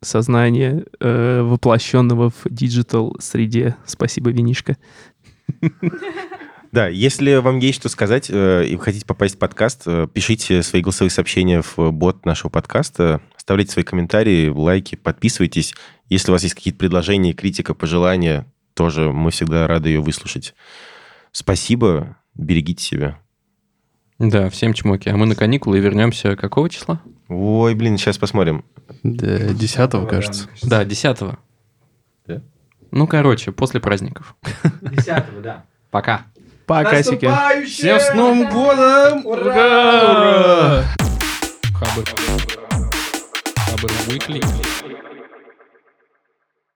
сознания, 0.00 0.84
э, 1.00 1.42
воплощенного 1.42 2.30
в 2.30 2.44
digital 2.48 3.16
среде. 3.18 3.74
Спасибо, 3.86 4.30
Винишка. 4.30 4.76
Да, 6.70 6.86
если 6.86 7.36
вам 7.36 7.58
есть 7.60 7.78
что 7.78 7.88
сказать 7.88 8.28
э, 8.28 8.66
и 8.66 8.76
вы 8.76 8.82
хотите 8.82 9.06
попасть 9.06 9.36
в 9.36 9.38
подкаст, 9.38 9.84
э, 9.86 10.06
пишите 10.12 10.62
свои 10.62 10.82
голосовые 10.82 11.10
сообщения 11.10 11.62
в 11.62 11.90
бот 11.90 12.26
нашего 12.26 12.50
подкаста, 12.50 13.22
оставляйте 13.34 13.72
свои 13.72 13.84
комментарии, 13.84 14.48
лайки, 14.48 14.94
подписывайтесь. 14.94 15.74
Если 16.10 16.30
у 16.30 16.34
вас 16.34 16.42
есть 16.42 16.54
какие-то 16.54 16.78
предложения, 16.78 17.32
критика, 17.32 17.72
пожелания, 17.72 18.46
тоже 18.74 19.10
мы 19.10 19.30
всегда 19.30 19.66
рады 19.66 19.88
ее 19.88 20.00
выслушать. 20.00 20.54
Спасибо, 21.32 22.18
берегите 22.38 22.82
себя. 22.82 23.18
Да, 24.18 24.48
всем 24.48 24.72
чмоки. 24.72 25.08
А 25.08 25.16
мы 25.16 25.26
на 25.26 25.34
каникулы 25.34 25.78
и 25.78 25.80
вернемся 25.80 26.34
какого 26.36 26.68
числа? 26.70 27.00
Ой, 27.28 27.74
блин, 27.74 27.98
сейчас 27.98 28.18
посмотрим. 28.18 28.64
Да, 29.02 29.52
десятого, 29.52 30.06
кажется. 30.06 30.48
Да, 30.62 30.84
10 30.84 31.18
Да? 32.26 32.42
Ну, 32.90 33.06
короче, 33.06 33.52
после 33.52 33.80
праздников. 33.80 34.34
Десятого, 34.80 35.40
да. 35.40 35.64
Пока. 35.90 36.26
Пока, 36.66 37.02
Сики. 37.02 37.30
Всем 37.66 38.00
с 38.00 38.14
Новым 38.14 38.50
годом! 38.50 39.24
Ура! 39.24 40.84
Хабр. 41.74 42.04
Хабр 43.56 43.90
Weekly. 44.08 45.07